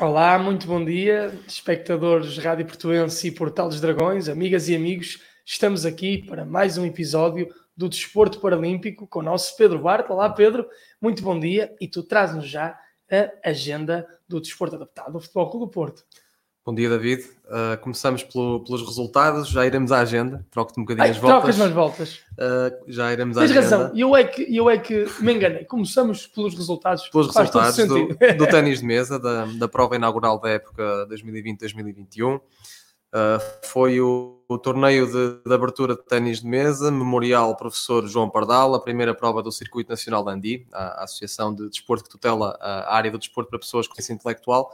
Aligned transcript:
Olá, 0.00 0.38
muito 0.38 0.66
bom 0.66 0.82
dia, 0.82 1.30
espectadores 1.46 2.38
Rádio 2.38 2.64
Portuense 2.64 3.28
e 3.28 3.30
Portal 3.30 3.68
dos 3.68 3.82
Dragões, 3.82 4.30
amigas 4.30 4.66
e 4.66 4.74
amigos. 4.74 5.22
Estamos 5.44 5.84
aqui 5.84 6.24
para 6.26 6.42
mais 6.42 6.78
um 6.78 6.86
episódio 6.86 7.46
do 7.76 7.86
Desporto 7.86 8.40
Paralímpico 8.40 9.06
com 9.06 9.18
o 9.18 9.22
nosso 9.22 9.54
Pedro 9.58 9.78
Bart. 9.78 10.08
Olá, 10.08 10.30
Pedro, 10.30 10.66
muito 11.02 11.22
bom 11.22 11.38
dia 11.38 11.76
e 11.78 11.86
tu 11.86 12.02
traz-nos 12.02 12.48
já 12.48 12.80
a 13.12 13.50
agenda 13.50 14.08
do 14.26 14.40
desporto 14.40 14.76
adaptado 14.76 15.12
do 15.12 15.20
Futebol 15.20 15.50
Clube 15.50 15.66
do 15.66 15.70
Porto. 15.70 16.02
Bom 16.70 16.74
dia, 16.74 16.88
David. 16.88 17.24
Uh, 17.46 17.76
começamos 17.80 18.22
pelo, 18.22 18.60
pelos 18.60 18.86
resultados, 18.86 19.48
já 19.48 19.66
iremos 19.66 19.90
à 19.90 19.98
agenda. 19.98 20.46
Troco-te 20.52 20.78
um 20.78 20.84
bocadinho 20.84 21.02
Ai, 21.02 21.10
as 21.10 21.16
voltas. 21.16 21.40
Trocas 21.40 21.58
nas 21.58 21.72
voltas. 21.72 22.14
Uh, 22.34 22.84
já 22.86 23.12
iremos 23.12 23.36
à 23.36 23.40
Tens 23.40 23.50
agenda. 23.50 23.76
razão, 23.76 23.92
eu 23.96 24.16
é, 24.16 24.22
que, 24.22 24.56
eu 24.56 24.70
é 24.70 24.78
que 24.78 25.04
me 25.18 25.34
enganei. 25.34 25.64
Começamos 25.64 26.28
pelos 26.28 26.54
resultados. 26.54 27.08
Pelos 27.08 27.32
Faz 27.32 27.50
resultados 27.52 27.88
do, 27.88 28.06
do 28.36 28.46
ténis 28.46 28.78
de 28.78 28.86
mesa, 28.86 29.18
da, 29.18 29.46
da 29.46 29.66
prova 29.66 29.96
inaugural 29.96 30.38
da 30.38 30.48
época 30.48 31.08
2020-2021. 31.10 32.36
Uh, 32.36 32.40
foi 33.64 34.00
o, 34.00 34.40
o 34.48 34.56
torneio 34.56 35.06
de, 35.08 35.42
de 35.44 35.52
abertura 35.52 35.96
de 35.96 36.04
ténis 36.04 36.40
de 36.40 36.46
mesa, 36.46 36.88
Memorial 36.88 37.56
Professor 37.56 38.06
João 38.06 38.30
Pardal, 38.30 38.76
a 38.76 38.80
primeira 38.80 39.12
prova 39.12 39.42
do 39.42 39.50
Circuito 39.50 39.90
Nacional 39.90 40.22
da 40.22 40.30
Andi, 40.30 40.68
a, 40.72 41.00
a 41.00 41.02
Associação 41.02 41.52
de 41.52 41.68
Desporto 41.68 42.04
que 42.04 42.10
tutela 42.10 42.56
a 42.60 42.94
área 42.94 43.10
do 43.10 43.18
desporto 43.18 43.50
para 43.50 43.58
pessoas 43.58 43.88
com 43.88 43.94
deficiência 43.94 44.20
intelectual, 44.20 44.70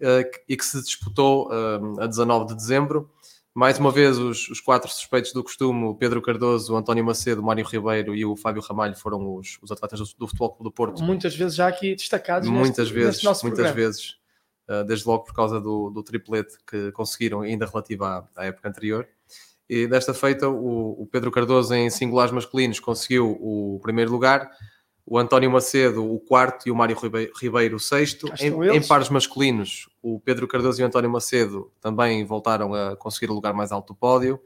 e 0.00 0.56
que 0.56 0.64
se 0.64 0.82
disputou 0.82 1.48
uh, 1.48 2.00
a 2.00 2.06
19 2.06 2.48
de 2.48 2.54
dezembro. 2.56 3.10
Mais 3.54 3.78
uma 3.78 3.90
vez, 3.90 4.18
os, 4.18 4.50
os 4.50 4.60
quatro 4.60 4.90
suspeitos 4.90 5.32
do 5.32 5.42
costume, 5.42 5.84
o 5.84 5.94
Pedro 5.94 6.20
Cardoso, 6.20 6.74
o 6.74 6.76
António 6.76 7.02
Macedo, 7.02 7.40
o 7.40 7.44
Mário 7.44 7.64
Ribeiro 7.64 8.14
e 8.14 8.22
o 8.22 8.36
Fábio 8.36 8.60
Ramalho, 8.60 8.94
foram 8.94 9.34
os, 9.34 9.58
os 9.62 9.72
atletas 9.72 9.98
do, 9.98 10.04
do 10.18 10.26
Futebol 10.26 10.50
Clube 10.50 10.64
do 10.64 10.70
Porto 10.70 11.02
Muitas 11.02 11.34
vezes 11.34 11.56
já 11.56 11.66
aqui 11.66 11.94
destacados. 11.94 12.48
muitas 12.50 12.78
neste, 12.78 12.92
vezes, 12.92 13.08
neste 13.08 13.24
nosso 13.24 13.46
muitas 13.46 13.64
programa. 13.64 13.88
vezes, 13.88 14.16
uh, 14.68 14.84
desde 14.84 15.08
logo 15.08 15.24
por 15.24 15.34
causa 15.34 15.58
do, 15.58 15.88
do 15.88 16.02
triplete 16.02 16.54
que 16.66 16.92
conseguiram, 16.92 17.40
ainda 17.40 17.64
relativo 17.64 18.04
à, 18.04 18.28
à 18.36 18.44
época 18.44 18.68
anterior. 18.68 19.08
E 19.68 19.86
desta 19.86 20.12
feita, 20.12 20.48
o, 20.50 21.02
o 21.02 21.06
Pedro 21.10 21.30
Cardoso, 21.30 21.74
em 21.74 21.88
singulares 21.88 22.32
masculinos, 22.32 22.78
conseguiu 22.78 23.38
o 23.40 23.80
primeiro 23.82 24.12
lugar, 24.12 24.50
o 25.06 25.18
António 25.18 25.50
Macedo, 25.50 26.04
o 26.04 26.18
quarto, 26.18 26.66
e 26.68 26.70
o 26.70 26.74
Mário 26.74 26.96
Ribe- 26.98 27.30
Ribeiro, 27.40 27.76
o 27.76 27.80
sexto. 27.80 28.26
Em, 28.40 28.76
em 28.76 28.86
pares 28.86 29.08
masculinos, 29.08 29.88
o 30.02 30.18
Pedro 30.18 30.48
Cardoso 30.48 30.80
e 30.80 30.84
o 30.84 30.86
António 30.86 31.08
Macedo 31.08 31.70
também 31.80 32.24
voltaram 32.24 32.74
a 32.74 32.96
conseguir 32.96 33.30
o 33.30 33.34
lugar 33.34 33.54
mais 33.54 33.70
alto 33.70 33.92
do 33.92 33.96
pódio. 33.96 34.40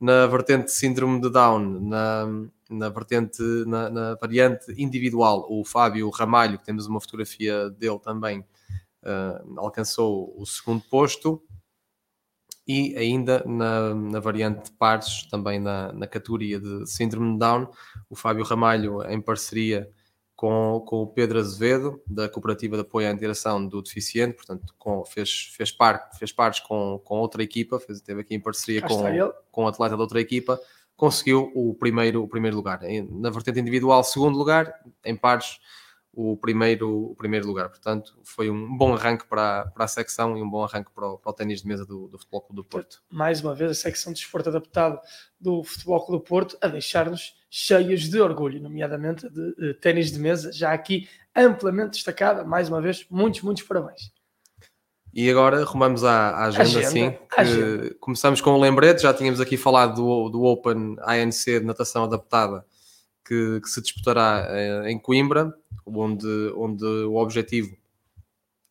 Na 0.00 0.26
vertente 0.26 0.72
síndrome 0.72 1.20
de 1.20 1.28
Down, 1.28 1.58
na, 1.82 2.26
na 2.70 2.88
vertente, 2.88 3.42
na, 3.66 3.90
na 3.90 4.14
variante 4.14 4.72
individual, 4.82 5.46
o 5.50 5.62
Fábio 5.62 6.08
Ramalho, 6.08 6.58
que 6.58 6.64
temos 6.64 6.86
uma 6.86 6.98
fotografia 6.98 7.68
dele 7.68 7.98
também, 7.98 8.42
ah, 9.04 9.42
alcançou 9.58 10.34
o 10.38 10.46
segundo 10.46 10.82
posto. 10.88 11.42
E 12.66 12.96
ainda 12.96 13.42
na, 13.46 13.94
na 13.94 14.20
variante 14.20 14.64
de 14.66 14.72
pares, 14.72 15.26
também 15.30 15.58
na, 15.58 15.92
na 15.92 16.06
categoria 16.06 16.60
de 16.60 16.88
síndrome 16.88 17.32
de 17.32 17.38
Down, 17.38 17.68
o 18.08 18.14
Fábio 18.14 18.44
Ramalho, 18.44 19.02
em 19.10 19.20
parceria 19.20 19.90
com, 20.36 20.82
com 20.86 21.02
o 21.02 21.06
Pedro 21.06 21.38
Azevedo, 21.38 22.00
da 22.06 22.28
Cooperativa 22.28 22.76
de 22.76 22.82
Apoio 22.82 23.08
à 23.08 23.10
Integração 23.10 23.66
do 23.66 23.82
Deficiente, 23.82 24.34
portanto, 24.36 24.74
com- 24.78 25.04
fez, 25.04 25.52
fez, 25.54 25.70
par, 25.72 26.10
fez 26.18 26.32
pares 26.32 26.60
com, 26.60 27.00
com 27.04 27.18
outra 27.18 27.42
equipa, 27.42 27.78
fez, 27.80 28.00
teve 28.00 28.20
aqui 28.20 28.34
em 28.34 28.40
parceria 28.40 28.80
com, 28.82 29.02
com 29.50 29.64
o 29.64 29.68
atleta 29.68 29.96
da 29.96 30.02
outra 30.02 30.20
equipa, 30.20 30.58
conseguiu 30.96 31.50
o 31.54 31.74
primeiro, 31.74 32.22
o 32.22 32.28
primeiro 32.28 32.56
lugar. 32.56 32.80
Na 33.10 33.30
vertente 33.30 33.58
individual, 33.60 34.04
segundo 34.04 34.38
lugar, 34.38 34.72
em 35.04 35.16
pares, 35.16 35.58
o 36.12 36.36
primeiro, 36.36 37.10
o 37.10 37.14
primeiro 37.14 37.46
lugar. 37.46 37.68
Portanto, 37.68 38.18
foi 38.24 38.50
um 38.50 38.76
bom 38.76 38.94
arranque 38.94 39.26
para, 39.26 39.66
para 39.66 39.84
a 39.84 39.88
secção 39.88 40.36
e 40.36 40.42
um 40.42 40.48
bom 40.50 40.64
arranque 40.64 40.90
para 40.92 41.06
o, 41.06 41.18
para 41.18 41.30
o 41.30 41.32
ténis 41.32 41.62
de 41.62 41.68
mesa 41.68 41.86
do, 41.86 42.08
do 42.08 42.18
Futebol 42.18 42.40
Clube 42.42 42.56
do 42.56 42.64
Porto. 42.64 43.02
mais 43.10 43.40
uma 43.40 43.54
vez 43.54 43.70
a 43.70 43.74
secção 43.74 44.12
de 44.12 44.20
desporto 44.20 44.48
adaptado 44.48 45.00
do 45.40 45.62
Futebol 45.62 46.04
Clube 46.04 46.24
do 46.24 46.28
Porto 46.28 46.58
a 46.60 46.68
deixar-nos 46.68 47.34
cheios 47.48 48.02
de 48.08 48.20
orgulho, 48.20 48.60
nomeadamente 48.60 49.28
de 49.28 49.54
eh, 49.60 49.74
ténis 49.74 50.12
de 50.12 50.18
mesa, 50.18 50.52
já 50.52 50.72
aqui 50.72 51.08
amplamente 51.34 51.92
destacada. 51.92 52.44
Mais 52.44 52.68
uma 52.68 52.80
vez, 52.80 53.06
muitos, 53.10 53.42
muitos 53.42 53.62
parabéns. 53.62 54.12
E 55.12 55.28
agora 55.28 55.64
rumamos 55.64 56.04
à, 56.04 56.30
à 56.30 56.44
agenda, 56.46 56.62
Agenda, 56.62 56.90
sim. 56.90 57.10
que 57.10 57.40
agenda. 57.40 57.94
Começamos 58.00 58.40
com 58.40 58.52
um 58.52 58.60
lembrete, 58.60 59.02
já 59.02 59.12
tínhamos 59.12 59.40
aqui 59.40 59.56
falado 59.56 59.96
do, 59.96 60.28
do 60.28 60.44
Open 60.44 60.96
ANC 61.00 61.44
de 61.46 61.64
natação 61.64 62.04
adaptada, 62.04 62.64
que, 63.26 63.60
que 63.60 63.68
se 63.68 63.82
disputará 63.82 64.46
eh, 64.48 64.90
em 64.90 64.98
Coimbra, 64.98 65.52
onde, 65.98 66.26
onde 66.56 66.84
o 66.84 67.16
objetivo 67.16 67.76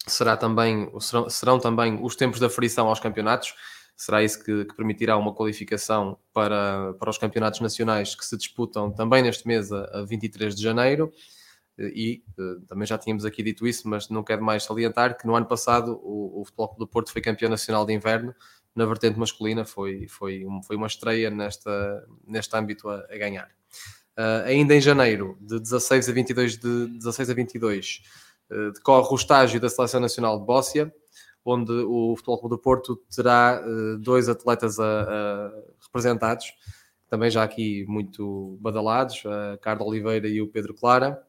será 0.08 0.36
também, 0.38 0.90
serão, 1.00 1.30
serão 1.30 1.60
também 1.60 2.00
os 2.04 2.16
tempos 2.16 2.40
de 2.40 2.46
aferição 2.46 2.88
aos 2.88 3.00
campeonatos. 3.00 3.54
Será 3.96 4.24
isso 4.24 4.44
que, 4.44 4.66
que 4.66 4.76
permitirá 4.76 5.18
uma 5.18 5.34
qualificação 5.34 6.18
para, 6.34 6.94
para 6.94 7.10
os 7.10 7.18
campeonatos 7.18 7.60
nacionais 7.60 8.16
que 8.16 8.26
se 8.26 8.38
disputam 8.38 8.90
também 8.92 9.22
neste 9.22 9.46
mês, 9.46 9.72
a, 9.72 10.00
a 10.00 10.06
23 10.06 10.56
de 10.56 10.64
janeiro. 10.64 11.12
E 11.78 12.24
eh, 12.38 12.56
também 12.68 12.86
já 12.86 12.98
tínhamos 12.98 13.24
aqui 13.26 13.42
dito 13.44 13.66
isso, 13.68 13.88
mas 13.88 14.10
não 14.10 14.22
quero 14.24 14.44
mais 14.44 14.64
salientar 14.64 15.18
que 15.18 15.26
no 15.28 15.36
ano 15.36 15.46
passado 15.46 16.00
o, 16.04 16.42
o 16.42 16.46
Futebol 16.46 16.76
do 16.78 16.88
Porto 16.88 17.12
foi 17.12 17.22
campeão 17.22 17.50
nacional 17.50 17.86
de 17.86 17.94
inverno 17.94 18.34
na 18.76 18.86
vertente 18.86 19.18
masculina, 19.18 19.64
foi, 19.66 20.08
foi, 20.08 20.46
um- 20.46 20.62
foi 20.64 20.76
uma 20.76 20.88
estreia 20.88 21.30
nesta, 21.30 22.06
neste 22.26 22.56
âmbito 22.56 22.90
a, 22.90 22.96
a 23.10 23.18
ganhar. 23.18 23.50
Ah, 24.22 24.44
ainda 24.48 24.76
em 24.76 24.82
janeiro, 24.82 25.38
de 25.40 25.58
16 25.62 26.10
a 26.10 26.12
22, 26.12 26.58
de 26.58 26.88
16 26.88 27.30
a 27.30 27.34
22 27.34 28.02
eh, 28.52 28.72
decorre 28.74 29.08
o 29.14 29.16
estágio 29.16 29.62
da 29.62 29.70
Seleção 29.70 30.02
Nacional 30.02 30.38
de 30.38 30.46
Bóssia, 30.46 30.94
onde 31.46 31.72
o 31.72 32.18
Futebol 32.18 32.38
Clube 32.38 32.56
do 32.58 32.62
Porto 32.62 32.98
terá 33.16 33.62
eh, 33.64 33.98
dois 34.02 34.28
atletas 34.28 34.76
representados, 35.82 36.52
também 37.10 37.32
já 37.32 37.44
aqui 37.44 37.86
muito 37.88 38.58
badalados, 38.60 39.24
a 39.26 39.58
Carla 39.60 39.86
Oliveira 39.86 40.28
e 40.28 40.42
o 40.42 40.50
Pedro 40.50 40.74
Clara. 40.74 41.26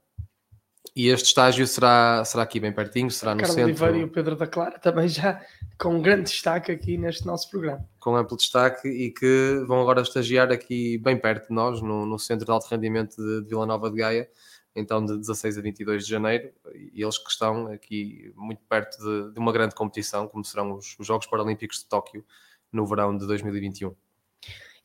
E 1.01 1.09
este 1.09 1.29
estágio 1.29 1.67
será, 1.67 2.23
será 2.27 2.43
aqui 2.43 2.61
bem 2.61 2.75
pertinho, 2.75 3.11
será 3.11 3.35
no 3.35 3.41
Carlos 3.41 3.55
centro, 3.55 3.71
Oliveira 3.71 3.97
e 3.97 4.05
o 4.05 4.09
Pedro 4.13 4.37
da 4.37 4.47
Clara 4.47 4.79
também 4.79 5.09
já 5.09 5.41
com 5.79 5.95
um 5.95 6.03
grande 6.03 6.25
destaque 6.25 6.71
aqui 6.71 6.99
neste 6.99 7.25
nosso 7.25 7.49
programa. 7.49 7.89
com 7.99 8.15
amplo 8.15 8.37
destaque 8.37 8.87
e 8.87 9.11
que 9.11 9.65
vão 9.67 9.81
agora 9.81 10.03
estagiar 10.03 10.53
aqui 10.53 10.99
bem 10.99 11.17
perto 11.17 11.49
de 11.49 11.55
nós, 11.55 11.81
no, 11.81 12.05
no 12.05 12.19
Centro 12.19 12.45
de 12.45 12.53
Alto 12.53 12.67
Rendimento 12.69 13.17
de, 13.17 13.41
de 13.41 13.49
Vila 13.49 13.65
Nova 13.65 13.91
de 13.91 13.97
Gaia, 13.97 14.29
então 14.77 15.03
de 15.03 15.17
16 15.17 15.57
a 15.57 15.63
22 15.63 16.05
de 16.05 16.11
janeiro, 16.11 16.53
e 16.75 17.03
eles 17.03 17.17
que 17.17 17.31
estão 17.31 17.69
aqui 17.69 18.31
muito 18.37 18.61
perto 18.69 18.99
de, 18.99 19.33
de 19.33 19.39
uma 19.39 19.53
grande 19.53 19.75
competição, 19.75 20.29
como 20.29 20.45
serão 20.45 20.75
os, 20.75 20.99
os 20.99 21.07
Jogos 21.07 21.27
Paralímpicos 21.27 21.79
de 21.79 21.87
Tóquio 21.87 22.23
no 22.71 22.85
verão 22.85 23.17
de 23.17 23.27
2021. 23.27 23.97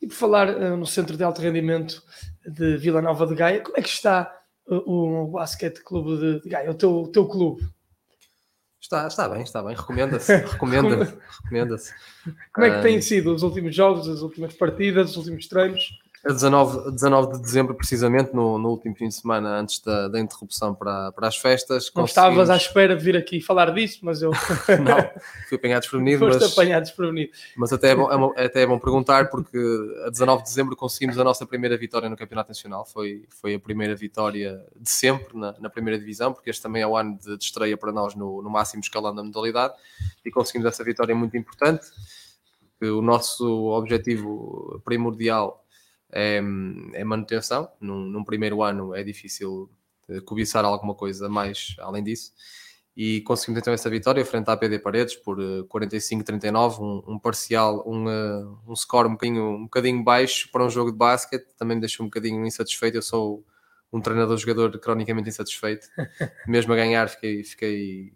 E 0.00 0.06
por 0.06 0.14
falar 0.14 0.48
eh, 0.48 0.76
no 0.76 0.86
Centro 0.86 1.14
de 1.14 1.24
Alto 1.24 1.42
Rendimento 1.42 2.02
de 2.42 2.78
Vila 2.78 3.02
Nova 3.02 3.26
de 3.26 3.34
Gaia, 3.34 3.60
como 3.60 3.76
é 3.76 3.82
que 3.82 3.88
está 3.90 4.32
o 4.66 5.28
Basquete 5.28 5.82
Clube 5.82 6.18
de, 6.18 6.40
de 6.42 6.48
Gaia, 6.48 6.70
o 6.70 6.74
teu, 6.74 7.02
o 7.02 7.08
teu 7.08 7.26
clube? 7.26 7.66
Está, 8.80 9.06
está 9.06 9.28
bem, 9.28 9.42
está 9.42 9.62
bem, 9.62 9.74
recomenda-se, 9.74 10.36
recomenda-se, 10.46 11.16
recomenda-se. 11.42 11.94
Como 12.52 12.66
é 12.66 12.76
que 12.76 12.82
têm 12.82 13.00
sido 13.02 13.34
os 13.34 13.42
últimos 13.42 13.74
jogos, 13.74 14.08
as 14.08 14.20
últimas 14.20 14.54
partidas, 14.54 15.10
os 15.10 15.16
últimos 15.16 15.48
treinos? 15.48 15.98
A 16.28 16.32
19, 16.32 16.90
19 16.90 17.32
de 17.34 17.40
dezembro, 17.40 17.74
precisamente, 17.74 18.34
no, 18.34 18.58
no 18.58 18.70
último 18.70 18.96
fim 18.96 19.06
de 19.06 19.14
semana, 19.14 19.60
antes 19.60 19.78
da, 19.80 20.08
da 20.08 20.18
interrupção 20.18 20.74
para, 20.74 21.12
para 21.12 21.28
as 21.28 21.36
festas. 21.36 21.88
Não 21.94 22.04
estavas 22.04 22.50
à 22.50 22.56
espera 22.56 22.96
de 22.96 23.04
vir 23.04 23.16
aqui 23.16 23.40
falar 23.40 23.70
disso, 23.72 24.00
mas 24.02 24.22
eu 24.22 24.30
Não, 24.82 25.10
fui 25.48 25.56
apanhado 25.56 25.82
desprevenido, 25.82 26.18
foste 26.26 26.40
mas, 26.42 26.52
apanhado 26.52 26.82
desprevenido. 26.82 27.30
mas 27.56 27.72
até, 27.72 27.90
é 27.90 27.94
bom, 27.94 28.10
é, 28.12 28.18
bom- 28.18 28.34
até 28.36 28.62
é 28.62 28.66
bom 28.66 28.76
perguntar, 28.78 29.30
porque 29.30 29.56
a 30.04 30.10
19 30.10 30.42
de 30.42 30.48
dezembro 30.48 30.74
conseguimos 30.74 31.16
a 31.16 31.22
nossa 31.22 31.46
primeira 31.46 31.76
vitória 31.76 32.08
no 32.08 32.16
Campeonato 32.16 32.48
Nacional. 32.50 32.84
Foi, 32.84 33.24
foi 33.30 33.54
a 33.54 33.60
primeira 33.60 33.94
vitória 33.94 34.60
de 34.74 34.90
sempre 34.90 35.38
na, 35.38 35.54
na 35.60 35.70
primeira 35.70 35.96
divisão, 35.98 36.32
porque 36.32 36.50
este 36.50 36.60
também 36.60 36.82
é 36.82 36.86
o 36.88 36.96
ano 36.96 37.16
de, 37.18 37.36
de 37.36 37.44
estreia 37.44 37.76
para 37.76 37.92
nós 37.92 38.16
no, 38.16 38.42
no 38.42 38.50
máximo 38.50 38.80
escalão 38.80 39.14
da 39.14 39.22
modalidade, 39.22 39.74
e 40.24 40.30
conseguimos 40.32 40.66
essa 40.66 40.82
vitória 40.82 41.14
muito 41.14 41.36
importante. 41.36 41.86
O 42.82 43.00
nosso 43.00 43.68
objetivo 43.70 44.82
primordial 44.84 45.62
é, 46.12 46.36
é 46.36 47.04
manutenção. 47.04 47.70
Num, 47.80 48.00
num 48.00 48.24
primeiro 48.24 48.62
ano 48.62 48.94
é 48.94 49.02
difícil 49.02 49.70
eh, 50.08 50.20
cobiçar 50.20 50.64
alguma 50.64 50.94
coisa 50.94 51.28
mais 51.28 51.74
além 51.78 52.02
disso. 52.02 52.32
E 52.96 53.20
conseguimos 53.22 53.60
então 53.60 53.74
essa 53.74 53.90
vitória 53.90 54.24
frente 54.24 54.48
à 54.48 54.56
PD 54.56 54.78
Paredes 54.78 55.16
por 55.16 55.38
eh, 55.40 55.62
45-39, 55.68 56.80
um, 56.80 57.14
um 57.14 57.18
parcial, 57.18 57.84
um, 57.86 58.08
eh, 58.08 58.46
um 58.66 58.74
score 58.74 59.08
um 59.08 59.12
bocadinho, 59.12 59.44
um 59.44 59.64
bocadinho 59.64 60.02
baixo 60.02 60.50
para 60.50 60.64
um 60.64 60.70
jogo 60.70 60.92
de 60.92 60.96
basquete, 60.96 61.46
também 61.58 61.76
me 61.76 61.80
deixou 61.80 62.04
um 62.04 62.08
bocadinho 62.08 62.46
insatisfeito. 62.46 62.96
Eu 62.96 63.02
sou 63.02 63.44
um 63.92 64.00
treinador-jogador 64.00 64.78
cronicamente 64.78 65.28
insatisfeito, 65.28 65.88
mesmo 66.46 66.72
a 66.72 66.76
ganhar, 66.76 67.08
fiquei, 67.08 67.44
fiquei 67.44 68.12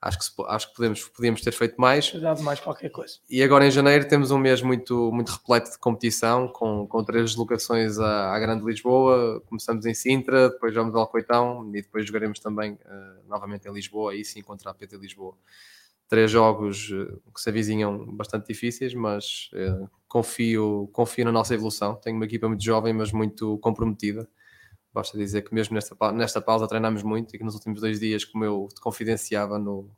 acho 0.00 0.18
que, 0.18 0.42
acho 0.46 0.68
que 0.68 0.76
podemos, 0.76 1.04
podíamos 1.08 1.40
ter 1.40 1.52
feito 1.52 1.80
mais. 1.80 2.12
Dado 2.12 2.42
mais 2.42 2.60
qualquer 2.60 2.90
coisa. 2.90 3.18
E 3.28 3.42
agora 3.42 3.66
em 3.66 3.70
janeiro 3.70 4.06
temos 4.06 4.30
um 4.30 4.38
mês 4.38 4.62
muito, 4.62 5.10
muito 5.12 5.30
repleto 5.30 5.70
de 5.70 5.78
competição, 5.78 6.48
com, 6.48 6.86
com 6.86 7.04
três 7.04 7.30
deslocações 7.30 7.98
à, 7.98 8.34
à 8.34 8.38
Grande 8.38 8.64
Lisboa. 8.64 9.40
Começamos 9.46 9.86
em 9.86 9.94
Sintra, 9.94 10.50
depois 10.50 10.74
vamos 10.74 10.94
ao 10.94 11.06
Coitão 11.06 11.68
e 11.74 11.82
depois 11.82 12.06
jogaremos 12.06 12.38
também 12.38 12.72
uh, 12.72 13.28
novamente 13.28 13.68
em 13.68 13.72
Lisboa, 13.72 14.12
aí 14.12 14.24
sim 14.24 14.42
contra 14.42 14.70
a 14.70 14.74
PT 14.74 14.96
Lisboa. 14.96 15.34
Três 16.08 16.30
jogos 16.30 16.90
uh, 16.90 17.20
que 17.34 17.40
se 17.40 17.48
avizinham 17.48 18.06
bastante 18.14 18.46
difíceis, 18.46 18.94
mas 18.94 19.50
uh, 19.54 19.90
confio, 20.06 20.88
confio 20.92 21.24
na 21.24 21.32
nossa 21.32 21.54
evolução. 21.54 21.96
Tenho 21.96 22.16
uma 22.16 22.26
equipa 22.26 22.46
muito 22.46 22.62
jovem, 22.62 22.92
mas 22.92 23.12
muito 23.12 23.58
comprometida. 23.58 24.28
Basta 24.96 25.18
dizer 25.18 25.42
que 25.42 25.54
mesmo 25.54 25.74
nesta, 25.74 25.94
nesta 26.10 26.40
pausa 26.40 26.66
treinamos 26.66 27.02
muito 27.02 27.36
e 27.36 27.38
que 27.38 27.44
nos 27.44 27.52
últimos 27.52 27.82
dois 27.82 28.00
dias, 28.00 28.24
como 28.24 28.46
eu 28.46 28.66
te 28.74 28.80
confidenciava 28.80 29.58
no, 29.58 29.90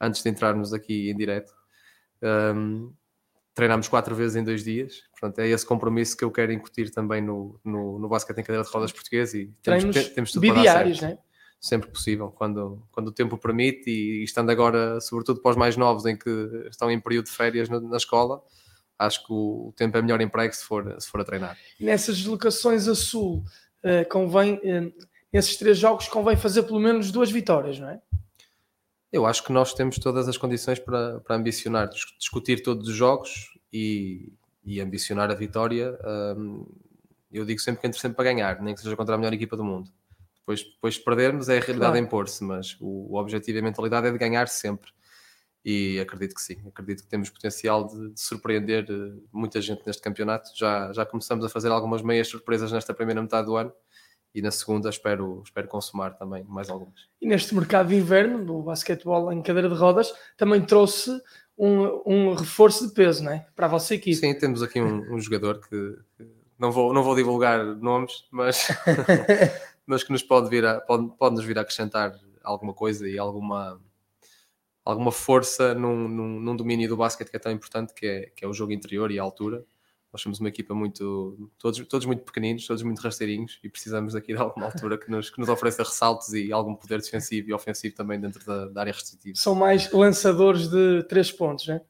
antes 0.00 0.22
de 0.22 0.30
entrarmos 0.30 0.72
aqui 0.72 1.10
em 1.10 1.16
direto, 1.16 1.52
um, 2.54 2.94
treinámos 3.52 3.88
quatro 3.88 4.14
vezes 4.14 4.36
em 4.36 4.44
dois 4.44 4.62
dias. 4.62 5.02
Portanto, 5.10 5.40
é 5.40 5.48
esse 5.48 5.66
compromisso 5.66 6.16
que 6.16 6.22
eu 6.22 6.30
quero 6.30 6.52
incutir 6.52 6.88
também 6.92 7.20
no, 7.20 7.58
no, 7.64 7.98
no 7.98 8.08
basquete 8.08 8.38
em 8.38 8.44
cadeira 8.44 8.62
de 8.62 8.70
rodas 8.70 8.92
português 8.92 9.34
e 9.34 9.52
temos, 9.60 10.08
temos 10.10 10.30
tudo 10.30 10.40
bidiários, 10.42 11.00
para 11.00 11.08
dar 11.08 11.14
certo. 11.14 11.18
Né? 11.18 11.24
sempre 11.60 11.90
possível, 11.90 12.30
quando, 12.30 12.80
quando 12.92 13.08
o 13.08 13.12
tempo 13.12 13.36
permite 13.36 13.90
e, 13.90 14.20
e, 14.20 14.22
estando 14.22 14.50
agora, 14.50 15.00
sobretudo 15.00 15.42
para 15.42 15.50
os 15.50 15.56
mais 15.56 15.76
novos, 15.76 16.06
em 16.06 16.16
que 16.16 16.30
estão 16.70 16.88
em 16.88 17.00
período 17.00 17.24
de 17.24 17.32
férias 17.32 17.68
na, 17.68 17.80
na 17.80 17.96
escola, 17.96 18.40
acho 18.96 19.26
que 19.26 19.32
o, 19.32 19.70
o, 19.70 19.72
tempo 19.76 19.96
é 19.96 20.02
melhor 20.02 20.20
emprego 20.20 20.54
se 20.54 20.64
for, 20.64 20.94
se 21.00 21.08
for 21.08 21.20
a 21.20 21.24
treinar. 21.24 21.58
Nessas 21.80 22.18
deslocações 22.18 22.86
a 22.86 22.94
sul, 22.94 23.44
convém, 24.10 24.54
uh, 24.54 24.92
nesses 25.32 25.56
três 25.56 25.78
jogos, 25.78 26.08
convém 26.08 26.36
fazer 26.36 26.62
pelo 26.64 26.80
menos 26.80 27.10
duas 27.10 27.30
vitórias, 27.30 27.78
não 27.78 27.88
é? 27.88 28.00
Eu 29.12 29.24
acho 29.24 29.42
que 29.42 29.52
nós 29.52 29.72
temos 29.72 29.98
todas 29.98 30.28
as 30.28 30.36
condições 30.36 30.78
para, 30.78 31.20
para 31.20 31.36
ambicionar, 31.36 31.88
discutir 32.18 32.62
todos 32.62 32.88
os 32.88 32.94
jogos 32.94 33.58
e, 33.72 34.32
e 34.62 34.80
ambicionar 34.82 35.30
a 35.30 35.34
vitória. 35.34 35.98
Eu 37.32 37.46
digo 37.46 37.58
sempre 37.58 37.80
que 37.80 37.86
entro 37.86 37.98
sempre 37.98 38.16
para 38.16 38.26
ganhar, 38.26 38.60
nem 38.60 38.74
que 38.74 38.82
seja 38.82 38.94
contra 38.94 39.14
a 39.14 39.18
melhor 39.18 39.32
equipa 39.32 39.56
do 39.56 39.64
mundo. 39.64 39.90
Depois, 40.48 40.62
depois 40.62 40.94
de 40.94 41.00
perdermos 41.00 41.48
é 41.50 41.58
a 41.58 41.60
realidade 41.60 41.92
claro. 41.92 41.98
impor-se, 41.98 42.42
mas 42.42 42.76
o, 42.80 43.12
o, 43.12 43.20
objetivo 43.20 43.58
e 43.58 43.60
a 43.60 43.64
mentalidade 43.64 44.06
é 44.06 44.10
de 44.10 44.16
ganhar 44.16 44.48
sempre. 44.48 44.90
E 45.70 46.00
acredito 46.00 46.34
que 46.34 46.40
sim, 46.40 46.56
acredito 46.66 47.02
que 47.02 47.10
temos 47.10 47.28
potencial 47.28 47.86
de, 47.86 48.08
de 48.14 48.18
surpreender 48.18 48.86
eh, 48.88 49.20
muita 49.30 49.60
gente 49.60 49.82
neste 49.86 50.00
campeonato. 50.00 50.50
Já, 50.56 50.90
já 50.94 51.04
começamos 51.04 51.44
a 51.44 51.48
fazer 51.50 51.68
algumas 51.68 52.00
meias 52.00 52.26
surpresas 52.26 52.72
nesta 52.72 52.94
primeira 52.94 53.20
metade 53.20 53.48
do 53.48 53.54
ano 53.54 53.70
e 54.34 54.40
na 54.40 54.50
segunda 54.50 54.88
espero, 54.88 55.42
espero 55.44 55.68
consumar 55.68 56.14
também 56.14 56.42
mais 56.44 56.70
algumas. 56.70 56.94
E 57.20 57.28
neste 57.28 57.54
mercado 57.54 57.88
de 57.88 57.96
inverno 57.96 58.42
do 58.46 58.62
basquetebol 58.62 59.30
em 59.30 59.42
cadeira 59.42 59.68
de 59.68 59.74
rodas 59.74 60.10
também 60.38 60.64
trouxe 60.64 61.10
um, 61.58 62.00
um 62.06 62.34
reforço 62.34 62.88
de 62.88 62.94
peso 62.94 63.22
não 63.24 63.32
é? 63.32 63.46
para 63.54 63.66
a 63.66 63.68
vossa 63.68 63.94
equipe. 63.94 64.16
Sim, 64.16 64.32
temos 64.38 64.62
aqui 64.62 64.80
um, 64.80 65.16
um 65.16 65.20
jogador 65.20 65.60
que, 65.60 65.98
que, 66.16 66.26
não, 66.58 66.72
vou, 66.72 66.94
não 66.94 67.02
vou 67.02 67.14
divulgar 67.14 67.62
nomes, 67.76 68.24
mas, 68.30 68.68
mas 69.86 70.02
que 70.02 70.12
nos 70.12 70.22
pode, 70.22 70.48
vir 70.48 70.64
a, 70.64 70.80
pode, 70.80 71.10
pode 71.18 71.34
nos 71.34 71.44
vir 71.44 71.58
a 71.58 71.60
acrescentar 71.60 72.18
alguma 72.42 72.72
coisa 72.72 73.06
e 73.06 73.18
alguma, 73.18 73.78
alguma 74.90 75.12
força 75.12 75.74
num, 75.74 76.08
num, 76.08 76.40
num 76.40 76.56
domínio 76.56 76.88
do 76.88 76.96
basquete 76.96 77.28
que 77.30 77.36
é 77.36 77.38
tão 77.38 77.52
importante 77.52 77.92
que 77.92 78.06
é, 78.06 78.32
que 78.34 78.44
é 78.44 78.48
o 78.48 78.54
jogo 78.54 78.72
interior 78.72 79.10
e 79.10 79.18
a 79.18 79.22
altura 79.22 79.64
nós 80.10 80.22
somos 80.22 80.40
uma 80.40 80.48
equipa 80.48 80.74
muito, 80.74 81.50
todos, 81.58 81.86
todos 81.86 82.06
muito 82.06 82.22
pequeninos, 82.22 82.66
todos 82.66 82.82
muito 82.82 82.98
rasteirinhos 83.00 83.60
e 83.62 83.68
precisamos 83.68 84.14
aqui 84.14 84.32
de 84.32 84.40
alguma 84.40 84.64
altura 84.64 84.96
que 84.96 85.10
nos, 85.10 85.28
que 85.28 85.38
nos 85.38 85.50
ofereça 85.50 85.82
ressaltos 85.82 86.32
e 86.32 86.50
algum 86.50 86.74
poder 86.74 86.98
defensivo 87.00 87.50
e 87.50 87.52
ofensivo 87.52 87.94
também 87.94 88.18
dentro 88.18 88.42
da, 88.46 88.68
da 88.68 88.80
área 88.80 88.92
restritiva. 88.92 89.36
São 89.36 89.54
mais 89.54 89.92
lançadores 89.92 90.68
de 90.68 91.02
três 91.04 91.30
pontos, 91.30 91.68
não 91.68 91.74
é? 91.74 91.82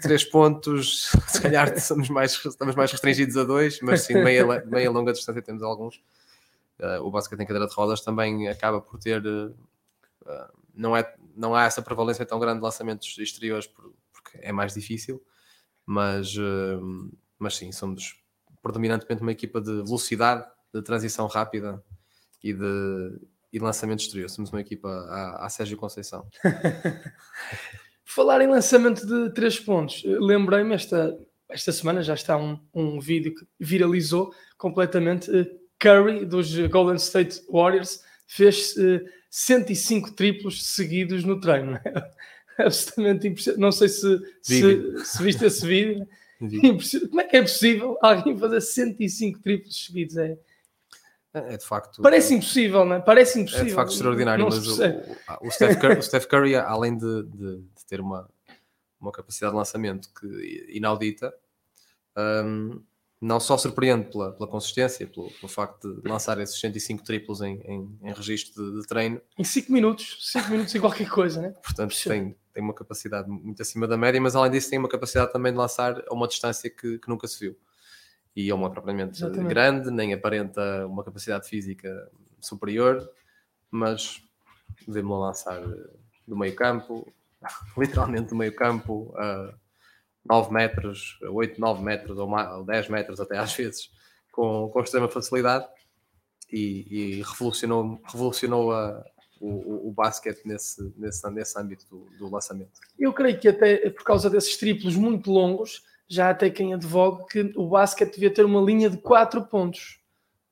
três 0.00 0.22
pontos, 0.22 1.10
se 1.26 1.42
calhar 1.42 1.76
somos 1.80 2.08
mais, 2.08 2.40
estamos 2.44 2.76
mais 2.76 2.92
restringidos 2.92 3.36
a 3.36 3.42
dois, 3.42 3.80
mas 3.80 4.02
sim, 4.02 4.14
meia, 4.14 4.46
meia 4.64 4.90
longa 4.92 5.12
distância 5.12 5.42
temos 5.42 5.64
alguns. 5.64 5.96
Uh, 6.78 7.02
o 7.02 7.10
basquete 7.10 7.40
em 7.40 7.46
cadeira 7.46 7.66
de 7.66 7.74
rodas 7.74 8.00
também 8.00 8.46
acaba 8.48 8.80
por 8.80 9.00
ter. 9.00 9.20
Uh, 9.26 10.59
não, 10.80 10.96
é, 10.96 11.14
não 11.36 11.54
há 11.54 11.64
essa 11.64 11.82
prevalência 11.82 12.24
tão 12.24 12.40
grande 12.40 12.58
de 12.58 12.64
lançamentos 12.64 13.16
exteriores 13.18 13.66
porque 13.66 14.38
é 14.40 14.52
mais 14.52 14.74
difícil, 14.74 15.22
mas. 15.86 16.36
Uh, 16.36 17.10
mas 17.38 17.56
sim, 17.56 17.72
somos 17.72 18.22
predominantemente 18.62 19.22
uma 19.22 19.32
equipa 19.32 19.62
de 19.62 19.72
velocidade, 19.82 20.44
de 20.74 20.82
transição 20.82 21.26
rápida 21.26 21.82
e 22.44 22.52
de 22.52 23.18
e 23.52 23.58
lançamento 23.58 24.00
exterior. 24.00 24.28
Somos 24.30 24.50
uma 24.50 24.60
equipa 24.60 24.88
à, 24.88 25.46
à 25.46 25.48
Sérgio 25.48 25.76
Conceição. 25.76 26.28
Falar 28.04 28.40
em 28.40 28.46
lançamento 28.46 29.04
de 29.06 29.32
três 29.34 29.58
pontos, 29.58 30.04
lembrei-me 30.04 30.74
esta, 30.74 31.18
esta 31.48 31.72
semana 31.72 32.02
já 32.02 32.14
está 32.14 32.36
um, 32.36 32.60
um 32.72 33.00
vídeo 33.00 33.34
que 33.34 33.46
viralizou 33.58 34.32
completamente. 34.56 35.30
Eh, 35.34 35.46
Curry 35.80 36.26
dos 36.26 36.54
Golden 36.68 36.96
State 36.96 37.42
Warriors 37.50 38.04
fez 38.30 38.76
uh, 38.76 38.96
eh, 38.96 39.04
105 39.28 40.12
triplos 40.12 40.64
seguidos 40.64 41.24
no 41.24 41.40
treino. 41.40 41.80
Absolutamente 42.56 43.26
impressionante. 43.26 43.60
Não 43.60 43.72
sei 43.72 43.88
se, 43.88 44.20
se, 44.40 45.04
se 45.04 45.22
viste 45.22 45.44
esse 45.44 45.66
vídeo. 45.66 46.06
Como 47.10 47.20
é 47.20 47.24
que 47.24 47.36
é 47.36 47.42
possível 47.42 47.98
alguém 48.00 48.38
fazer 48.38 48.60
105 48.60 49.40
triplos 49.40 49.84
seguidos? 49.84 50.16
É, 50.16 50.38
é, 51.34 51.54
é 51.54 51.56
de 51.56 51.64
facto. 51.64 52.00
Parece 52.02 52.34
impossível, 52.34 52.84
não 52.84 52.96
é? 52.96 53.00
Parece 53.00 53.40
impossível. 53.40 53.66
É 53.66 53.68
de 53.68 53.74
facto 53.74 53.92
extraordinário, 53.92 54.44
mas 54.44 54.66
o, 54.66 54.84
o, 55.42 55.50
Steph 55.50 55.80
Curry, 55.80 55.98
o, 55.98 56.02
Steph 56.02 56.26
Curry, 56.26 56.54
além 56.54 56.96
de, 56.96 57.24
de, 57.24 57.56
de, 57.56 57.86
ter 57.88 58.00
uma, 58.00 58.30
uma 59.00 59.10
capacidade 59.10 59.52
de 59.52 59.58
lançamento 59.58 60.08
que, 60.14 60.68
inaudita, 60.72 61.34
um, 62.16 62.80
não 63.20 63.38
só 63.38 63.58
surpreende 63.58 64.10
pela, 64.10 64.32
pela 64.32 64.48
consistência, 64.48 65.06
pelo, 65.06 65.30
pelo, 65.30 65.48
facto 65.48 66.00
de 66.00 66.08
lançar 66.08 66.40
esses 66.40 66.58
105 66.58 67.04
triplos 67.04 67.42
em, 67.42 67.60
em, 67.66 67.98
em 68.02 68.12
registro 68.14 68.72
de, 68.72 68.80
de, 68.80 68.86
treino. 68.86 69.20
Em 69.36 69.44
5 69.44 69.70
minutos, 69.70 70.16
5 70.32 70.50
minutos 70.50 70.74
em 70.74 70.80
qualquer 70.80 71.08
coisa, 71.10 71.42
né? 71.42 71.50
Portanto, 71.62 71.94
tem, 72.02 72.34
tem 72.54 72.62
uma 72.62 72.72
capacidade 72.72 73.28
muito 73.28 73.60
acima 73.60 73.86
da 73.86 73.98
média, 73.98 74.18
mas 74.20 74.34
além 74.34 74.50
disso 74.50 74.70
tem 74.70 74.78
uma 74.78 74.88
capacidade 74.88 75.32
também 75.32 75.52
de 75.52 75.58
lançar 75.58 76.02
a 76.08 76.14
uma 76.14 76.26
distância 76.26 76.70
que, 76.70 76.98
que 76.98 77.08
nunca 77.08 77.28
se 77.28 77.38
viu. 77.38 77.56
E 78.34 78.48
é 78.48 78.54
uma 78.54 78.70
propriamente 78.70 79.18
Exatamente. 79.18 79.48
grande, 79.48 79.90
nem 79.90 80.14
aparenta 80.14 80.86
uma 80.86 81.04
capacidade 81.04 81.46
física 81.46 82.10
superior, 82.40 83.06
mas 83.70 84.22
vemos-la 84.88 85.26
lançar 85.26 85.60
do 86.26 86.36
meio 86.36 86.54
campo, 86.56 87.12
literalmente 87.76 88.30
do 88.30 88.36
meio 88.36 88.54
campo, 88.54 89.12
a 89.18 89.52
9 90.28 90.52
metros, 90.52 91.18
8, 91.22 91.60
9 91.60 91.82
metros 91.82 92.18
ou 92.18 92.64
10 92.64 92.88
metros 92.88 93.20
até 93.20 93.38
às 93.38 93.52
vezes, 93.54 93.90
com, 94.30 94.68
com 94.68 94.80
extrema 94.80 95.08
facilidade 95.08 95.66
e, 96.52 96.86
e 96.88 97.22
revolucionou, 97.22 98.00
revolucionou 98.04 98.72
a, 98.72 99.04
o, 99.40 99.88
o 99.88 99.92
basquete 99.92 100.42
nesse, 100.44 100.92
nesse, 100.96 101.28
nesse 101.30 101.58
âmbito 101.58 101.86
do, 101.88 102.06
do, 102.18 102.30
lançamento. 102.30 102.72
Eu 102.98 103.12
creio 103.12 103.38
que 103.38 103.48
até 103.48 103.88
por 103.90 104.04
causa 104.04 104.28
desses 104.28 104.56
triplos 104.56 104.94
muito 104.94 105.30
longos, 105.32 105.82
já 106.06 106.30
até 106.30 106.50
quem 106.50 106.74
advoga 106.74 107.24
que 107.26 107.52
o 107.56 107.68
basquete 107.68 108.14
devia 108.14 108.32
ter 108.32 108.44
uma 108.44 108.60
linha 108.60 108.90
de 108.90 108.98
4 108.98 109.46
pontos. 109.46 110.00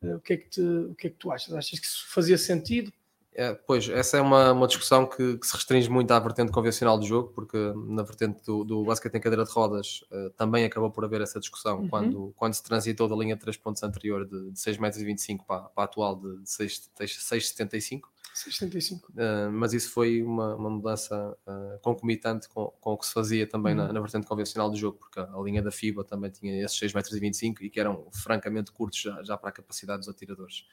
Eh, 0.02 0.14
o 0.14 0.20
que, 0.20 0.32
é 0.32 0.36
que 0.36 0.48
te, 0.48 0.60
o 0.60 0.94
que 0.94 1.08
é 1.08 1.10
que 1.10 1.16
tu 1.16 1.30
achas? 1.30 1.52
Achas 1.52 1.78
que 1.78 1.86
isso 1.86 2.06
fazia 2.08 2.38
sentido? 2.38 2.92
É, 3.38 3.54
pois, 3.54 3.88
essa 3.88 4.16
é 4.16 4.20
uma, 4.20 4.50
uma 4.50 4.66
discussão 4.66 5.06
que, 5.06 5.38
que, 5.38 5.46
se 5.46 5.54
restringe 5.54 5.88
muito 5.88 6.10
à 6.10 6.18
vertente 6.18 6.50
convencional 6.50 6.98
do 6.98 7.06
jogo, 7.06 7.28
porque 7.28 7.56
na 7.86 8.02
vertente 8.02 8.44
do, 8.44 8.64
do 8.64 8.82
basquete 8.82 9.14
em 9.14 9.20
cadeira 9.20 9.44
de 9.44 9.52
rodas 9.52 10.04
uh, 10.10 10.28
também 10.30 10.64
acabou 10.64 10.90
por 10.90 11.04
haver 11.04 11.20
essa 11.20 11.38
discussão 11.38 11.82
uhum. 11.82 11.88
quando, 11.88 12.34
quando 12.36 12.54
se 12.54 12.64
transitou 12.64 13.06
da 13.06 13.14
linha 13.14 13.36
de 13.36 13.40
3 13.40 13.56
pontos 13.58 13.80
anterior 13.84 14.26
de, 14.26 14.50
de 14.50 14.58
6,25m 14.58 15.44
para, 15.46 15.60
para 15.68 15.82
a 15.82 15.84
atual 15.84 16.16
de 16.16 16.28
6,75m. 16.42 18.00
6,75. 18.34 19.04
Uh, 19.10 19.52
mas 19.52 19.72
isso 19.72 19.92
foi 19.92 20.20
uma, 20.20 20.56
uma 20.56 20.70
mudança 20.70 21.38
uh, 21.46 21.78
concomitante 21.80 22.48
com, 22.48 22.72
com 22.80 22.94
o 22.94 22.98
que 22.98 23.06
se 23.06 23.12
fazia 23.12 23.48
também 23.48 23.72
uhum. 23.72 23.86
na, 23.86 23.92
na, 23.92 24.00
vertente 24.00 24.26
convencional 24.26 24.68
do 24.68 24.76
jogo, 24.76 24.98
porque 24.98 25.20
a, 25.20 25.40
linha 25.44 25.62
da 25.62 25.70
FIBA 25.70 26.02
também 26.02 26.32
tinha 26.32 26.64
esses 26.64 26.76
6,25m 26.76 27.58
e 27.60 27.70
que 27.70 27.78
eram 27.78 28.08
francamente 28.10 28.72
curtos 28.72 29.00
já, 29.00 29.22
já 29.22 29.38
para 29.38 29.50
a 29.50 29.52
capacidade 29.52 30.00
dos 30.00 30.08
atiradores. 30.08 30.64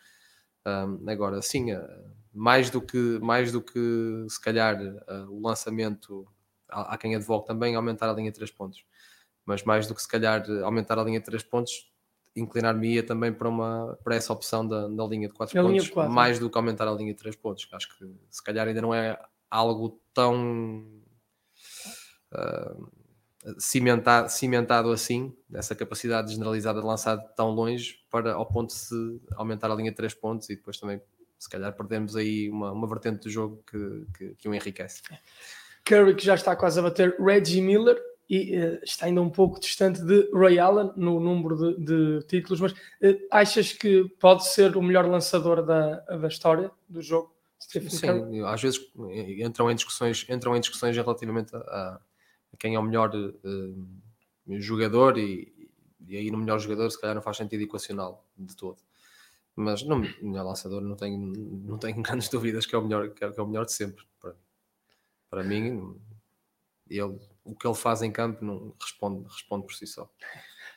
Um, 0.66 1.08
agora, 1.08 1.40
sim, 1.44 1.72
uh, 1.74 2.25
mais, 2.36 2.70
do 2.70 2.82
que, 2.82 3.18
mais 3.22 3.52
do 3.52 3.62
que 3.62 4.26
se 4.30 4.40
calhar 4.40 4.78
uh, 4.78 5.32
o 5.32 5.42
lançamento, 5.42 6.28
há, 6.70 6.94
há 6.94 6.98
quem 6.98 7.16
advogue 7.16 7.48
também 7.48 7.76
aumentar 7.76 8.10
a 8.10 8.14
linha 8.14 8.30
de 8.30 8.36
3 8.36 8.52
pontos, 8.52 8.86
mas 9.46 9.64
mais 9.64 9.88
do 9.88 9.96
que 9.96 10.02
se 10.02 10.08
calhar 10.08 10.44
aumentar 10.64 11.00
a 11.00 11.04
linha 11.04 11.20
de 11.20 11.26
3 11.26 11.44
pontos, 11.44 11.90
inclinar-me-ia 12.36 13.04
também 13.04 13.32
para, 13.32 13.48
uma, 13.48 13.98
para 14.04 14.16
essa 14.16 14.34
opção 14.34 14.68
da, 14.68 14.88
da 14.88 15.06
linha 15.06 15.30
de 15.30 15.34
4 15.34 15.62
pontos, 15.62 15.86
de 15.86 15.96
mais 16.10 16.38
do 16.38 16.50
que 16.50 16.58
aumentar 16.58 16.88
a 16.88 16.92
linha 16.92 17.14
de 17.14 17.20
3 17.20 17.36
pontos. 17.38 17.68
Acho 17.72 17.98
que 17.98 18.06
se 18.30 18.44
calhar 18.44 18.68
ainda 18.68 18.82
não 18.82 18.94
é 18.94 19.18
algo 19.50 20.02
tão. 20.14 20.86
Uh, 22.34 23.06
cimentado, 23.60 24.28
cimentado 24.30 24.92
assim, 24.92 25.34
essa 25.54 25.76
capacidade 25.76 26.32
generalizada 26.32 26.82
de 26.82 26.86
lançar 26.86 27.18
tão 27.36 27.52
longe, 27.52 28.00
para 28.10 28.34
ao 28.34 28.46
ponto 28.46 28.74
de 28.74 29.22
aumentar 29.36 29.72
a 29.72 29.76
linha 29.76 29.92
de 29.92 29.98
3 29.98 30.14
pontos 30.16 30.50
e 30.50 30.56
depois 30.56 30.78
também 30.78 31.00
se 31.38 31.50
calhar 31.50 31.76
perdemos 31.76 32.16
aí 32.16 32.50
uma, 32.50 32.72
uma 32.72 32.88
vertente 32.88 33.24
do 33.24 33.30
jogo 33.30 33.64
que, 33.70 34.06
que, 34.18 34.36
que 34.36 34.50
o 34.50 34.54
enriquece. 34.54 35.02
Curry 35.86 36.16
que 36.16 36.26
já 36.26 36.36
está 36.36 36.56
quase 36.56 36.80
a 36.80 36.84
bater 36.84 37.16
Reggie 37.20 37.62
Miller 37.62 37.98
e 38.30 38.58
uh, 38.58 38.80
está 38.84 39.06
ainda 39.06 39.22
um 39.22 39.30
pouco 39.30 39.60
distante 39.60 40.02
de 40.02 40.30
Ray 40.34 40.58
Allen 40.58 40.92
no 40.96 41.20
número 41.20 41.56
de, 41.56 41.86
de 41.86 42.28
títulos, 42.28 42.60
mas 42.60 42.72
uh, 42.72 43.28
achas 43.32 43.72
que 43.72 44.10
pode 44.20 44.48
ser 44.48 44.76
o 44.76 44.82
melhor 44.82 45.06
lançador 45.06 45.64
da, 45.64 46.00
da 46.00 46.28
história 46.28 46.72
do 46.90 47.02
jogo? 47.02 47.34
Stephen 47.62 47.90
Sim, 47.90 48.08
Curry? 48.08 48.44
às 48.44 48.62
vezes 48.62 48.92
entram 49.40 49.72
em 49.72 49.76
discussões, 49.76 50.26
entram 50.30 50.56
em 50.56 50.60
discussões 50.60 50.96
relativamente 50.96 51.56
a, 51.56 51.60
a 51.60 52.58
quem 52.58 52.76
é 52.76 52.80
o 52.80 52.84
melhor 52.84 53.14
uh, 53.16 53.88
jogador 54.60 55.18
e, 55.18 55.54
e 56.08 56.18
aí 56.18 56.32
no 56.32 56.38
melhor 56.38 56.60
jogador 56.60 56.90
se 56.90 57.00
calhar 57.00 57.16
não 57.16 57.22
faz 57.22 57.38
sentido 57.38 57.62
equacional 57.62 58.26
de 58.38 58.56
todo. 58.56 58.78
Mas 59.56 59.84
no 59.84 59.98
melhor 60.22 60.44
lançador 60.44 60.82
não 60.82 60.96
tenho, 60.96 61.18
não 61.18 61.78
tenho 61.78 62.02
grandes 62.04 62.30
dúvidas 62.30 62.66
que 62.66 62.76
é 62.76 62.78
o 62.78 62.84
melhor, 62.84 63.10
que 63.10 63.24
é, 63.24 63.32
que 63.32 63.40
é 63.40 63.44
o 63.44 63.48
melhor 63.48 63.66
de 63.66 63.74
sempre. 63.74 64.04
Para, 64.20 64.36
para 65.30 65.44
mim, 65.44 65.96
ele 66.90 67.20
o 67.46 67.56
que 67.56 67.68
ele 67.68 67.76
faz 67.76 68.02
em 68.02 68.12
campo 68.12 68.44
não 68.44 68.74
responde, 68.82 69.24
responde 69.30 69.66
por 69.68 69.74
si 69.74 69.86
só. 69.86 70.10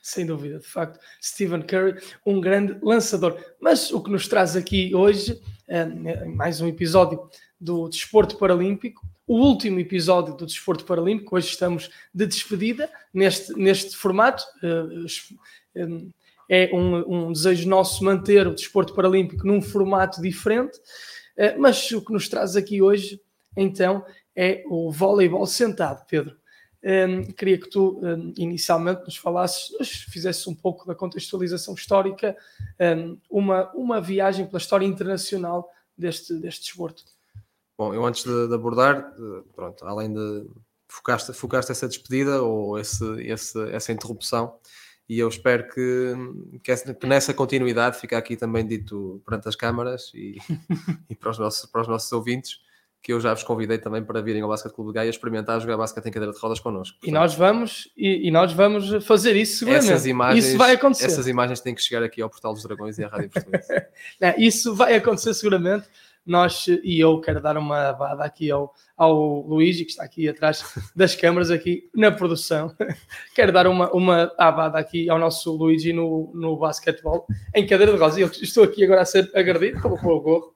Sem 0.03 0.27
dúvida, 0.27 0.59
de 0.59 0.67
facto, 0.67 1.01
Stephen 1.21 1.63
Curry, 1.63 1.99
um 2.25 2.41
grande 2.41 2.79
lançador. 2.83 3.43
Mas 3.59 3.91
o 3.91 4.03
que 4.03 4.11
nos 4.11 4.29
traz 4.29 4.55
aqui 4.55 4.95
hoje, 4.95 5.41
é 5.67 5.85
mais 6.27 6.61
um 6.61 6.69
episódio 6.69 7.29
do 7.59 7.89
Desporto 7.89 8.37
Paralímpico, 8.37 9.05
o 9.27 9.39
último 9.39 9.81
episódio 9.81 10.37
do 10.37 10.47
Desporto 10.47 10.85
Paralímpico. 10.85 11.35
Hoje 11.35 11.49
estamos 11.49 11.91
de 12.15 12.27
despedida 12.27 12.91
neste, 13.13 13.53
neste 13.55 13.97
formato. 13.97 14.45
Eh, 14.63 15.85
é 16.49 16.71
um, 16.73 17.27
um 17.29 17.33
desejo 17.33 17.69
nosso 17.69 18.03
manter 18.05 18.47
o 18.47 18.55
Desporto 18.55 18.95
Paralímpico 18.95 19.47
num 19.47 19.61
formato 19.61 20.23
diferente, 20.23 20.79
eh, 21.37 21.57
mas 21.57 21.91
o 21.93 22.03
que 22.03 22.13
nos 22.13 22.29
traz 22.29 22.57
aqui 22.57 22.81
hoje, 22.81 23.21
então, 23.57 24.05
é 24.35 24.63
o 24.67 24.91
voleibol 24.91 25.47
sentado, 25.47 26.07
Pedro. 26.07 26.37
Um, 26.81 27.25
queria 27.33 27.59
que 27.59 27.69
tu 27.69 27.99
um, 28.01 28.33
inicialmente 28.39 29.03
nos 29.03 29.17
falasses, 29.17 29.77
nos 29.79 29.91
fizesses 29.91 30.47
um 30.47 30.55
pouco 30.55 30.87
da 30.87 30.95
contextualização 30.95 31.75
histórica, 31.75 32.37
um, 32.81 33.19
uma, 33.29 33.71
uma 33.73 34.01
viagem 34.01 34.47
pela 34.47 34.59
história 34.59 34.87
internacional 34.87 35.69
deste, 35.97 36.35
deste 36.35 36.67
desporto. 36.67 37.03
Bom, 37.77 37.93
eu 37.93 38.05
antes 38.05 38.23
de, 38.23 38.49
de 38.49 38.55
abordar, 38.55 39.13
pronto, 39.55 39.85
além 39.85 40.13
de 40.13 40.47
focaste, 40.89 41.33
focaste 41.33 41.73
essa 41.73 41.89
despedida 41.89 42.43
ou 42.43 42.79
esse, 42.79 43.05
esse, 43.23 43.71
essa 43.71 43.93
interrupção, 43.93 44.57
e 45.09 45.19
eu 45.19 45.29
espero 45.29 45.69
que, 45.69 46.61
que, 46.63 46.71
essa, 46.71 46.93
que, 46.93 47.07
nessa 47.07 47.33
continuidade 47.33 47.99
fique 47.99 48.15
aqui 48.15 48.37
também 48.37 48.67
dito 48.67 49.23
perante 49.25 49.49
as 49.49 49.57
câmaras 49.57 50.13
e, 50.15 50.37
e 51.09 51.15
para, 51.15 51.31
os 51.31 51.39
nossos, 51.39 51.71
para 51.71 51.81
os 51.81 51.89
nossos 51.89 52.13
ouvintes 52.13 52.61
que 53.01 53.13
eu 53.13 53.21
já 53.21 53.33
vos 53.33 53.43
convidei 53.43 53.79
também 53.79 54.03
para 54.05 54.21
virem 54.21 54.43
ao 54.43 54.49
Basquete 54.49 54.75
Clube 54.75 54.91
de 54.91 54.95
Gaia 54.97 55.09
experimentar 55.09 55.61
jogar 55.61 55.77
basquete 55.77 56.07
em 56.07 56.11
cadeira 56.11 56.35
de 56.35 56.39
rodas 56.39 56.61
connosco. 56.61 56.99
Portanto, 56.99 57.09
e 57.09 57.13
nós 57.13 57.35
vamos 57.35 57.89
e, 57.97 58.29
e, 58.29 58.31
nós 58.31 58.53
vamos 58.53 59.05
fazer 59.05 59.37
isso 59.37 59.61
seguramente. 59.61 59.93
Essas 59.93 60.07
imagens, 60.07 60.45
isso 60.45 60.59
vai 60.59 60.75
acontecer. 60.75 61.07
Essas 61.07 61.29
imagens 61.29 61.61
têm 61.61 61.75
que 61.75 61.83
chegar 61.83 62.03
aqui 62.03 62.21
ao 62.21 62.29
Portal 62.29 62.53
dos 62.53 62.63
Dragões 62.65 62.99
e 62.99 63.05
à 63.05 63.09
Rádio 63.09 63.31
Portuguesa. 63.33 63.87
isso 64.37 64.75
vai 64.75 64.95
acontecer 64.95 65.33
seguramente. 65.35 65.89
Nós 66.29 66.69
e 66.69 67.01
eu 67.01 67.21
quero 67.21 67.41
dar 67.41 67.57
uma 67.57 67.89
abada 67.89 68.23
aqui 68.23 68.51
ao, 68.51 68.75
ao 68.97 69.41
Luigi, 69.41 69.85
que 69.85 69.93
está 69.93 70.05
aqui 70.05 70.29
atrás 70.29 70.63
das 70.95 71.15
câmaras, 71.15 71.51
aqui 71.51 71.91
na 71.95 72.13
produção. 72.13 72.77
quero 73.35 73.51
dar 73.51 73.67
uma, 73.67 73.91
uma 73.93 74.33
abada 74.37 74.79
aqui 74.79 75.09
ao 75.09 75.19
nosso 75.19 75.51
Luigi 75.57 75.93
no, 75.93 76.31
no 76.35 76.57
basquetebol 76.59 77.27
em 77.55 77.67
cadeira 77.67 77.93
de 77.93 77.99
rodas. 77.99 78.19
Eu 78.19 78.29
estou 78.29 78.65
aqui 78.65 78.85
agora 78.85 79.01
a 79.01 79.07
ser 79.07 79.31
agredido, 79.35 79.81
como 79.81 79.95
o 79.95 80.21
gorro 80.21 80.55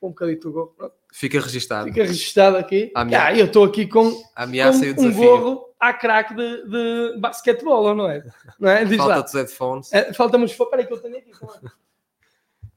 um 0.00 0.10
bocadinho 0.10 0.40
do 0.40 0.52
gol. 0.52 0.74
Fica 1.12 1.40
registado. 1.40 1.88
Fica 1.88 2.04
registado 2.04 2.56
aqui. 2.56 2.92
Ah, 2.94 3.34
eu 3.34 3.46
estou 3.46 3.64
aqui 3.64 3.86
com, 3.86 4.12
com 4.12 5.02
um 5.02 5.12
gorro 5.12 5.74
à 5.80 5.92
craque 5.92 6.34
de, 6.34 6.68
de 6.68 7.18
basquetebol, 7.18 7.94
não 7.94 8.08
é? 8.08 8.22
Não 8.58 8.70
é? 8.70 8.86
Falta-te 8.86 9.26
os 9.26 9.34
headphones. 9.34 9.92
É, 9.92 10.12
Falta-me 10.12 10.44
os 10.44 10.52
Espera 10.52 10.76
aí 10.76 10.86
que 10.86 10.92
eu 10.92 10.98
tenho 10.98 11.18
aqui. 11.18 11.30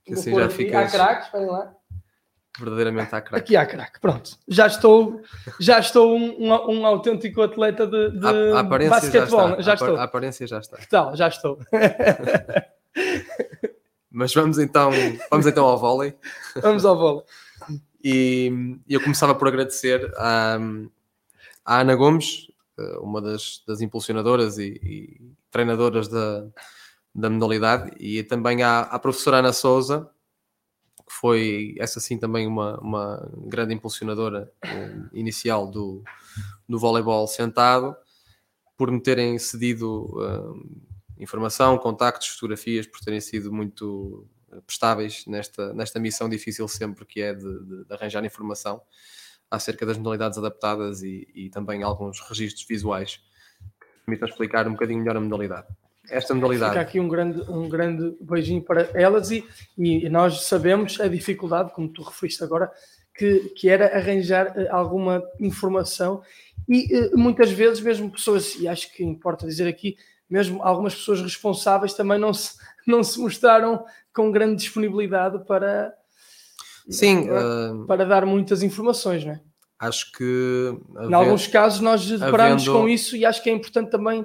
Que 0.04 0.14
assim 0.14 0.34
já 0.34 0.50
fica. 0.50 0.80
À 0.80 0.90
craque, 0.90 1.26
esperem 1.26 1.48
lá. 1.48 1.76
Verdadeiramente 2.60 3.16
à 3.16 3.22
craque. 3.22 3.44
Aqui 3.44 3.56
à 3.56 3.66
craque, 3.66 4.00
pronto. 4.00 4.38
Já 4.48 4.68
estou, 4.68 5.22
já 5.60 5.80
estou 5.80 6.18
um, 6.18 6.48
um, 6.48 6.80
um 6.80 6.86
autêntico 6.86 7.42
atleta 7.42 7.88
de, 7.88 8.12
de 8.12 8.28
a, 8.28 8.60
a 8.60 8.64
basquetebol. 8.64 9.56
Já, 9.56 9.62
já 9.62 9.74
estou. 9.76 9.96
A 9.96 10.04
aparência 10.04 10.46
já 10.46 10.60
está. 10.60 10.78
Que 10.78 10.88
tal? 10.88 11.16
Já 11.16 11.30
estou. 11.30 11.58
Mas 14.12 14.34
vamos 14.34 14.60
então, 14.60 14.92
vamos 15.30 15.48
então 15.48 15.66
ao 15.66 15.78
vôlei. 15.78 16.14
Vamos 16.62 16.84
ao 16.84 16.98
vôlei. 16.98 17.24
E 18.04 18.52
eu 18.90 19.02
começava 19.02 19.34
por 19.34 19.48
agradecer 19.48 20.12
à, 20.18 20.58
à 21.64 21.80
Ana 21.80 21.96
Gomes, 21.96 22.48
eh, 22.78 22.98
uma 23.00 23.22
das, 23.22 23.64
das 23.66 23.80
impulsionadoras 23.80 24.58
e, 24.58 24.80
e, 24.84 25.22
treinadoras 25.52 26.08
da, 26.08 26.46
da 27.14 27.30
modalidade, 27.30 27.92
e 28.00 28.24
também 28.24 28.64
à, 28.64 28.82
à 28.82 29.00
professora 29.00 29.38
Ana 29.38 29.54
Souza, 29.54 30.10
foi 31.20 31.76
essa 31.78 32.00
sim 32.00 32.18
também 32.18 32.48
uma, 32.48 32.80
uma 32.80 33.32
grande 33.48 33.74
impulsionadora 33.74 34.52
um, 34.66 35.10
inicial 35.12 35.70
do, 35.70 36.04
do 36.68 36.80
voleibol 36.80 37.28
sentado, 37.28 37.96
por 38.78 38.90
me 38.90 39.02
terem 39.02 39.38
cedido 39.38 40.10
um, 40.18 40.82
informação, 41.20 41.78
contactos, 41.78 42.30
fotografias, 42.30 42.88
por 42.88 43.02
terem 43.02 43.20
sido 43.20 43.52
muito 43.52 44.26
eh, 44.52 44.62
prestáveis 44.66 45.26
nesta, 45.28 45.74
nesta 45.74 46.00
missão 46.00 46.28
difícil 46.30 46.68
sempre 46.68 47.06
que 47.06 47.22
é 47.22 47.34
de, 47.34 47.66
de, 47.66 47.86
de 47.86 47.94
arranjar 47.94 48.26
informação 48.26 48.82
acerca 49.50 49.86
das 49.86 49.98
modalidades 49.98 50.38
adaptadas 50.38 51.04
e, 51.04 51.28
e, 51.36 51.50
também 51.50 51.84
alguns 51.84 52.22
registros 52.22 52.66
visuais 52.66 53.18
que 53.80 54.06
permitam 54.06 54.28
explicar 54.30 54.68
um 54.68 54.72
bocadinho 54.72 55.00
melhor 55.00 55.18
a 55.18 55.22
modalidade. 55.22 55.68
Esta 56.12 56.34
modalidade. 56.34 56.72
Fica 56.72 56.82
aqui 56.82 57.00
um 57.00 57.08
grande, 57.08 57.42
um 57.50 57.70
grande 57.70 58.16
beijinho 58.20 58.62
para 58.62 58.90
elas 58.94 59.32
e, 59.32 59.46
e 59.78 60.10
nós 60.10 60.42
sabemos 60.44 61.00
a 61.00 61.08
dificuldade, 61.08 61.72
como 61.74 61.88
tu 61.88 62.04
referiste 62.04 62.44
agora, 62.44 62.70
que, 63.16 63.50
que 63.56 63.70
era 63.70 63.96
arranjar 63.96 64.54
eh, 64.58 64.68
alguma 64.70 65.24
informação 65.40 66.22
e 66.68 66.88
eh, 66.94 67.12
muitas 67.16 67.52
vezes 67.52 67.82
mesmo 67.82 68.10
pessoas, 68.12 68.56
e 68.56 68.68
acho 68.68 68.92
que 68.94 69.04
importa 69.04 69.48
dizer 69.48 69.68
aqui, 69.68 69.98
mesmo 70.30 70.62
algumas 70.64 70.96
pessoas 70.96 71.22
responsáveis 71.22 71.94
também 71.94 72.20
não 72.20 72.34
se, 72.34 72.56
não 72.88 73.04
se 73.04 73.20
mostraram 73.20 73.86
com 74.14 74.32
grande 74.32 74.58
disponibilidade 74.58 75.46
para, 75.46 75.94
Sim, 76.90 77.26
para, 77.26 77.74
uh, 77.74 77.86
para 77.86 78.06
dar 78.06 78.26
muitas 78.26 78.64
informações, 78.64 79.26
não 79.26 79.34
é? 79.34 79.42
Acho 79.82 80.12
que. 80.12 80.78
Em 81.10 81.12
alguns 81.12 81.48
casos 81.48 81.80
nós 81.80 82.06
deparamos 82.06 82.62
havendo... 82.62 82.84
com 82.84 82.88
isso 82.88 83.18
e 83.18 83.26
acho 83.26 83.42
que 83.42 83.50
é 83.50 83.54
importante 83.54 83.90
também 83.90 84.24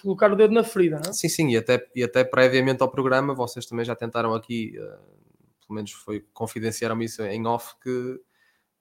colocar 0.00 0.30
o 0.30 0.36
dedo 0.36 0.54
na 0.54 0.62
ferida, 0.62 1.00
não 1.02 1.10
é? 1.10 1.12
Sim, 1.12 1.28
sim, 1.28 1.50
e 1.50 1.56
até, 1.56 1.84
e 1.92 2.04
até 2.04 2.22
previamente 2.22 2.84
ao 2.84 2.88
programa 2.88 3.34
vocês 3.34 3.66
também 3.66 3.84
já 3.84 3.96
tentaram 3.96 4.32
aqui, 4.32 4.74
uh, 4.78 5.66
pelo 5.66 5.74
menos 5.74 5.90
foi 5.90 6.24
confidenciaram 6.32 7.02
isso 7.02 7.20
em 7.24 7.44
off, 7.48 7.74
que 7.82 8.20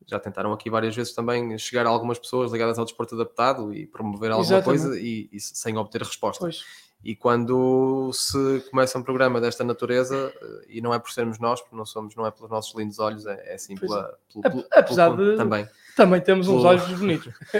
já 0.06 0.20
tentaram 0.20 0.54
aqui 0.54 0.70
várias 0.70 0.96
vezes 0.96 1.12
também 1.12 1.58
chegar 1.58 1.88
a 1.88 1.90
algumas 1.90 2.20
pessoas 2.20 2.51
ligadas 2.51 2.78
ao 2.78 2.86
desporto 2.86 3.16
adaptado 3.16 3.74
e 3.74 3.88
promover 3.88 4.30
alguma 4.30 4.46
Exatamente. 4.46 4.84
coisa 4.84 5.00
e, 5.00 5.28
e, 5.34 5.40
sem 5.40 5.75
obter 5.75 6.04
resposta. 6.04 6.46
Pois. 6.46 6.63
E 7.03 7.15
quando 7.15 8.12
se 8.13 8.63
começa 8.70 8.98
um 8.98 9.03
programa 9.03 9.41
desta 9.41 9.63
natureza, 9.63 10.31
eh, 10.39 10.65
e 10.70 10.81
não 10.81 10.93
é 10.93 11.00
por 11.00 11.12
sermos 11.12 11.39
nós, 11.39 11.60
porque 11.60 11.75
não 11.75 11.86
somos, 11.86 12.15
não 12.15 12.27
é 12.27 12.31
pelos 12.31 12.51
nossos 12.51 12.75
lindos 12.75 13.00
olhos, 13.00 13.25
é, 13.25 13.53
é 13.53 13.58
sim 13.58 13.75
pela, 13.75 14.17
pelo, 14.31 14.43
pelo, 14.43 14.65
Apesar 14.72 15.15
pelo, 15.15 15.31
de 15.31 15.38
também. 15.38 15.67
Também 15.96 16.22
temos 16.22 16.48
uns 16.48 16.63
olhos 16.63 16.88
bonitos. 16.98 17.34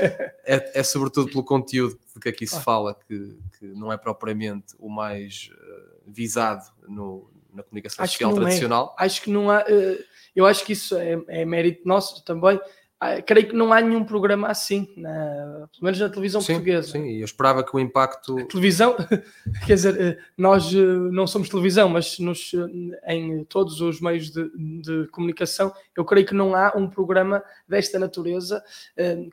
é, 0.46 0.80
é, 0.80 0.84
sobretudo 0.84 1.32
pelo 1.32 1.44
conteúdo 1.44 2.00
de 2.14 2.20
que 2.20 2.30
aqui 2.30 2.46
se 2.46 2.56
ah. 2.56 2.62
fala, 2.62 2.96
que, 3.08 3.38
que, 3.58 3.66
não 3.66 3.92
é 3.92 3.98
propriamente 3.98 4.76
o 4.80 4.90
mais 4.90 5.50
uh, 5.54 6.02
visado 6.06 6.64
no, 6.88 7.30
na 7.54 7.64
comunicação 7.64 8.04
acho 8.04 8.14
social 8.14 8.32
é. 8.32 8.36
tradicional. 8.36 8.96
É. 9.00 9.06
Acho 9.06 9.22
que 9.24 9.30
não 9.30 9.50
há. 9.50 9.62
Uh, 9.62 10.04
eu 10.36 10.46
acho 10.46 10.64
que 10.64 10.74
isso 10.74 10.96
é, 10.96 11.20
é 11.28 11.46
mérito 11.46 11.86
nosso 11.88 12.24
também. 12.24 12.60
Ah, 13.04 13.20
creio 13.20 13.48
que 13.48 13.56
não 13.56 13.74
há 13.74 13.82
nenhum 13.82 14.04
programa 14.04 14.48
assim, 14.48 14.88
na, 14.96 15.68
pelo 15.72 15.86
menos 15.86 16.00
na 16.00 16.08
televisão 16.08 16.40
sim, 16.40 16.54
portuguesa. 16.54 16.92
Sim, 16.92 17.18
eu 17.18 17.26
esperava 17.26 17.64
que 17.64 17.76
o 17.76 17.80
impacto. 17.80 18.38
A 18.38 18.46
televisão, 18.46 18.96
quer 19.66 19.74
dizer, 19.74 20.00
eh, 20.00 20.18
nós 20.38 20.72
eh, 20.72 20.78
não 21.12 21.26
somos 21.26 21.50
televisão, 21.50 21.90
mas 21.90 22.20
nos, 22.20 22.52
eh, 22.54 23.16
em 23.16 23.44
todos 23.46 23.82
os 23.82 24.00
meios 24.00 24.30
de, 24.30 24.48
de 24.56 25.08
comunicação, 25.08 25.74
eu 25.98 26.06
creio 26.06 26.28
que 26.28 26.36
não 26.36 26.54
há 26.54 26.74
um 26.78 26.88
programa 26.88 27.44
desta 27.68 27.98
natureza 27.98 28.64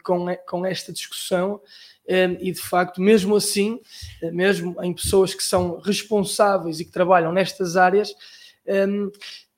com, 0.03 0.35
com 0.47 0.65
esta 0.65 0.91
discussão. 0.91 1.61
E 2.41 2.51
de 2.51 2.61
facto, 2.63 3.03
mesmo 3.03 3.37
assim, 3.37 3.83
mesmo 4.33 4.83
em 4.83 4.95
pessoas 4.95 5.35
que 5.35 5.43
são 5.43 5.79
responsáveis 5.79 6.81
e 6.81 6.87
que 6.87 6.91
trabalham 6.91 7.31
nestas 7.33 7.77
áreas, 7.77 8.15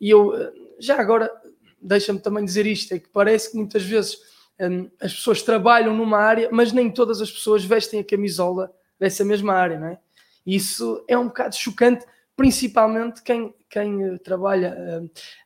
e 0.00 0.10
eu 0.10 0.32
já 0.80 0.98
agora, 0.98 1.30
deixa-me 1.80 2.18
também 2.18 2.44
dizer 2.44 2.66
isto: 2.66 2.92
é 2.94 2.98
que 2.98 3.08
parece 3.08 3.50
que 3.50 3.56
muitas 3.56 3.82
vezes 3.82 4.18
um, 4.60 4.90
as 5.00 5.14
pessoas 5.14 5.42
trabalham 5.42 5.96
numa 5.96 6.18
área, 6.18 6.48
mas 6.52 6.72
nem 6.72 6.90
todas 6.90 7.20
as 7.20 7.30
pessoas 7.30 7.64
vestem 7.64 8.00
a 8.00 8.04
camisola 8.04 8.72
dessa 8.98 9.24
mesma 9.24 9.54
área, 9.54 9.78
não 9.78 9.88
é? 9.88 9.98
E 10.44 10.56
isso 10.56 11.04
é 11.08 11.16
um 11.16 11.26
bocado 11.26 11.54
chocante 11.54 12.04
principalmente 12.40 13.22
quem, 13.22 13.54
quem 13.68 14.16
trabalha 14.16 14.74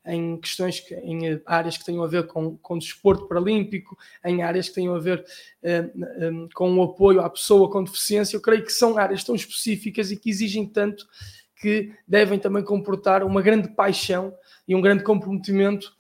em 0.07 0.39
questões, 0.39 0.79
que, 0.79 0.95
em 0.95 1.43
áreas 1.45 1.77
que 1.77 1.85
tenham 1.85 2.05
a 2.05 2.07
ver 2.07 2.29
com, 2.29 2.57
com 2.59 2.79
desporto 2.79 3.27
paralímpico, 3.27 3.99
em 4.25 4.45
áreas 4.45 4.69
que 4.69 4.77
tenham 4.77 4.95
a 4.95 5.01
ver 5.01 5.25
com 6.55 6.73
o 6.79 6.83
apoio 6.85 7.21
à 7.21 7.29
pessoa 7.29 7.69
com 7.69 7.83
deficiência, 7.83 8.37
eu 8.37 8.41
creio 8.41 8.65
que 8.65 8.71
são 8.71 8.97
áreas 8.97 9.25
tão 9.25 9.35
específicas 9.35 10.13
e 10.13 10.17
que 10.17 10.31
exigem 10.31 10.65
tanto 10.69 11.05
que 11.57 11.93
devem 12.07 12.39
também 12.39 12.63
comportar 12.63 13.25
uma 13.25 13.43
grande 13.43 13.71
paixão 13.71 14.33
e 14.69 14.73
um 14.73 14.81
grande 14.81 15.03
comprometimento 15.03 15.93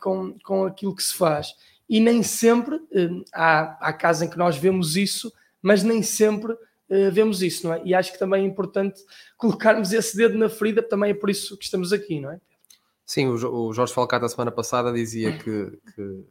com, 0.00 0.38
com 0.44 0.66
aquilo 0.66 0.94
que 0.94 1.02
se 1.02 1.14
faz. 1.14 1.54
E 1.88 2.00
nem 2.00 2.22
sempre 2.22 2.80
há, 3.32 3.88
há 3.88 3.92
casos 3.92 4.22
em 4.22 4.30
que 4.30 4.36
nós 4.36 4.56
vemos 4.56 4.96
isso, 4.96 5.32
mas 5.62 5.82
nem 5.82 6.02
sempre 6.02 6.52
uh, 6.52 7.10
vemos 7.12 7.42
isso, 7.42 7.66
não 7.66 7.74
é? 7.74 7.82
E 7.84 7.94
acho 7.94 8.12
que 8.12 8.18
também 8.18 8.44
é 8.44 8.46
importante 8.46 9.02
colocarmos 9.36 9.92
esse 9.92 10.16
dedo 10.16 10.36
na 10.36 10.48
ferida, 10.48 10.82
também 10.82 11.10
é 11.10 11.14
por 11.14 11.30
isso 11.30 11.56
que 11.56 11.64
estamos 11.64 11.92
aqui, 11.92 12.20
não 12.20 12.32
é? 12.32 12.40
Sim, 13.04 13.28
o, 13.28 13.72
Jorge 13.72 13.94
Falcata, 13.94 14.26
a 14.26 14.28
semana 14.28 14.50
passada, 14.50 14.92
dizia 14.92 15.38
que, 15.38 15.78
que 15.94 16.24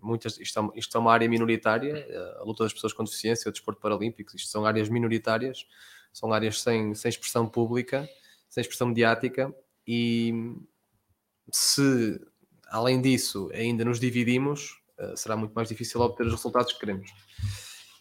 muitas, 0.00 0.38
isto, 0.38 0.60
é, 0.60 0.78
isto 0.78 0.96
é 0.96 1.00
uma 1.00 1.12
área 1.12 1.28
minoritária, 1.28 2.06
eh, 2.08 2.36
a 2.38 2.44
luta 2.44 2.62
das 2.62 2.72
pessoas 2.72 2.92
com 2.92 3.02
deficiência, 3.02 3.48
o 3.48 3.52
desporto 3.52 3.80
paralímpico, 3.80 4.36
isto 4.36 4.48
são 4.48 4.64
áreas 4.64 4.88
minoritárias, 4.88 5.66
são 6.12 6.32
áreas 6.32 6.60
sem, 6.60 6.94
sem 6.94 7.08
expressão 7.08 7.48
pública, 7.48 8.08
sem 8.48 8.60
expressão 8.60 8.86
mediática, 8.86 9.52
e 9.84 10.54
se, 11.52 12.20
além 12.70 13.02
disso, 13.02 13.50
ainda 13.52 13.84
nos 13.84 13.98
dividimos, 13.98 14.80
eh, 14.98 15.14
será 15.16 15.36
muito 15.36 15.52
mais 15.52 15.68
difícil 15.68 16.00
obter 16.00 16.26
os 16.26 16.32
resultados 16.32 16.72
que 16.72 16.80
queremos. 16.80 17.10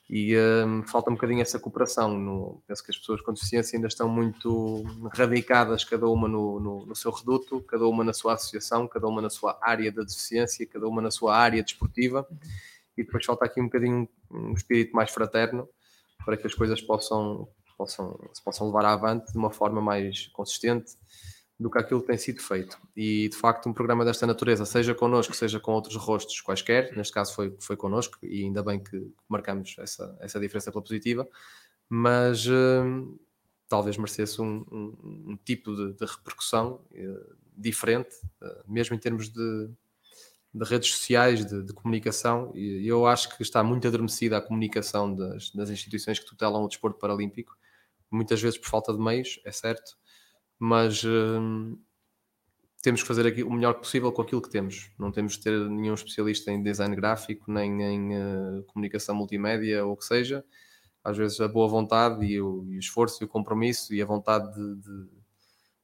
E 0.09 0.35
um, 0.65 0.81
falta 0.87 1.11
um 1.11 1.13
bocadinho 1.13 1.41
essa 1.41 1.59
cooperação. 1.59 2.17
No, 2.17 2.63
penso 2.67 2.83
que 2.83 2.89
as 2.89 2.97
pessoas 2.97 3.21
com 3.21 3.31
deficiência 3.31 3.77
ainda 3.77 3.87
estão 3.87 4.09
muito 4.09 4.83
radicadas, 5.13 5.83
cada 5.83 6.07
uma 6.07 6.27
no, 6.27 6.59
no, 6.59 6.85
no, 6.87 6.95
seu 6.95 7.11
reduto, 7.11 7.61
cada 7.61 7.85
uma 7.87 8.03
na 8.03 8.11
sua 8.11 8.33
associação, 8.33 8.87
cada 8.87 9.07
uma 9.07 9.21
na 9.21 9.29
sua 9.29 9.59
área 9.61 9.91
da 9.91 10.01
deficiência, 10.01 10.65
cada 10.65 10.87
uma 10.87 10.99
na 10.99 11.11
sua 11.11 11.37
área 11.37 11.61
desportiva. 11.61 12.27
E 12.97 13.03
depois 13.03 13.23
falta 13.23 13.45
aqui 13.45 13.61
um 13.61 13.65
bocadinho 13.65 14.09
um 14.31 14.53
espírito 14.53 14.95
mais 14.95 15.11
fraterno 15.11 15.69
para 16.25 16.35
que 16.35 16.47
as 16.47 16.55
coisas 16.55 16.81
possam, 16.81 17.47
possam, 17.77 18.19
se 18.33 18.43
possam 18.43 18.67
levar 18.67 18.85
avante 18.85 19.31
de 19.31 19.37
uma 19.37 19.51
forma 19.51 19.79
mais 19.79 20.27
consistente 20.27 20.97
do 21.59 21.69
que 21.69 21.77
aquilo 21.77 21.99
que 21.99 22.07
tem 22.07 22.17
sido 22.17 22.41
feito. 22.41 22.79
E 22.95 23.27
de 23.27 23.35
facto, 23.35 23.67
um 23.67 23.73
programa 23.73 24.05
desta 24.05 24.25
natureza, 24.25 24.63
seja 24.63 24.95
connosco, 24.95 25.35
seja 25.35 25.59
com 25.59 25.73
outros 25.73 25.95
rostos 25.97 26.39
quaisquer, 26.39 26.95
neste 26.95 27.13
caso 27.13 27.35
foi, 27.35 27.53
foi 27.59 27.75
connosco, 27.75 28.17
e 28.23 28.43
ainda 28.43 28.63
bem 28.63 28.81
que 28.81 29.11
marcamos 29.27 29.75
essa, 29.77 30.17
essa 30.21 30.39
diferença 30.39 30.71
pela 30.71 30.81
positiva, 30.81 31.27
mas 31.89 32.47
uh, 32.47 33.19
talvez 33.67 33.97
merecesse 33.97 34.41
um, 34.41 34.65
um, 34.71 35.31
um 35.31 35.39
tipo 35.43 35.75
de, 35.75 35.93
de 35.93 36.05
repercussão 36.05 36.81
uh, 36.91 37.35
diferente, 37.57 38.15
uh, 38.41 38.63
mesmo 38.65 38.95
em 38.95 38.99
termos 38.99 39.27
de, 39.27 39.69
de 40.53 40.63
redes 40.63 40.93
sociais, 40.93 41.45
de, 41.45 41.61
de, 41.61 41.73
comunicação, 41.73 42.53
e 42.55 42.87
eu 42.87 43.05
acho 43.05 43.35
que 43.35 43.43
está 43.43 43.61
muito 43.61 43.85
adormecida 43.85 44.37
a 44.37 44.41
comunicação 44.41 45.13
das, 45.13 45.51
das 45.51 45.69
instituições 45.69 46.19
que 46.19 46.25
tutelam 46.25 46.63
o 46.63 46.69
desporto 46.69 46.97
paralímpico, 46.97 47.57
muitas 48.09 48.41
vezes 48.41 48.57
por 48.57 48.69
falta 48.69 48.93
de 48.93 48.99
meios, 48.99 49.41
é 49.43 49.51
certo, 49.51 49.97
mas 50.59 51.03
uh, 51.03 51.79
temos 52.81 53.01
que 53.01 53.07
fazer 53.07 53.25
aqui 53.25 53.43
o 53.43 53.51
melhor 53.51 53.75
possível 53.75 54.11
com 54.11 54.21
aquilo 54.21 54.41
que 54.41 54.49
temos. 54.49 54.91
Não 54.97 55.11
temos 55.11 55.33
de 55.33 55.43
ter 55.43 55.69
nenhum 55.69 55.93
especialista 55.93 56.51
em 56.51 56.61
design 56.61 56.95
gráfico, 56.95 57.51
nem 57.51 57.81
em 57.81 58.17
uh, 58.17 58.63
comunicação 58.63 59.15
multimédia 59.15 59.85
ou 59.85 59.93
o 59.93 59.97
que 59.97 60.05
seja. 60.05 60.43
Às 61.03 61.17
vezes 61.17 61.39
a 61.39 61.47
boa 61.47 61.67
vontade 61.67 62.25
e 62.25 62.41
o, 62.41 62.65
e 62.69 62.75
o 62.75 62.79
esforço 62.79 63.23
e 63.23 63.25
o 63.25 63.27
compromisso 63.27 63.93
e 63.93 64.01
a 64.01 64.05
vontade 64.05 64.53
de, 64.53 64.75
de, 64.75 65.09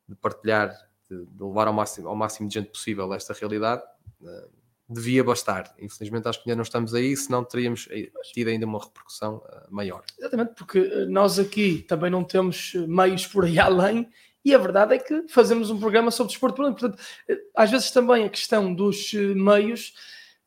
de 0.10 0.16
partilhar, 0.16 0.70
de, 1.10 1.26
de, 1.26 1.44
levar 1.44 1.68
ao 1.68 1.74
máximo, 1.74 2.08
ao 2.08 2.16
máximo 2.16 2.48
de 2.48 2.56
gente 2.56 2.70
possível 2.70 3.14
esta 3.14 3.34
realidade, 3.34 3.82
uh, 4.22 4.50
devia 4.90 5.24
bastar. 5.24 5.74
Infelizmente 5.80 6.28
acho 6.28 6.44
que 6.44 6.50
ainda 6.50 6.58
não 6.58 6.64
estamos 6.64 6.94
aí, 6.94 7.16
senão 7.18 7.44
teríamos 7.44 7.88
eh, 7.92 8.12
tido 8.34 8.50
ainda 8.50 8.66
uma 8.66 8.80
repercussão 8.80 9.38
uh, 9.38 9.74
maior. 9.74 10.04
Exatamente, 10.18 10.54
porque 10.56 10.80
nós 11.08 11.40
aqui 11.40 11.82
também 11.88 12.10
não 12.10 12.24
temos 12.24 12.74
meios 12.88 13.26
por 13.28 13.46
aí 13.46 13.58
além 13.60 14.10
e 14.46 14.54
a 14.54 14.60
verdade 14.60 14.94
é 14.94 15.00
que 15.00 15.28
fazemos 15.28 15.72
um 15.72 15.80
programa 15.80 16.12
sobre 16.12 16.32
desporto 16.32 16.56
Portanto, 16.58 16.98
eh, 17.28 17.42
às 17.56 17.72
vezes 17.72 17.90
também 17.90 18.24
a 18.24 18.30
questão 18.30 18.72
dos 18.72 19.12
eh, 19.16 19.34
meios 19.34 19.94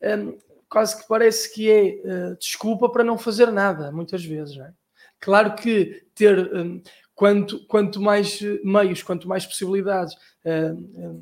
um, 0.01 0.07
ehm, 0.07 0.39
quase 0.69 1.03
que 1.03 1.09
parece 1.09 1.53
que 1.53 1.69
é 1.69 2.01
uh, 2.05 2.39
desculpa 2.39 2.89
para 2.91 3.03
não 3.03 3.19
fazer 3.19 3.51
nada, 3.51 3.91
muitas 3.91 4.25
vezes. 4.25 4.57
É? 4.59 4.71
Claro 5.19 5.57
que 5.57 6.05
ter 6.15 6.55
um, 6.55 6.59
ehm, 6.59 6.83
quanto, 7.13 7.67
quanto 7.67 8.01
mais 8.01 8.41
meios, 8.63 9.03
quanto 9.03 9.27
mais 9.27 9.45
possibilidades 9.45 10.15
uh, 10.45 11.19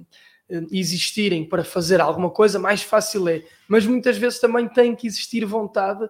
uh, 0.50 0.66
existirem 0.70 1.48
para 1.48 1.64
fazer 1.64 2.00
alguma 2.00 2.28
coisa, 2.28 2.58
mais 2.58 2.82
fácil 2.82 3.26
é. 3.28 3.42
Mas 3.66 3.86
muitas 3.86 4.18
vezes 4.18 4.38
também 4.38 4.68
tem 4.68 4.94
que 4.94 5.06
existir 5.06 5.44
vontade, 5.44 6.08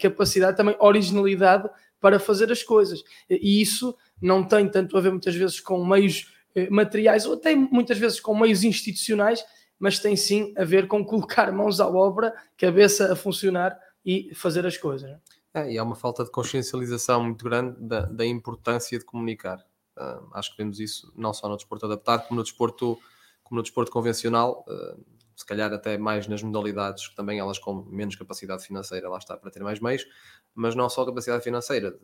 capacidade, 0.00 0.56
também 0.56 0.74
originalidade 0.80 1.70
para 2.00 2.18
fazer 2.18 2.50
as 2.52 2.62
coisas. 2.62 3.02
E 3.28 3.60
isso 3.60 3.96
não 4.20 4.44
tem 4.44 4.68
tanto 4.68 4.96
a 4.96 5.00
ver 5.00 5.10
muitas 5.10 5.34
vezes 5.34 5.60
com 5.60 5.84
meios 5.84 6.32
eh, 6.54 6.68
materiais 6.70 7.26
ou 7.26 7.34
até 7.34 7.54
muitas 7.54 7.98
vezes 7.98 8.20
com 8.20 8.38
meios 8.38 8.64
institucionais, 8.64 9.44
mas 9.78 9.98
tem 9.98 10.16
sim 10.16 10.52
a 10.56 10.64
ver 10.64 10.88
com 10.88 11.04
colocar 11.04 11.52
mãos 11.52 11.80
à 11.80 11.88
obra, 11.88 12.34
cabeça 12.56 13.12
a 13.12 13.16
funcionar 13.16 13.78
e 14.04 14.34
fazer 14.34 14.66
as 14.66 14.76
coisas. 14.76 15.16
É, 15.54 15.72
e 15.72 15.78
há 15.78 15.82
uma 15.82 15.96
falta 15.96 16.24
de 16.24 16.30
consciencialização 16.30 17.22
muito 17.24 17.44
grande 17.44 17.76
da, 17.80 18.02
da 18.02 18.26
importância 18.26 18.98
de 18.98 19.04
comunicar. 19.04 19.58
Uh, 19.96 20.28
acho 20.34 20.50
que 20.50 20.58
vemos 20.58 20.78
isso 20.78 21.12
não 21.16 21.32
só 21.32 21.48
no 21.48 21.56
desporto 21.56 21.86
adaptado, 21.86 22.26
como 22.26 22.38
no 22.38 22.44
desporto, 22.44 22.98
como 23.42 23.58
no 23.58 23.62
desporto 23.62 23.90
convencional, 23.90 24.64
uh, 24.68 25.04
se 25.38 25.46
calhar 25.46 25.72
até 25.72 25.96
mais 25.96 26.26
nas 26.26 26.42
modalidades, 26.42 27.06
que 27.06 27.14
também 27.14 27.38
elas 27.38 27.60
com 27.60 27.84
menos 27.84 28.16
capacidade 28.16 28.66
financeira, 28.66 29.08
lá 29.08 29.18
está, 29.18 29.36
para 29.36 29.52
ter 29.52 29.62
mais 29.62 29.78
meios, 29.78 30.04
mas 30.52 30.74
não 30.74 30.88
só 30.90 31.06
capacidade 31.06 31.44
financeira, 31.44 31.96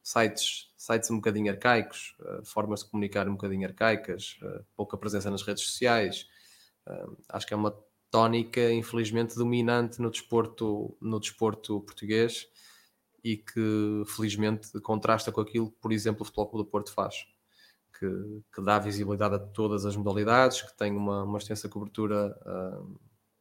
sites, 0.00 0.72
sites 0.76 1.10
um 1.10 1.16
bocadinho 1.16 1.50
arcaicos, 1.50 2.14
uh, 2.20 2.44
formas 2.44 2.84
de 2.84 2.90
comunicar 2.90 3.28
um 3.28 3.32
bocadinho 3.32 3.66
arcaicas, 3.66 4.38
uh, 4.42 4.64
pouca 4.76 4.96
presença 4.96 5.28
nas 5.32 5.42
redes 5.42 5.64
sociais. 5.64 6.28
Uh, 6.86 7.16
acho 7.28 7.44
que 7.44 7.54
é 7.54 7.56
uma 7.56 7.76
tónica, 8.08 8.72
infelizmente, 8.72 9.34
dominante 9.34 10.00
no 10.00 10.08
desporto, 10.08 10.96
no 11.00 11.18
desporto 11.18 11.80
português 11.80 12.46
e 13.24 13.36
que, 13.36 14.04
felizmente, 14.06 14.80
contrasta 14.80 15.32
com 15.32 15.40
aquilo 15.40 15.72
que, 15.72 15.76
por 15.80 15.90
exemplo, 15.90 16.22
o 16.22 16.24
Futebol 16.24 16.46
Clube 16.46 16.64
do 16.66 16.70
Porto 16.70 16.92
faz. 16.92 17.26
Que, 18.00 18.42
que 18.54 18.62
dá 18.62 18.78
visibilidade 18.78 19.34
a 19.34 19.38
todas 19.38 19.84
as 19.84 19.94
modalidades, 19.94 20.62
que 20.62 20.74
tem 20.74 20.96
uma, 20.96 21.22
uma 21.22 21.36
extensa 21.36 21.68
cobertura, 21.68 22.34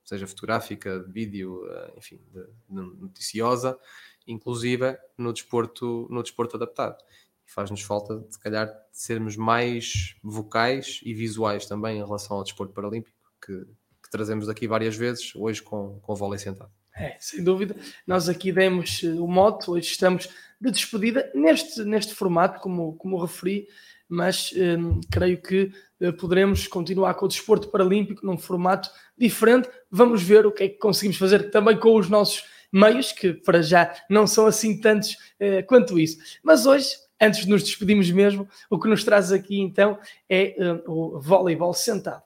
seja 0.04 0.28
fotográfica, 0.28 1.00
de 1.00 1.10
vídeo, 1.10 1.62
enfim, 1.96 2.20
de, 2.30 2.44
de 2.44 3.00
noticiosa, 3.00 3.80
inclusive 4.28 4.98
no 5.18 5.32
desporto, 5.32 6.08
no 6.12 6.22
desporto 6.22 6.58
adaptado. 6.58 6.98
Faz-nos 7.46 7.82
falta, 7.82 8.22
se 8.30 8.38
calhar, 8.38 8.70
sermos 8.92 9.38
mais 9.38 10.18
vocais 10.22 11.00
e 11.06 11.14
visuais 11.14 11.66
também 11.66 11.98
em 11.98 12.04
relação 12.04 12.36
ao 12.36 12.44
desporto 12.44 12.74
paralímpico, 12.74 13.18
que, 13.42 13.66
que 14.04 14.10
trazemos 14.12 14.50
aqui 14.50 14.68
várias 14.68 14.98
vezes, 14.98 15.34
hoje 15.36 15.62
com, 15.64 16.02
com 16.02 16.12
o 16.12 16.16
vôlei 16.18 16.38
sentado. 16.38 16.72
É, 16.94 17.16
sem 17.18 17.42
dúvida. 17.42 17.76
Nós 18.06 18.28
aqui 18.28 18.52
demos 18.52 19.02
eh, 19.04 19.14
o 19.14 19.26
moto, 19.26 19.72
hoje 19.72 19.88
estamos 19.88 20.30
de 20.60 20.70
despedida 20.70 21.32
neste, 21.34 21.84
neste 21.86 22.14
formato, 22.14 22.60
como, 22.60 22.98
como 22.98 23.20
referi, 23.20 23.68
mas 24.10 24.52
hum, 24.56 25.00
creio 25.12 25.40
que 25.40 25.72
uh, 26.02 26.12
poderemos 26.14 26.68
continuar 26.68 27.14
com 27.14 27.26
o 27.26 27.30
desporto 27.30 27.70
paralímpico 27.70 28.26
num 28.26 28.38
formato 28.38 28.90
diferente. 29.16 29.70
Vamos 29.92 30.24
ver 30.24 30.48
o 30.48 30.52
que 30.52 30.64
é 30.64 30.70
que 30.70 30.80
conseguimos 30.80 31.18
fazer 31.18 31.52
também 31.52 31.78
com 31.78 31.96
os 31.96 32.10
nossos 32.10 32.44
meios, 32.72 33.12
que 33.12 33.34
para 33.34 33.62
já 33.62 33.94
não 34.10 34.26
são 34.26 34.48
assim 34.48 34.80
tantos 34.82 35.12
uh, 35.12 35.66
quanto 35.68 36.00
isso. 36.00 36.18
Mas 36.44 36.66
hoje, 36.66 36.90
antes 37.22 37.42
de 37.42 37.50
nos 37.50 37.64
despedirmos 37.64 38.10
mesmo, 38.10 38.48
o 38.70 38.80
que 38.80 38.90
nos 38.90 39.04
traz 39.04 39.32
aqui 39.32 39.60
então 39.60 40.00
é 40.28 40.56
uh, 40.58 40.92
o 40.92 41.20
voleibol 41.20 41.74
sentado. 41.74 42.24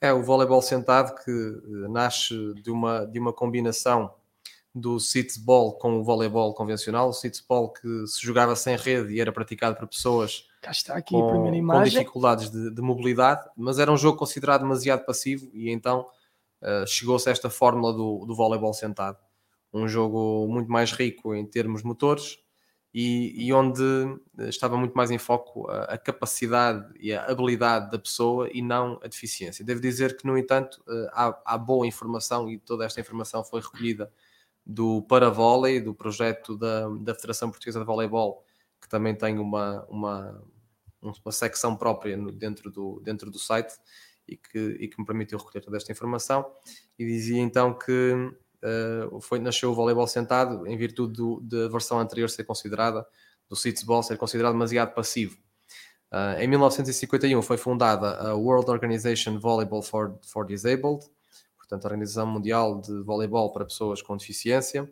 É 0.00 0.12
o 0.12 0.22
voleibol 0.22 0.62
sentado 0.62 1.14
que 1.22 1.30
uh, 1.30 1.88
nasce 1.90 2.34
de 2.62 2.70
uma, 2.70 3.04
de 3.04 3.18
uma 3.18 3.32
combinação 3.32 4.14
do 4.74 5.00
sitball 5.00 5.72
com 5.72 5.98
o 5.98 6.04
voleibol 6.04 6.54
convencional, 6.54 7.08
o 7.08 7.12
sitball 7.12 7.72
que 7.72 8.06
se 8.06 8.24
jogava 8.24 8.54
sem 8.54 8.76
rede 8.76 9.14
e 9.14 9.20
era 9.20 9.32
praticado 9.32 9.76
por 9.76 9.88
pessoas 9.88 10.47
Cá 10.60 10.70
está 10.70 10.94
aqui 10.94 11.12
com, 11.12 11.28
a 11.28 11.30
primeira 11.30 11.56
imagem. 11.56 11.92
com 11.92 11.98
dificuldades 12.00 12.50
de, 12.50 12.70
de, 12.74 12.82
mobilidade, 12.82 13.48
mas 13.56 13.78
era 13.78 13.92
um 13.92 13.96
jogo 13.96 14.18
considerado 14.18 14.62
demasiado 14.62 15.04
passivo 15.04 15.48
e 15.52 15.70
então 15.70 16.06
uh, 16.62 16.86
chegou-se 16.86 17.28
a 17.28 17.32
esta 17.32 17.48
fórmula 17.48 17.92
do, 17.92 18.24
do 18.26 18.34
voleibol 18.34 18.74
sentado 18.74 19.18
um 19.72 19.88
jogo 19.88 20.46
muito 20.48 20.70
mais 20.70 20.92
rico 20.92 21.34
em 21.34 21.44
termos 21.46 21.82
motores 21.82 22.38
e, 22.92 23.46
e 23.46 23.52
onde 23.52 23.82
estava 24.48 24.76
muito 24.76 24.94
mais 24.94 25.10
em 25.10 25.18
foco 25.18 25.68
a, 25.70 25.84
a, 25.84 25.98
capacidade 25.98 26.92
e 26.98 27.12
a 27.12 27.26
habilidade 27.26 27.90
da 27.90 27.98
pessoa 27.98 28.48
e 28.52 28.62
não 28.62 28.98
a 29.02 29.08
deficiência. 29.08 29.64
Devo 29.64 29.80
dizer 29.80 30.16
que, 30.16 30.26
no 30.26 30.38
entanto, 30.38 30.82
eh, 30.88 31.10
há, 31.12 31.38
há 31.44 31.58
boa 31.58 31.86
informação 31.86 32.48
e 32.48 32.58
toda 32.58 32.86
esta 32.86 32.98
informação 33.00 33.44
foi 33.44 33.60
recolhida 33.60 34.10
do 34.64 35.02
Paravólei, 35.02 35.80
do 35.80 35.94
projeto 35.94 36.56
da, 36.56 36.88
da 37.00 37.14
Federação 37.14 37.50
Portuguesa 37.50 37.78
de 37.78 37.84
Voleibol, 37.84 38.42
que 38.80 38.88
também 38.88 39.14
tem 39.14 39.38
uma, 39.38 39.84
uma, 39.88 40.44
uma 41.02 41.32
secção 41.32 41.76
própria 41.76 42.16
dentro 42.32 42.70
do, 42.70 43.00
dentro 43.00 43.30
do 43.30 43.38
site 43.38 43.74
e 44.26 44.36
que, 44.36 44.58
e 44.80 44.88
que 44.88 45.00
me 45.00 45.06
permitiu 45.06 45.38
recolher 45.38 45.64
toda 45.64 45.76
esta 45.76 45.90
informação. 45.90 46.50
E 46.98 47.06
dizia 47.06 47.40
então 47.40 47.72
que 47.72 48.12
uh, 48.12 49.20
foi, 49.20 49.38
nasceu 49.38 49.70
o 49.70 49.74
voleibol 49.74 50.06
sentado 50.06 50.66
em 50.66 50.76
virtude 50.76 51.20
da 51.42 51.68
versão 51.68 51.98
anterior 51.98 52.28
ser 52.28 52.44
considerada, 52.44 53.06
do 53.48 53.56
Ball 53.86 54.02
ser 54.02 54.18
considerado 54.18 54.52
demasiado 54.52 54.94
passivo. 54.94 55.36
Uh, 56.12 56.40
em 56.40 56.48
1951 56.48 57.40
foi 57.42 57.56
fundada 57.56 58.16
a 58.16 58.34
World 58.34 58.70
Organization 58.70 59.38
Volleyball 59.38 59.82
for, 59.82 60.18
for 60.24 60.46
Disabled, 60.46 61.04
portanto, 61.56 61.84
a 61.84 61.88
Organização 61.88 62.26
Mundial 62.26 62.80
de 62.80 63.02
Voleibol 63.02 63.52
para 63.52 63.64
Pessoas 63.64 64.00
com 64.00 64.16
Deficiência, 64.16 64.90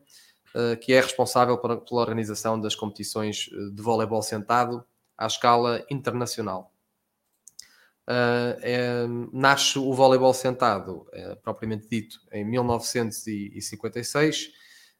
que 0.80 0.92
é 0.92 1.00
responsável 1.00 1.58
pela, 1.58 1.82
organização 1.90 2.60
das 2.60 2.74
competições 2.74 3.48
de 3.74 3.82
voleibol 3.82 4.22
sentado 4.22 4.84
à 5.16 5.26
escala 5.26 5.84
internacional. 5.90 6.72
Uh, 8.08 8.54
é, 8.62 9.04
nasce 9.32 9.80
o 9.80 9.92
voleibol 9.92 10.32
sentado, 10.32 11.08
é, 11.12 11.34
propriamente 11.34 11.88
dito, 11.88 12.20
em 12.32 12.44
1956. 12.44 14.52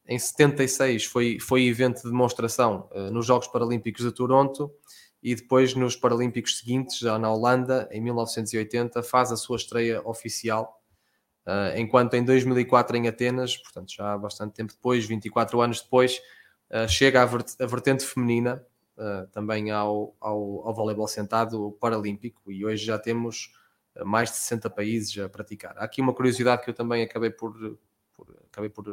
Em 0.09 0.19
76 0.19 1.05
foi, 1.05 1.39
foi 1.41 1.67
evento 1.67 2.03
de 2.03 2.11
demonstração 2.11 2.89
nos 3.11 3.27
Jogos 3.27 3.49
Paralímpicos 3.49 4.05
de 4.05 4.13
Toronto 4.13 4.73
e 5.23 5.35
depois 5.35 5.75
nos 5.75 5.97
Paralímpicos 5.97 6.59
seguintes, 6.59 6.99
já 6.99 7.19
na 7.19 7.33
Holanda, 7.33 7.89
em 7.91 8.01
1980, 8.01 9.03
faz 9.03 9.33
a 9.33 9.37
sua 9.37 9.57
estreia 9.57 10.07
oficial. 10.09 10.81
Uh, 11.47 11.79
enquanto 11.79 12.15
em 12.15 12.25
2004 12.25 12.97
em 12.97 13.07
Atenas, 13.07 13.57
portanto 13.57 13.93
já 13.95 14.13
há 14.13 14.19
bastante 14.19 14.55
tempo 14.55 14.73
depois, 14.73 15.05
24 15.05 15.61
anos 15.61 15.81
depois, 15.81 16.21
chega 16.89 17.23
a, 17.23 17.25
vert 17.25 17.47
vertente 17.61 18.05
feminina 18.05 18.61
uh, 18.97 19.29
também 19.29 19.71
ao, 19.71 20.17
ao, 20.21 20.67
ao 20.67 20.75
voleibol 20.75 21.07
sentado 21.07 21.71
paralímpico 21.81 22.51
e 22.51 22.67
hoje 22.67 22.85
já 22.85 22.99
temos 22.99 23.53
mais 24.05 24.31
de 24.31 24.37
60 24.39 24.69
países 24.71 25.17
a 25.19 25.29
praticar. 25.29 25.79
Há 25.79 25.85
aqui 25.85 26.01
uma 26.01 26.13
curiosidade 26.13 26.65
que 26.65 26.71
eu 26.71 26.75
também 26.75 27.05
acabei 27.05 27.31
por, 27.31 27.79
por 28.13 28.37
acabei 28.51 28.69
por, 28.69 28.85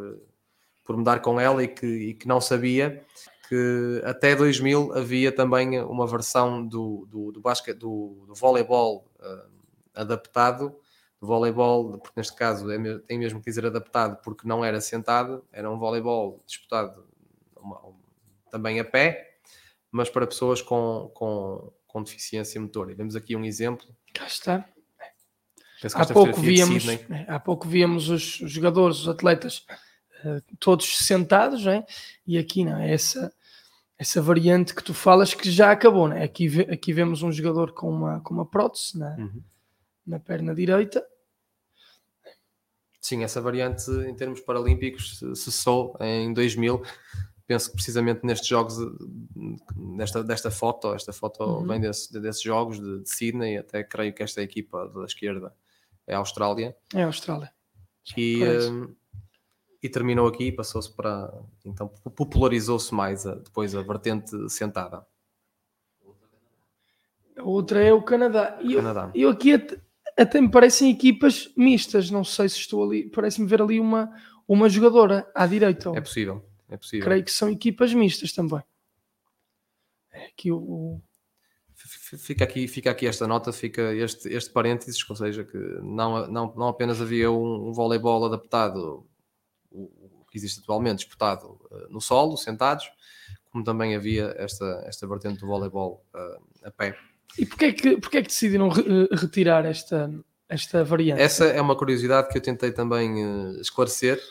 por 0.83 0.97
me 0.97 1.03
dar 1.03 1.21
com 1.21 1.39
ela 1.39 1.63
e 1.63 1.67
que, 1.67 1.85
e 1.85 2.13
que 2.13 2.27
não 2.27 2.39
sabia, 2.39 3.03
que 3.47 4.01
até 4.05 4.35
2000 4.35 4.93
havia 4.93 5.31
também 5.31 5.79
uma 5.81 6.07
versão 6.07 6.65
do, 6.65 7.07
do, 7.09 7.31
do, 7.31 7.41
do, 7.41 8.25
do 8.27 8.35
voleibol 8.35 9.07
uh, 9.19 9.49
adaptado, 9.93 10.69
do 10.69 10.82
voleibol, 11.25 11.97
porque 11.99 12.13
neste 12.17 12.36
caso 12.36 12.69
é, 12.69 12.99
tem 12.99 13.17
mesmo 13.17 13.39
que 13.39 13.45
dizer 13.45 13.65
adaptado, 13.65 14.21
porque 14.23 14.47
não 14.47 14.63
era 14.63 14.81
sentado, 14.81 15.43
era 15.51 15.69
um 15.69 15.77
voleibol 15.77 16.43
disputado 16.45 17.05
uma, 17.57 17.81
também 18.51 18.79
a 18.79 18.86
pé, 18.86 19.38
mas 19.91 20.09
para 20.09 20.27
pessoas 20.27 20.62
com, 20.62 21.09
com, 21.13 21.71
com 21.88 22.03
deficiência 22.03 22.59
motora. 22.59 22.91
E 22.91 22.95
vemos 22.95 23.15
aqui 23.15 23.36
um 23.36 23.45
exemplo. 23.45 23.88
Cá 24.13 24.25
está. 24.25 24.65
Há 25.93 26.05
pouco, 26.05 26.39
víamos, 26.39 26.86
há 27.27 27.39
pouco 27.39 27.67
víamos 27.67 28.09
os, 28.09 28.39
os 28.39 28.51
jogadores, 28.51 28.99
os 28.99 29.09
atletas, 29.09 29.65
uh, 30.23 30.41
todos 30.57 31.05
sentados, 31.05 31.67
é? 31.67 31.86
e 32.25 32.38
aqui 32.38 32.63
não, 32.63 32.77
é 32.77 32.93
essa, 32.93 33.33
essa 33.97 34.21
variante 34.21 34.73
que 34.73 34.83
tu 34.83 34.93
falas 34.93 35.33
que 35.33 35.51
já 35.51 35.71
acabou. 35.71 36.07
Né? 36.07 36.23
Aqui, 36.23 36.62
aqui 36.71 36.93
vemos 36.93 37.21
um 37.21 37.33
jogador 37.33 37.73
com 37.73 37.89
uma, 37.89 38.21
com 38.21 38.33
uma 38.33 38.45
prótese 38.45 38.97
na, 38.97 39.09
uhum. 39.17 39.41
na 40.07 40.19
perna 40.19 40.55
direita. 40.55 41.05
Sim, 43.03 43.23
essa 43.23 43.41
variante 43.41 43.91
em 44.07 44.15
termos 44.15 44.39
paralímpicos 44.39 45.19
cessou 45.35 45.95
em 45.99 46.33
2000 46.33 46.81
penso 47.45 47.69
que 47.69 47.75
precisamente 47.75 48.25
nestes 48.25 48.47
jogos, 48.47 48.77
nesta, 49.75 50.23
desta 50.23 50.49
foto, 50.49 50.93
esta 50.93 51.11
foto 51.11 51.43
uhum. 51.43 51.67
vem 51.67 51.79
desse, 51.81 52.11
desses 52.19 52.41
jogos 52.41 52.79
de, 52.79 53.01
de 53.01 53.09
Sydney, 53.09 53.57
até 53.57 53.83
creio 53.83 54.13
que 54.13 54.23
esta 54.23 54.41
equipa 54.41 54.87
da 54.87 55.05
esquerda 55.05 55.53
é 56.07 56.15
a 56.15 56.17
Austrália. 56.17 56.75
É 56.93 57.03
a 57.03 57.05
Austrália. 57.05 57.51
E, 58.17 58.43
um, 58.43 58.95
e 59.81 59.89
terminou 59.89 60.27
aqui, 60.27 60.51
passou-se 60.51 60.91
para. 60.91 61.33
Então 61.65 61.87
popularizou-se 62.15 62.93
mais 62.93 63.25
a, 63.25 63.35
depois 63.35 63.75
a 63.75 63.81
vertente 63.81 64.49
sentada. 64.49 65.05
A 67.37 67.43
outra 67.43 67.81
é 67.81 67.93
o 67.93 68.01
Canadá. 68.01 68.57
E 68.61 68.75
Canadá. 68.75 69.11
Eu, 69.13 69.21
eu 69.21 69.29
aqui 69.29 69.57
até, 70.17 70.39
me 70.39 70.49
parecem 70.49 70.91
equipas 70.91 71.52
mistas, 71.56 72.10
não 72.10 72.23
sei 72.23 72.49
se 72.49 72.58
estou 72.58 72.84
ali, 72.84 73.10
parece-me 73.10 73.47
ver 73.47 73.62
ali 73.62 73.80
uma, 73.80 74.12
uma 74.47 74.69
jogadora 74.69 75.30
à 75.34 75.45
direita. 75.47 75.91
É 75.95 76.02
possível. 76.02 76.45
É 76.69 76.78
possível. 76.78 77.06
Creio 77.06 77.23
que 77.23 77.32
são 77.32 77.49
equipas 77.49 77.93
mistas 77.93 78.32
também. 78.32 78.62
É 80.12 80.26
aqui 80.28 80.52
o, 80.52 81.02
Fica 81.76 82.45
aqui, 82.45 82.67
fica 82.67 82.91
aqui 82.91 83.08
esta 83.08 83.28
nota, 83.28 83.52
fica 83.52 83.93
este, 83.93 84.30
este 84.30 84.49
parênteses, 84.52 85.04
ou 85.10 85.15
seja, 85.15 85.43
que 85.43 85.58
não, 85.82 86.28
não, 86.28 86.54
não 86.56 86.67
apenas 86.67 87.02
havia 87.02 87.30
um, 87.30 87.69
um 87.69 87.73
voleibol 87.73 88.26
adaptado, 88.26 89.06
o, 89.69 90.26
que 90.32 90.38
existe 90.38 90.62
atualmente, 90.62 90.99
disputado 90.99 91.60
uh, 91.69 91.89
no 91.89 91.99
solo, 91.99 92.38
sentados, 92.38 92.89
como 93.52 93.63
também 93.63 93.95
havia 93.95 94.34
esta, 94.38 94.84
esta 94.86 95.06
vertente 95.08 95.39
do 95.39 95.47
voleibol 95.47 96.06
uh, 96.13 96.67
a 96.67 96.71
pé. 96.71 96.97
E 97.37 97.45
porquê 97.45 97.65
é 97.65 97.71
que, 97.73 97.97
porquê 97.97 98.17
é 98.17 98.21
que 98.21 98.27
decidiram 98.27 98.69
re 98.69 98.81
eh, 98.81 99.15
retirar 99.15 99.65
esta, 99.65 100.11
esta 100.47 100.83
variante? 100.83 101.21
Essa 101.21 101.45
é 101.45 101.61
uma 101.61 101.75
curiosidade 101.75 102.29
que 102.29 102.37
eu 102.37 102.41
tentei 102.41 102.71
também 102.71 103.25
uh, 103.25 103.59
esclarecer, 103.59 104.21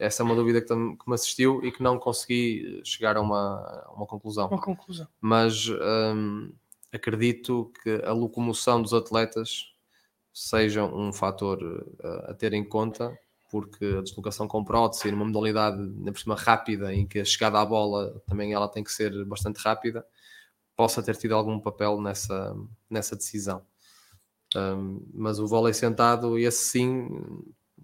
essa 0.00 0.22
é 0.22 0.24
uma 0.24 0.34
dúvida 0.34 0.62
que, 0.62 0.68
que, 0.68 1.08
me 1.08 1.14
assistiu 1.14 1.62
e 1.62 1.70
que 1.70 1.82
não 1.82 1.98
consegui 1.98 2.80
chegar 2.82 3.18
a 3.18 3.20
uma, 3.20 3.86
uma 3.94 4.06
conclusão. 4.06 4.48
Uma 4.48 4.60
conclusão. 4.60 5.06
Mas 5.20 5.68
hum, 5.68 6.50
acredito 6.90 7.70
que 7.82 8.00
a 8.02 8.12
locomoção 8.12 8.80
dos 8.80 8.94
atletas 8.94 9.66
seja 10.32 10.84
um 10.84 11.12
fator 11.12 11.62
uh, 11.62 12.30
a 12.30 12.34
ter 12.34 12.54
em 12.54 12.64
conta, 12.64 13.14
porque 13.50 13.84
a 13.98 14.00
deslocação 14.00 14.48
com 14.48 14.64
prótese 14.64 15.10
numa 15.10 15.26
modalidade 15.26 15.76
na 15.98 16.12
por 16.12 16.18
cima 16.18 16.34
rápida, 16.34 16.94
em 16.94 17.06
que 17.06 17.18
a 17.18 17.24
chegada 17.24 17.60
à 17.60 17.66
bola 17.66 18.22
também 18.26 18.54
ela 18.54 18.68
tem 18.68 18.82
que 18.82 18.92
ser 18.92 19.24
bastante 19.26 19.58
rápida, 19.58 20.06
possa 20.80 21.02
ter 21.02 21.14
tido 21.14 21.34
algum 21.34 21.60
papel 21.60 22.00
nessa, 22.00 22.56
nessa 22.88 23.14
decisão. 23.14 23.62
Um, 24.56 25.06
mas 25.12 25.38
o 25.38 25.46
vôlei 25.46 25.74
sentado, 25.74 26.38
esse 26.38 26.64
sim, 26.64 27.06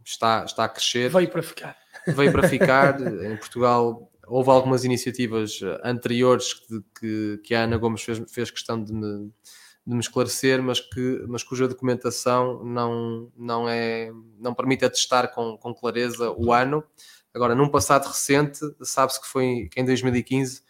está, 0.03 0.47
está 0.47 0.65
a 0.65 0.69
crescer. 0.71 1.11
Veio 1.11 1.29
para 1.29 1.43
ficar 1.43 1.77
veio 2.07 2.33
para 2.33 2.49
ficar. 2.49 2.99
em 3.31 3.37
Portugal 3.37 4.11
houve 4.27 4.49
algumas 4.51 4.83
iniciativas 4.83 5.61
anteriores 5.85 6.55
que, 6.55 6.81
que, 6.99 7.41
que 7.45 7.55
a 7.55 7.65
Ana 7.65 7.77
Gomes 7.77 8.03
fez, 8.03 8.23
fez 8.31 8.51
questão 8.51 8.83
de 8.83 8.95
me, 8.95 9.31
de 9.87 9.95
me 9.95 10.01
esclarecer, 10.01 10.63
mas, 10.63 10.81
que, 10.81 11.25
mas 11.29 11.43
cuja 11.43 11.69
documentação 11.69 12.65
não, 12.65 13.31
não, 13.37 13.69
é, 13.69 14.11
não 14.39 14.55
permite 14.55 14.87
atestar 14.87 15.33
com, 15.35 15.59
com 15.59 15.75
clareza 15.75 16.33
o 16.33 16.51
ano. 16.51 16.83
Agora, 17.35 17.55
num 17.55 17.69
passado 17.69 18.07
recente, 18.07 18.61
sabe-se 18.81 19.21
que 19.21 19.29
foi 19.29 19.69
que 19.71 19.79
em 19.79 19.85
2015 19.85 20.63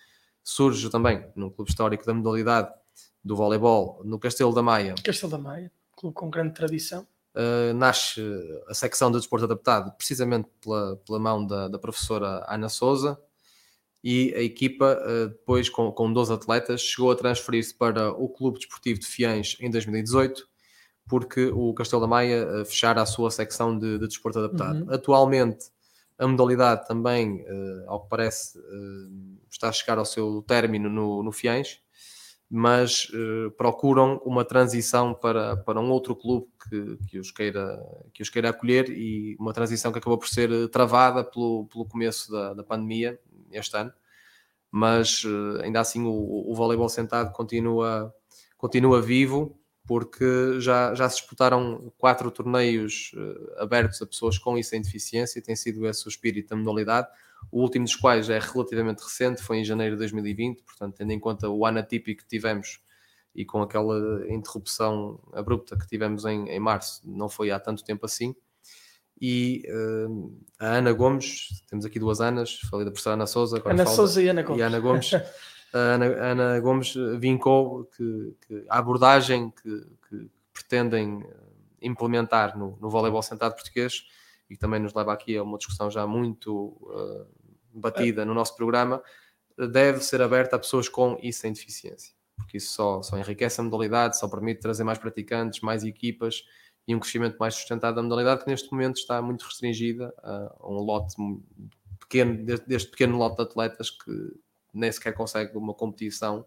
surge 0.46 0.88
também, 0.90 1.26
no 1.34 1.50
clube 1.50 1.70
histórico 1.70 2.06
da 2.06 2.14
modalidade 2.14 2.72
do 3.24 3.34
voleibol, 3.34 4.00
no 4.04 4.18
Castelo 4.18 4.54
da 4.54 4.62
Maia. 4.62 4.94
Castelo 5.02 5.32
da 5.32 5.38
Maia, 5.38 5.72
clube 5.96 6.14
com 6.14 6.30
grande 6.30 6.54
tradição 6.54 7.06
uh, 7.36 7.74
nasce 7.74 8.20
a 8.68 8.74
secção 8.74 9.10
de 9.10 9.18
desporto 9.18 9.44
adaptado 9.44 9.92
precisamente 9.92 10.48
pela, 10.60 10.96
pela 11.06 11.18
mão 11.18 11.46
da, 11.46 11.68
da 11.68 11.78
professora 11.78 12.44
Ana 12.48 12.68
Souza 12.68 13.18
e 14.02 14.32
a 14.34 14.40
equipa, 14.40 14.98
uh, 15.02 15.28
depois 15.28 15.68
com, 15.68 15.92
com 15.92 16.12
12 16.12 16.32
atletas, 16.32 16.80
chegou 16.80 17.10
a 17.10 17.16
transferir-se 17.16 17.74
para 17.74 18.10
o 18.10 18.28
Clube 18.28 18.58
Desportivo 18.58 19.00
de 19.00 19.06
Fiães 19.06 19.56
em 19.60 19.70
2018, 19.70 20.46
porque 21.08 21.46
o 21.46 21.74
Castelo 21.74 22.02
da 22.02 22.08
Maia 22.08 22.46
uh, 22.46 22.64
fechara 22.64 23.02
a 23.02 23.06
sua 23.06 23.30
secção 23.30 23.78
de, 23.78 23.98
de 23.98 24.06
desporto 24.06 24.38
adaptado. 24.38 24.84
Uhum. 24.84 24.94
Atualmente, 24.94 25.66
a 26.18 26.26
modalidade 26.26 26.86
também, 26.86 27.44
ao 27.86 28.02
que 28.02 28.08
parece, 28.08 28.58
está 29.50 29.68
a 29.68 29.72
chegar 29.72 29.98
ao 29.98 30.04
seu 30.04 30.42
término 30.42 30.88
no, 30.88 31.22
no 31.22 31.32
Fiães, 31.32 31.80
mas 32.48 33.08
uh, 33.10 33.50
procuram 33.52 34.20
uma 34.24 34.44
transição 34.44 35.12
para, 35.12 35.56
para 35.56 35.80
um 35.80 35.90
outro 35.90 36.14
clube 36.14 36.46
que, 36.68 36.98
que, 37.08 37.18
os 37.18 37.30
queira, 37.30 37.82
que 38.14 38.22
os 38.22 38.30
queira 38.30 38.50
acolher 38.50 38.88
e 38.88 39.36
uma 39.38 39.52
transição 39.52 39.90
que 39.90 39.98
acabou 39.98 40.16
por 40.16 40.28
ser 40.28 40.68
travada 40.68 41.24
pelo, 41.24 41.66
pelo 41.66 41.84
começo 41.84 42.30
da, 42.30 42.54
da 42.54 42.62
pandemia 42.62 43.18
este 43.50 43.76
ano, 43.76 43.92
mas 44.70 45.24
uh, 45.24 45.60
ainda 45.62 45.80
assim 45.80 46.04
o, 46.04 46.50
o 46.50 46.54
voleibol 46.54 46.88
sentado 46.88 47.32
continua, 47.32 48.14
continua 48.56 49.02
vivo 49.02 49.58
porque 49.86 50.60
já, 50.60 50.94
já 50.94 51.08
se 51.08 51.16
disputaram 51.16 51.92
quatro 51.96 52.30
torneios 52.30 53.12
uh, 53.14 53.62
abertos 53.62 54.02
a 54.02 54.06
pessoas 54.06 54.36
com 54.36 54.58
e 54.58 54.64
sem 54.64 54.82
deficiência, 54.82 55.40
tem 55.40 55.54
sido 55.54 55.86
esse 55.86 56.06
o 56.06 56.08
espírito 56.08 56.48
da 56.50 56.56
modalidade 56.56 57.08
o 57.50 57.60
último 57.62 57.84
dos 57.84 57.94
quais 57.94 58.28
é 58.28 58.38
relativamente 58.38 59.02
recente, 59.02 59.42
foi 59.42 59.58
em 59.58 59.64
janeiro 59.64 59.94
de 59.94 60.00
2020, 60.00 60.62
portanto, 60.62 60.94
tendo 60.96 61.12
em 61.12 61.20
conta 61.20 61.48
o 61.48 61.64
ano 61.64 61.78
atípico 61.78 62.22
que 62.22 62.28
tivemos 62.28 62.80
e 63.34 63.44
com 63.44 63.60
aquela 63.60 64.24
interrupção 64.28 65.20
abrupta 65.32 65.76
que 65.76 65.86
tivemos 65.86 66.24
em, 66.24 66.48
em 66.48 66.58
março, 66.58 67.02
não 67.04 67.28
foi 67.28 67.50
há 67.50 67.60
tanto 67.60 67.84
tempo 67.84 68.06
assim. 68.06 68.34
E 69.20 69.62
uh, 69.68 70.40
a 70.58 70.76
Ana 70.76 70.92
Gomes, 70.92 71.62
temos 71.68 71.84
aqui 71.84 71.98
duas 71.98 72.20
Anas, 72.20 72.60
falei 72.70 72.84
da 72.84 72.90
professora 72.90 73.14
Ana 73.14 73.26
Souza, 73.26 73.62
Ana 73.64 73.86
Souza 73.86 74.22
e 74.22 74.28
Ana 74.28 74.42
Gomes. 74.42 74.60
E 74.60 74.62
Ana 74.62 74.80
Gomes. 74.80 75.10
a 75.76 75.94
Ana, 75.94 76.06
a 76.06 76.30
Ana 76.32 76.60
Gomes 76.60 76.94
vincou 77.18 77.84
que, 77.84 78.36
que 78.46 78.64
a 78.68 78.78
abordagem 78.78 79.50
que, 79.50 79.86
que 80.08 80.30
pretendem 80.52 81.24
implementar 81.80 82.58
no, 82.58 82.76
no 82.80 82.88
voleibol 82.88 83.22
sentado 83.22 83.54
português 83.54 84.06
e 84.48 84.56
também 84.56 84.80
nos 84.80 84.94
leva 84.94 85.12
aqui 85.12 85.36
a 85.36 85.42
uma 85.42 85.58
discussão 85.58 85.90
já 85.90 86.06
muito 86.06 86.68
uh, 86.82 87.26
batida 87.72 88.24
no 88.24 88.32
nosso 88.32 88.56
programa, 88.56 89.02
deve 89.70 90.00
ser 90.00 90.22
aberta 90.22 90.56
a 90.56 90.58
pessoas 90.58 90.88
com 90.88 91.18
e 91.22 91.32
sem 91.32 91.52
deficiência, 91.52 92.14
porque 92.36 92.56
isso 92.56 92.72
só, 92.72 93.02
só 93.02 93.18
enriquece 93.18 93.60
a 93.60 93.64
modalidade, 93.64 94.18
só 94.18 94.28
permite 94.28 94.60
trazer 94.60 94.84
mais 94.84 94.98
praticantes, 94.98 95.60
mais 95.60 95.84
equipas 95.84 96.44
e 96.86 96.94
um 96.94 97.00
crescimento 97.00 97.36
mais 97.38 97.54
sustentado. 97.54 97.96
Da 97.96 98.02
modalidade 98.02 98.44
que 98.44 98.50
neste 98.50 98.70
momento 98.70 98.96
está 98.96 99.20
muito 99.20 99.44
restringida 99.44 100.14
a 100.22 100.56
um 100.62 100.78
lote 100.78 101.14
pequeno, 101.98 102.44
deste 102.66 102.90
pequeno 102.90 103.18
lote 103.18 103.36
de 103.36 103.42
atletas 103.42 103.90
que 103.90 104.32
nem 104.76 104.90
sequer 104.92 105.12
consegue 105.12 105.56
uma 105.56 105.74
competição 105.74 106.46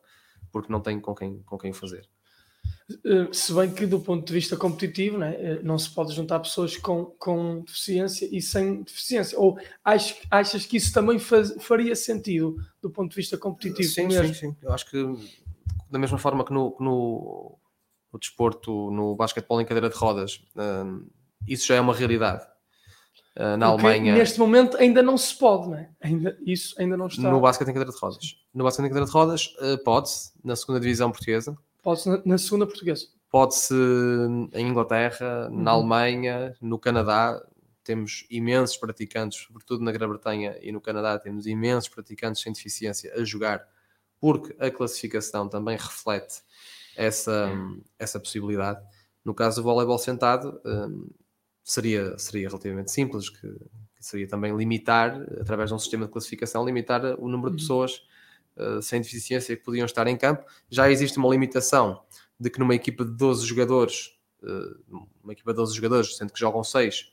porque 0.52 0.72
não 0.72 0.82
tem 0.82 1.00
com 1.00 1.14
quem, 1.14 1.42
com 1.44 1.58
quem 1.58 1.74
fazer. 1.74 2.08
Eh, 3.06 3.28
se 3.32 3.54
bem 3.54 3.72
que 3.72 3.86
do 3.86 4.00
ponto 4.00 4.26
de 4.26 4.34
vista 4.34 4.58
competitivo 4.58 5.18
né, 5.18 5.36
eh, 5.38 5.60
não 5.62 5.78
se 5.78 5.90
pode 5.92 6.14
juntar 6.14 6.40
pessoas 6.40 6.76
com, 6.76 7.06
com 7.06 7.62
deficiência 7.62 8.28
e 8.32 8.42
sem 8.42 8.82
deficiência 8.82 9.40
ou 9.40 9.60
achas, 9.84 10.18
achas 10.30 10.66
que 10.66 10.78
isso 10.78 10.92
também 10.92 11.20
faz, 11.20 11.54
faria 11.60 11.96
sentido 11.96 12.58
do 12.82 12.90
ponto 12.90 13.12
de 13.12 13.16
vista 13.16 13.38
competitivo 13.38 13.90
sim, 13.90 14.08
mesmo? 14.08 14.34
sim, 14.34 14.52
sim, 14.52 14.58
eu 14.62 14.74
acho 14.74 14.90
que 14.90 14.98
da 15.90 16.00
mesma 16.00 16.18
forma 16.18 16.44
que 16.44 16.52
no, 16.52 16.76
no, 16.80 17.60
no 18.12 18.20
desporto, 18.20 18.90
no 18.90 19.16
basquetebol 19.16 19.62
em 19.62 19.66
cadeira 19.66 19.90
de 19.90 19.96
rodas 19.96 20.44
uh, 20.56 21.08
isso 21.48 21.68
já 21.68 21.76
é 21.76 21.82
uma 21.82 21.94
realidade 21.94 22.44
uh, 23.40 23.58
na 23.58 23.68
Alemanha 23.68 24.14
neste 24.14 24.38
momento 24.38 24.78
ainda 24.78 25.02
não 25.02 25.18
se 25.18 25.36
pode, 25.36 25.70
né? 25.70 25.90
ainda, 26.02 26.38
isso 26.46 26.76
ainda 26.78 26.96
não 26.96 27.08
está 27.08 27.32
no 27.32 27.42
basquete 27.42 27.70
em 27.70 27.74
cadeira 27.74 27.92
de 27.92 28.00
rodas 28.00 28.38
no 28.54 28.64
basquete 28.64 28.86
em 28.86 28.90
cadeira 28.90 29.08
de 29.08 29.12
rodas 29.12 29.56
uh, 29.62 29.84
pode-se 29.84 30.32
na 30.44 30.56
segunda 30.56 30.80
divisão 30.80 31.10
portuguesa 31.10 31.58
Pode-se 31.82 32.10
na, 32.10 32.22
na, 32.26 32.38
segunda 32.38 32.66
portuguesa. 32.66 33.08
Pode-se 33.30 33.74
em 34.54 34.68
Inglaterra, 34.68 35.50
uhum. 35.50 35.62
na 35.62 35.72
Alemanha, 35.72 36.56
no 36.62 36.78
Canadá. 36.78 37.42
Temos 37.84 38.26
imensos 38.30 38.78
praticantes, 38.78 39.40
sobretudo 39.40 39.84
na 39.84 39.92
Grã-Bretanha 39.92 40.58
e 40.62 40.72
no 40.72 40.82
Canadá, 40.82 41.18
temos 41.18 41.48
imensos 41.48 41.90
praticantes 41.90 42.42
sem 42.42 42.54
deficiência 42.54 43.12
a 43.16 43.24
jogar, 43.24 43.66
porque 44.20 44.56
a 44.60 44.70
classificação 44.70 45.50
também 45.50 45.76
reflete 45.76 46.44
essa, 46.96 47.50
essa 47.98 48.20
possibilidade. 48.20 48.80
No 49.26 49.34
caso 49.34 49.62
do 49.62 49.64
voleibol 49.64 49.98
sentado, 49.98 50.62
um, 50.64 51.10
seria, 51.64 52.18
seria 52.18 52.48
relativamente 52.48 52.92
simples, 52.92 53.30
que, 53.30 53.48
que, 53.48 54.06
seria 54.06 54.28
também 54.28 54.56
limitar, 54.56 55.22
através 55.40 55.70
de 55.70 55.76
um 55.76 55.80
sistema 55.80 56.06
de 56.06 56.12
classificação, 56.12 56.66
limitar 56.66 57.04
o 57.20 57.28
número 57.28 57.50
de 57.50 57.56
uhum. 57.56 57.68
pessoas 57.68 58.02
eh, 58.60 58.82
sem 58.82 59.02
deficiência 59.02 59.56
que 59.56 59.64
podiam 59.64 59.86
estar 59.86 60.06
em 60.08 60.18
campo. 60.18 60.44
Já 60.70 60.92
existe 60.92 61.18
uma 61.18 61.30
limitação 61.30 62.04
de 62.38 62.50
que 62.50 62.60
numa 62.60 62.76
equipa 62.76 63.06
de 63.06 63.12
12 63.12 63.46
jogadores, 63.46 64.18
uh, 64.44 65.08
uma 65.24 65.32
equipa 65.32 65.52
de 65.52 65.58
12 65.58 65.76
jogadores, 65.76 66.18
sendo 66.18 66.34
que 66.34 66.40
jogam 66.40 66.64
6, 66.64 67.12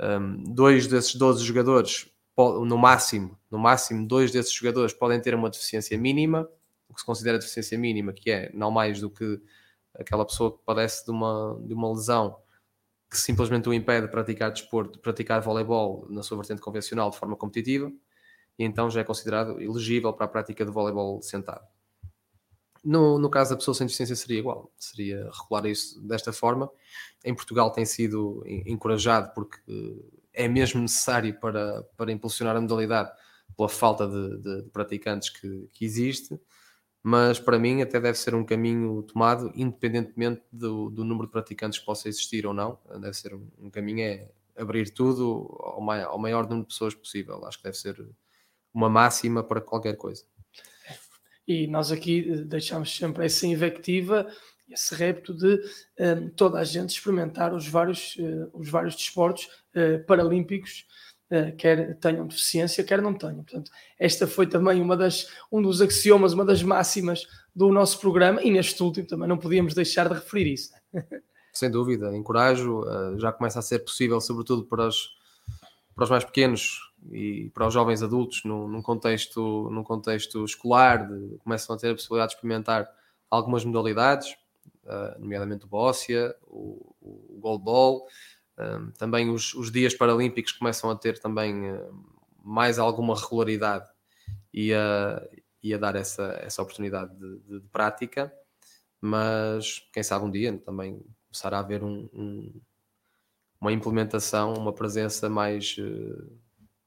um, 0.00 0.04
ehm, 0.04 0.44
dois 0.54 0.86
desses 0.86 1.14
12 1.14 1.44
jogadores, 1.44 2.10
no 2.36 2.76
máximo, 2.76 3.38
no 3.50 3.58
máximo, 3.58 4.06
dois 4.06 4.30
desses 4.30 4.52
jogadores 4.52 4.92
podem 4.92 5.20
ter 5.20 5.34
uma 5.34 5.48
deficiência 5.50 5.96
mínima, 5.96 6.48
o 6.88 6.94
que 6.94 7.00
se 7.00 7.06
considera 7.06 7.38
deficiência 7.38 7.78
mínima, 7.78 8.12
que 8.12 8.30
é 8.30 8.50
não 8.52 8.70
mais 8.70 9.00
do 9.00 9.10
que 9.10 9.40
aquela 9.94 10.24
pessoa 10.26 10.52
que 10.52 10.62
padece 10.64 11.04
de 11.04 11.10
uma, 11.10 11.58
de 11.62 11.74
uma 11.74 11.90
lesão 11.90 12.36
que 13.10 13.18
simplesmente 13.18 13.68
o 13.68 13.74
impede 13.74 14.06
de 14.06 14.12
praticar 14.12 14.50
desporto, 14.50 14.94
de 14.94 14.98
praticar 14.98 15.40
voleibol 15.40 16.06
na 16.10 16.22
sua 16.22 16.36
vertente 16.36 16.60
convencional 16.60 17.10
de 17.10 17.18
forma 17.18 17.36
competitiva 17.36 17.92
e 18.58 18.64
então 18.64 18.90
já 18.90 19.00
é 19.00 19.04
considerado 19.04 19.60
elegível 19.60 20.12
para 20.12 20.26
a 20.26 20.28
prática 20.28 20.64
de 20.64 20.70
voleibol 20.70 21.20
sentado. 21.22 21.64
No, 22.82 23.18
no 23.18 23.28
caso 23.28 23.50
da 23.50 23.56
pessoa 23.56 23.74
sem 23.74 23.86
deficiência 23.86 24.14
seria 24.14 24.38
igual, 24.38 24.72
seria 24.78 25.28
regular 25.32 25.66
isso 25.66 26.00
desta 26.06 26.32
forma. 26.32 26.70
Em 27.24 27.34
Portugal 27.34 27.70
tem 27.70 27.84
sido 27.84 28.44
encorajado 28.46 29.32
porque 29.34 29.60
é 30.32 30.46
mesmo 30.46 30.80
necessário 30.80 31.38
para, 31.40 31.82
para 31.96 32.12
impulsionar 32.12 32.56
a 32.56 32.60
modalidade 32.60 33.10
pela 33.56 33.68
falta 33.68 34.06
de, 34.06 34.38
de, 34.38 34.62
de 34.62 34.70
praticantes 34.70 35.30
que, 35.30 35.68
que 35.72 35.84
existe, 35.84 36.38
mas 37.08 37.38
para 37.38 37.56
mim 37.56 37.82
até 37.82 38.00
deve 38.00 38.18
ser 38.18 38.34
um 38.34 38.44
caminho 38.44 39.00
tomado 39.04 39.52
independentemente 39.54 40.42
do, 40.50 40.90
do 40.90 41.04
número 41.04 41.28
de 41.28 41.32
praticantes 41.32 41.78
que 41.78 41.86
possa 41.86 42.08
existir 42.08 42.44
ou 42.44 42.52
não. 42.52 42.80
Deve 43.00 43.14
ser 43.14 43.32
um, 43.32 43.46
um 43.60 43.70
caminho 43.70 44.00
é 44.00 44.28
abrir 44.56 44.90
tudo 44.90 45.56
ao 45.60 45.80
maior, 45.80 46.08
ao 46.08 46.18
maior 46.18 46.42
número 46.48 46.62
de 46.62 46.74
pessoas 46.74 46.96
possível. 46.96 47.46
Acho 47.46 47.58
que 47.58 47.62
deve 47.62 47.76
ser 47.76 48.04
uma 48.74 48.90
máxima 48.90 49.44
para 49.44 49.60
qualquer 49.60 49.96
coisa. 49.96 50.24
E 51.46 51.68
nós 51.68 51.92
aqui 51.92 52.28
eh, 52.28 52.36
deixamos 52.38 52.96
sempre 52.96 53.24
essa 53.24 53.46
invectiva, 53.46 54.26
esse 54.68 54.92
repto 54.92 55.32
de 55.32 55.54
um, 55.54 55.58
eh, 55.98 56.30
toda 56.34 56.58
a 56.58 56.64
gente 56.64 56.90
experimentar 56.90 57.54
os 57.54 57.68
vários, 57.68 58.16
uh, 58.16 58.50
os 58.52 58.68
vários 58.68 58.96
desportos 58.96 59.44
uh, 59.76 60.04
paralímpicos, 60.06 60.84
quer 61.58 61.96
tenham 61.98 62.26
deficiência, 62.26 62.84
quer 62.84 63.02
não 63.02 63.14
tenham. 63.14 63.42
Portanto, 63.42 63.70
esta 63.98 64.26
foi 64.26 64.46
também 64.46 64.80
uma 64.80 64.96
das, 64.96 65.28
um 65.50 65.60
dos 65.60 65.80
axiomas, 65.80 66.32
uma 66.32 66.44
das 66.44 66.62
máximas 66.62 67.26
do 67.54 67.72
nosso 67.72 68.00
programa, 68.00 68.42
e 68.42 68.50
neste 68.50 68.82
último 68.82 69.06
também 69.06 69.28
não 69.28 69.38
podíamos 69.38 69.74
deixar 69.74 70.08
de 70.08 70.14
referir 70.14 70.52
isso. 70.52 70.72
Sem 71.52 71.70
dúvida, 71.70 72.14
encorajo, 72.14 72.84
já 73.16 73.32
começa 73.32 73.58
a 73.58 73.62
ser 73.62 73.78
possível, 73.78 74.20
sobretudo 74.20 74.64
para 74.64 74.88
os, 74.88 75.16
para 75.94 76.04
os 76.04 76.10
mais 76.10 76.22
pequenos, 76.22 76.86
e 77.10 77.50
para 77.50 77.66
os 77.66 77.74
jovens 77.74 78.02
adultos 78.02 78.42
num, 78.44 78.68
num, 78.68 78.82
contexto, 78.82 79.68
num 79.70 79.82
contexto 79.82 80.44
escolar, 80.44 81.06
de, 81.06 81.38
começam 81.38 81.74
a 81.74 81.78
ter 81.78 81.90
a 81.90 81.94
possibilidade 81.94 82.30
de 82.30 82.36
experimentar 82.36 82.88
algumas 83.30 83.64
modalidades, 83.64 84.36
uh, 84.84 85.18
nomeadamente 85.18 85.64
o 85.64 85.68
bóssia, 85.68 86.34
o, 86.46 86.94
o 87.00 87.38
goalball, 87.40 88.06
também 88.98 89.30
os, 89.30 89.54
os, 89.54 89.70
dias 89.70 89.94
paralímpicos 89.94 90.52
começam 90.52 90.90
a 90.90 90.96
ter 90.96 91.18
também 91.18 91.54
mais 92.42 92.78
alguma 92.78 93.14
regularidade 93.14 93.88
e 94.52 94.72
a, 94.72 95.22
e 95.62 95.74
a 95.74 95.78
dar 95.78 95.96
essa, 95.96 96.38
essa 96.40 96.62
oportunidade 96.62 97.14
de, 97.16 97.38
de, 97.40 97.60
de, 97.60 97.68
prática, 97.68 98.32
mas 99.00 99.86
quem 99.92 100.02
sabe 100.02 100.24
um 100.24 100.30
dia 100.30 100.56
também 100.58 101.04
começará 101.26 101.58
a 101.58 101.60
haver 101.60 101.82
um, 101.82 102.08
um, 102.14 102.60
uma 103.60 103.72
implementação, 103.72 104.54
uma 104.54 104.72
presença 104.72 105.28
mais 105.28 105.76
uh, 105.78 106.40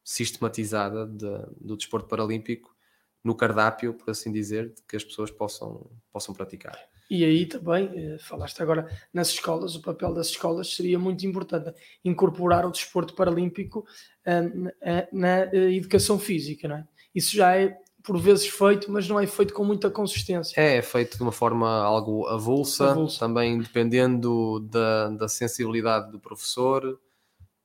sistematizada 0.04 1.06
de, 1.06 1.28
do 1.62 1.78
desporto 1.78 2.08
paralímpico 2.08 2.76
no 3.24 3.36
cardápio, 3.36 3.94
por 3.94 4.10
assim 4.10 4.32
dizer, 4.32 4.74
que 4.88 4.96
as 4.96 5.04
pessoas 5.04 5.30
possam, 5.30 5.92
possam 6.12 6.34
praticar. 6.34 6.89
E 7.10 7.26
aí 7.26 7.46
também, 7.48 7.90
eh, 7.96 8.18
falaste 8.20 8.62
agora 8.62 8.88
nas 9.12 9.30
escolas, 9.30 9.76
o 9.76 9.82
papel 9.82 10.14
das 10.14 10.28
escolas 10.28 10.76
seria 10.76 11.00
muito 11.00 11.26
importante, 11.26 11.74
incorporar 12.06 12.66
o 12.68 12.72
desporto 12.72 13.16
paralímpico 13.16 13.80
uh, 14.28 15.08
na 15.12 15.46
uh, 15.46 15.70
educação 15.72 16.20
física, 16.20 16.68
não 16.68 16.76
é? 16.76 16.88
Isso 17.16 17.36
já 17.36 17.56
é 17.56 17.76
por 18.04 18.18
vezes 18.20 18.48
feito, 18.48 18.92
mas 18.92 19.08
não 19.08 19.20
é 19.20 19.28
feito 19.28 19.54
com 19.54 19.64
muita 19.64 19.90
consistência. 19.90 20.60
É, 20.60 20.78
é 20.78 20.82
feito 20.82 21.18
de 21.18 21.24
uma 21.24 21.32
forma 21.32 21.68
algo 21.68 22.28
avulsa, 22.28 22.92
avulsa. 22.92 23.20
também 23.20 23.60
dependendo 23.60 24.60
da, 24.62 25.10
da 25.10 25.28
sensibilidade 25.28 26.12
do 26.12 26.20
professor, 26.20 27.00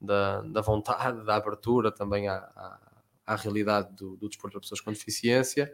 da, 0.01 0.43
da 0.43 0.61
vontade, 0.61 1.25
da 1.25 1.37
abertura 1.37 1.93
também 1.93 2.29
à, 2.29 2.37
à, 2.37 2.81
à 3.27 3.37
realidade 3.37 3.95
do, 3.95 4.17
do 4.17 4.29
desporto 4.29 4.53
para 4.53 4.61
pessoas 4.61 4.81
com 4.81 4.91
deficiência. 4.91 5.73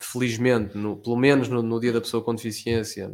Felizmente, 0.00 0.76
no, 0.76 0.96
pelo 0.96 1.16
menos 1.16 1.48
no, 1.48 1.62
no, 1.62 1.80
dia 1.80 1.92
da 1.92 2.00
pessoa 2.00 2.22
com 2.22 2.34
deficiência, 2.34 3.12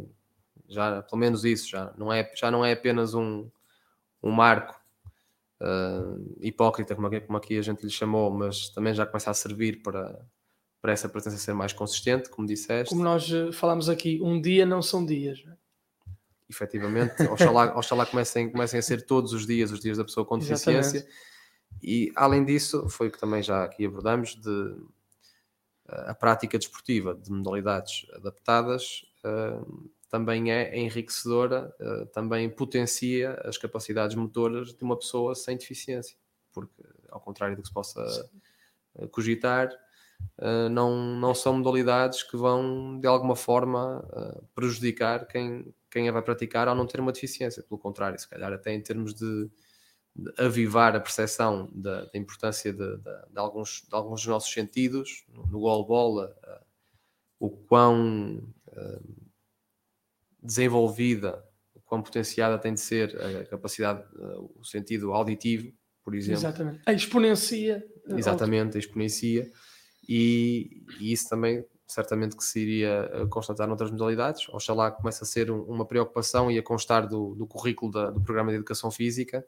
já 0.67 1.01
pelo 1.01 1.19
menos 1.19 1.43
isso 1.43 1.69
já 1.69 1.93
não 1.97 2.13
é, 2.13 2.31
já 2.35 2.51
não 2.51 2.63
é 2.63 2.73
apenas 2.73 3.13
um, 3.13 3.49
um 4.21 4.31
marco 4.31 4.79
uh, 5.61 6.35
hipócrita, 6.39 6.95
como 6.95 7.07
aqui, 7.07 7.21
como 7.21 7.37
aqui 7.37 7.57
a 7.57 7.61
gente 7.61 7.83
lhe 7.83 7.89
chamou, 7.91 8.29
mas 8.31 8.69
também 8.69 8.93
já 8.93 9.05
começa 9.05 9.31
a 9.31 9.33
servir 9.33 9.81
para, 9.81 10.23
para 10.81 10.91
essa 10.91 11.09
presença 11.09 11.37
ser 11.37 11.53
mais 11.53 11.73
consistente, 11.73 12.29
como 12.29 12.47
disseste. 12.47 12.89
Como 12.89 13.03
nós 13.03 13.31
eh, 13.31 13.51
falamos 13.51 13.89
aqui, 13.89 14.19
um 14.21 14.39
dia 14.39 14.65
não 14.65 14.81
são 14.81 15.03
dias. 15.05 15.43
Não 15.43 15.53
é? 15.53 15.57
efetivamente, 16.49 17.23
oxalá, 17.23 17.73
oxalá 17.77 18.05
comecem, 18.05 18.49
comecem 18.49 18.79
a 18.79 18.83
ser 18.83 19.05
todos 19.05 19.33
os 19.33 19.45
dias 19.45 19.71
os 19.71 19.79
dias 19.79 19.97
da 19.97 20.03
pessoa 20.03 20.25
com 20.25 20.37
deficiência. 20.37 20.97
Exatamente. 20.97 21.07
E 21.81 22.11
além 22.15 22.45
disso, 22.45 22.87
foi 22.89 23.07
o 23.07 23.11
que 23.11 23.19
também 23.19 23.41
já 23.43 23.63
aqui 23.63 23.85
abordamos, 23.85 24.35
de 24.35 24.75
a 25.87 26.13
prática 26.13 26.57
desportiva 26.57 27.13
de 27.15 27.31
modalidades 27.31 28.07
adaptadas 28.13 29.05
uh, 29.23 29.89
também 30.09 30.51
é 30.51 30.77
enriquecedora, 30.77 31.73
uh, 31.79 32.05
também 32.07 32.49
potencia 32.49 33.33
as 33.43 33.57
capacidades 33.57 34.15
motoras 34.15 34.73
de 34.73 34.83
uma 34.83 34.97
pessoa 34.97 35.35
sem 35.35 35.57
deficiência, 35.57 36.17
porque 36.51 36.83
ao 37.09 37.19
contrário 37.19 37.55
do 37.55 37.61
que 37.61 37.67
se 37.67 37.73
possa 37.73 38.07
Sim. 38.09 39.07
cogitar, 39.11 39.69
uh, 40.39 40.69
não, 40.69 41.15
não 41.15 41.35
são 41.35 41.57
modalidades 41.57 42.23
que 42.23 42.35
vão 42.35 42.99
de 42.99 43.07
alguma 43.07 43.35
forma 43.35 44.03
prejudicar 44.55 45.27
quem, 45.27 45.73
quem 45.91 46.09
a 46.09 46.11
vai 46.11 46.21
praticar 46.21 46.67
ao 46.67 46.75
não 46.75 46.87
ter 46.87 46.99
uma 46.99 47.11
deficiência. 47.11 47.61
Pelo 47.61 47.79
contrário, 47.79 48.19
se 48.19 48.27
calhar 48.27 48.51
até 48.51 48.73
em 48.73 48.81
termos 48.81 49.13
de 49.13 49.49
avivar 50.37 50.95
a 50.95 50.99
percepção 50.99 51.69
da, 51.73 52.05
da 52.05 52.17
importância 52.17 52.71
de, 52.71 52.97
de, 52.97 53.03
de, 53.03 53.37
alguns, 53.37 53.85
de 53.87 53.93
alguns 53.95 54.21
dos 54.21 54.27
nossos 54.27 54.51
sentidos, 54.51 55.25
no, 55.27 55.45
no 55.47 55.59
goalball, 55.59 56.21
a, 56.21 56.61
o 57.39 57.49
quão 57.49 58.37
uh, 58.69 59.25
desenvolvida, 60.41 61.43
o 61.73 61.81
quão 61.81 62.01
potenciada 62.01 62.57
tem 62.57 62.73
de 62.73 62.79
ser 62.79 63.15
a 63.21 63.45
capacidade, 63.45 64.03
uh, 64.15 64.51
o 64.55 64.63
sentido 64.63 65.13
auditivo, 65.13 65.73
por 66.01 66.15
exemplo. 66.15 66.39
Exatamente. 66.39 66.81
A 66.85 66.93
exponencia. 66.93 67.85
Exatamente, 68.07 68.77
a 68.77 68.79
exponencia. 68.79 69.51
E, 70.07 70.83
e, 70.99 71.11
isso 71.11 71.27
também 71.27 71.65
certamente 71.87 72.35
que 72.35 72.43
se 72.43 72.59
iria 72.59 73.27
constatar 73.29 73.67
noutras 73.67 73.91
modalidades. 73.91 74.47
Oxalá 74.49 74.89
comece 74.89 75.23
a 75.23 75.25
ser 75.25 75.51
um, 75.51 75.61
uma 75.63 75.85
preocupação 75.85 76.49
e 76.49 76.57
a 76.57 76.63
constar 76.63 77.07
do, 77.07 77.35
do 77.35 77.45
currículo 77.45 77.91
da, 77.91 78.09
do 78.09 78.21
Programa 78.21 78.49
de 78.49 78.55
Educação 78.55 78.89
Física 78.89 79.45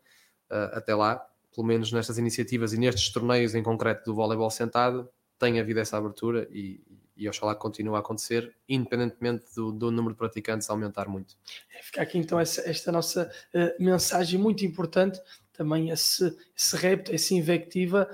até 0.49 0.95
lá, 0.95 1.25
pelo 1.53 1.65
menos 1.65 1.91
nestas 1.91 2.17
iniciativas 2.17 2.73
e 2.73 2.77
nestes 2.77 3.09
torneios 3.11 3.55
em 3.55 3.63
concreto 3.63 4.05
do 4.05 4.15
voleibol 4.15 4.49
sentado, 4.49 5.09
tenha 5.39 5.61
havido 5.61 5.79
essa 5.79 5.97
abertura 5.97 6.47
e, 6.51 6.81
e 7.15 7.27
oxalá 7.27 7.55
continue 7.55 7.95
a 7.95 7.99
acontecer, 7.99 8.55
independentemente 8.67 9.45
do, 9.55 9.71
do, 9.71 9.91
número 9.91 10.13
de 10.13 10.19
praticantes 10.19 10.69
aumentar 10.69 11.07
muito. 11.07 11.35
É, 11.73 11.81
fica 11.81 12.01
aqui 12.01 12.17
então 12.17 12.39
essa, 12.39 12.61
esta 12.69 12.91
nossa 12.91 13.31
uh, 13.53 13.83
mensagem 13.83 14.39
muito 14.39 14.65
importante, 14.65 15.19
também 15.53 15.89
esse, 15.89 16.35
esse 16.55 16.75
repto, 16.75 17.13
essa 17.13 17.33
invectiva 17.33 18.07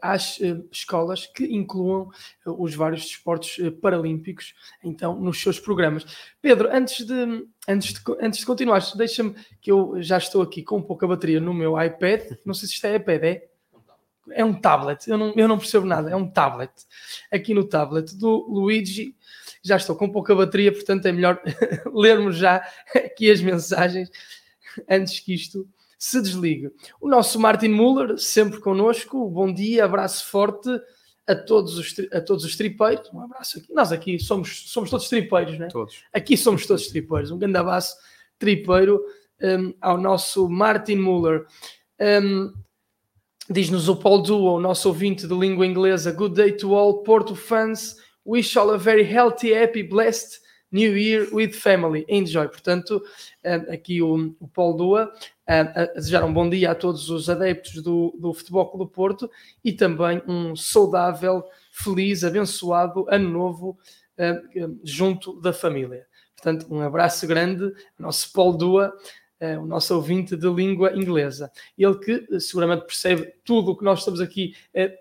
às 0.00 0.40
eh, 0.40 0.60
escolas 0.70 1.26
que 1.26 1.44
incluam 1.44 2.10
eh, 2.46 2.50
os 2.50 2.74
vários 2.74 3.02
desportos 3.06 3.58
eh, 3.60 3.70
paralímpicos 3.70 4.54
então 4.82 5.18
nos 5.20 5.40
seus 5.40 5.60
programas. 5.60 6.04
Pedro, 6.40 6.68
antes 6.72 7.06
de, 7.06 7.46
antes 7.68 7.92
de, 7.92 8.00
antes 8.20 8.40
de 8.40 8.46
continuar, 8.46 8.82
deixa-me 8.96 9.34
que 9.60 9.70
eu 9.70 10.02
já 10.02 10.18
estou 10.18 10.42
aqui 10.42 10.62
com 10.62 10.82
pouca 10.82 11.06
bateria 11.06 11.40
no 11.40 11.54
meu 11.54 11.80
iPad, 11.80 12.38
não 12.44 12.54
sei 12.54 12.68
se 12.68 12.74
isto 12.74 12.86
é 12.86 12.96
iPad, 12.96 13.24
é? 13.24 13.48
É 14.30 14.44
um 14.44 14.52
tablet, 14.52 15.08
eu 15.08 15.16
não, 15.16 15.32
eu 15.34 15.48
não 15.48 15.56
percebo 15.56 15.86
nada, 15.86 16.10
é 16.10 16.16
um 16.16 16.28
tablet. 16.28 16.70
Aqui 17.32 17.54
no 17.54 17.64
tablet 17.64 18.14
do 18.14 18.46
Luigi, 18.46 19.16
já 19.62 19.76
estou 19.76 19.96
com 19.96 20.10
pouca 20.10 20.34
bateria, 20.34 20.70
portanto 20.70 21.06
é 21.06 21.12
melhor 21.12 21.40
lermos 21.94 22.36
já 22.36 22.62
aqui 22.94 23.30
as 23.30 23.40
mensagens 23.40 24.10
antes 24.88 25.20
que 25.20 25.34
isto 25.34 25.66
se 25.98 26.22
desligue. 26.22 26.70
O 27.00 27.08
nosso 27.08 27.40
Martin 27.40 27.68
Muller, 27.68 28.16
sempre 28.18 28.60
connosco, 28.60 29.28
bom 29.28 29.52
dia, 29.52 29.84
abraço 29.84 30.26
forte 30.26 30.70
a 31.26 31.34
todos 31.34 31.76
os, 31.76 31.94
a 32.12 32.20
todos 32.20 32.44
os 32.44 32.56
tripeiros. 32.56 33.12
Um 33.12 33.20
abraço 33.20 33.58
aqui. 33.58 33.72
Nós 33.74 33.92
aqui 33.92 34.18
somos, 34.18 34.70
somos 34.70 34.88
todos 34.88 35.08
tripeiros, 35.08 35.58
né? 35.58 35.68
Todos. 35.70 36.04
Aqui 36.12 36.36
somos 36.36 36.66
todos 36.66 36.86
tripeiros. 36.86 37.30
Um 37.30 37.38
grande 37.38 37.58
abraço 37.58 37.96
tripeiro 38.38 39.04
um, 39.42 39.74
ao 39.80 39.98
nosso 39.98 40.48
Martin 40.48 40.96
Muller. 40.96 41.44
Um, 42.00 42.52
Diz-nos 43.50 43.88
o 43.88 43.96
Paul 43.96 44.20
Duo, 44.20 44.56
o 44.56 44.60
nosso 44.60 44.88
ouvinte 44.88 45.26
de 45.26 45.34
língua 45.34 45.66
inglesa. 45.66 46.12
Good 46.12 46.34
day 46.34 46.52
to 46.52 46.74
all 46.74 47.02
Porto 47.02 47.34
fans. 47.34 47.96
Wish 48.24 48.58
all 48.58 48.70
a 48.70 48.76
very 48.76 49.02
healthy, 49.02 49.54
happy, 49.54 49.82
blessed 49.82 50.38
New 50.70 50.96
Year 50.96 51.28
with 51.32 51.52
Family. 51.52 52.04
Enjoy. 52.08 52.48
Portanto, 52.48 53.02
hum, 53.44 53.72
aqui 53.72 54.02
o, 54.02 54.34
o 54.38 54.48
Paulo 54.48 54.76
Dua 54.76 55.12
a 55.46 55.86
desejar 55.94 56.24
um 56.24 56.32
bom 56.32 56.48
dia 56.48 56.70
a 56.70 56.74
todos 56.74 57.08
os 57.08 57.30
adeptos 57.30 57.82
do, 57.82 58.14
do 58.20 58.34
Futebol 58.34 58.76
do 58.76 58.86
Porto 58.86 59.30
e 59.64 59.72
também 59.72 60.22
um 60.28 60.54
saudável, 60.54 61.42
feliz, 61.72 62.22
abençoado 62.22 63.06
ano 63.08 63.30
novo 63.30 63.78
uh, 64.18 64.78
junto 64.84 65.40
da 65.40 65.52
família. 65.52 66.06
Portanto, 66.36 66.66
um 66.70 66.80
abraço 66.82 67.26
grande, 67.26 67.72
nosso 67.98 68.30
Paulo 68.32 68.58
Dua, 68.58 68.94
o 69.60 69.66
nosso 69.66 69.94
ouvinte 69.94 70.36
de 70.36 70.48
língua 70.48 70.92
inglesa. 70.96 71.50
Ele 71.76 71.96
que 71.98 72.40
seguramente 72.40 72.86
percebe 72.86 73.32
tudo 73.44 73.70
o 73.70 73.76
que 73.76 73.84
nós 73.84 74.00
estamos 74.00 74.20
aqui 74.20 74.54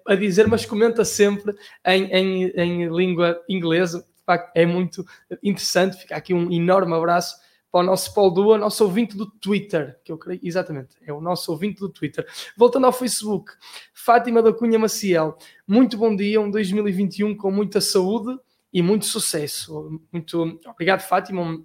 a 0.05 0.15
dizer, 0.15 0.47
mas 0.47 0.65
comenta 0.65 1.03
sempre 1.03 1.55
em, 1.85 2.05
em, 2.05 2.43
em 2.55 2.87
língua 2.87 3.43
inglesa. 3.49 4.05
É 4.53 4.65
muito 4.65 5.05
interessante. 5.41 5.97
Fica 5.97 6.15
aqui 6.15 6.33
um 6.33 6.51
enorme 6.51 6.93
abraço 6.93 7.35
para 7.71 7.81
o 7.81 7.83
nosso 7.83 8.13
Paulo 8.13 8.31
Dua, 8.31 8.57
nosso 8.57 8.83
ouvinte 8.83 9.15
do 9.15 9.25
Twitter, 9.25 9.99
que 10.03 10.11
eu 10.11 10.17
creio, 10.17 10.39
exatamente, 10.41 10.95
é 11.05 11.11
o 11.11 11.21
nosso 11.21 11.51
ouvinte 11.51 11.79
do 11.79 11.89
Twitter. 11.89 12.25
Voltando 12.55 12.85
ao 12.85 12.93
Facebook, 12.93 13.51
Fátima 13.93 14.41
da 14.41 14.53
Cunha 14.53 14.79
Maciel, 14.79 15.37
muito 15.67 15.97
bom 15.97 16.15
dia, 16.15 16.39
um 16.39 16.49
2021 16.49 17.35
com 17.35 17.51
muita 17.51 17.81
saúde 17.81 18.39
e 18.71 18.81
muito 18.81 19.05
sucesso. 19.05 20.01
Muito 20.11 20.59
obrigado, 20.65 21.01
Fátima 21.01 21.61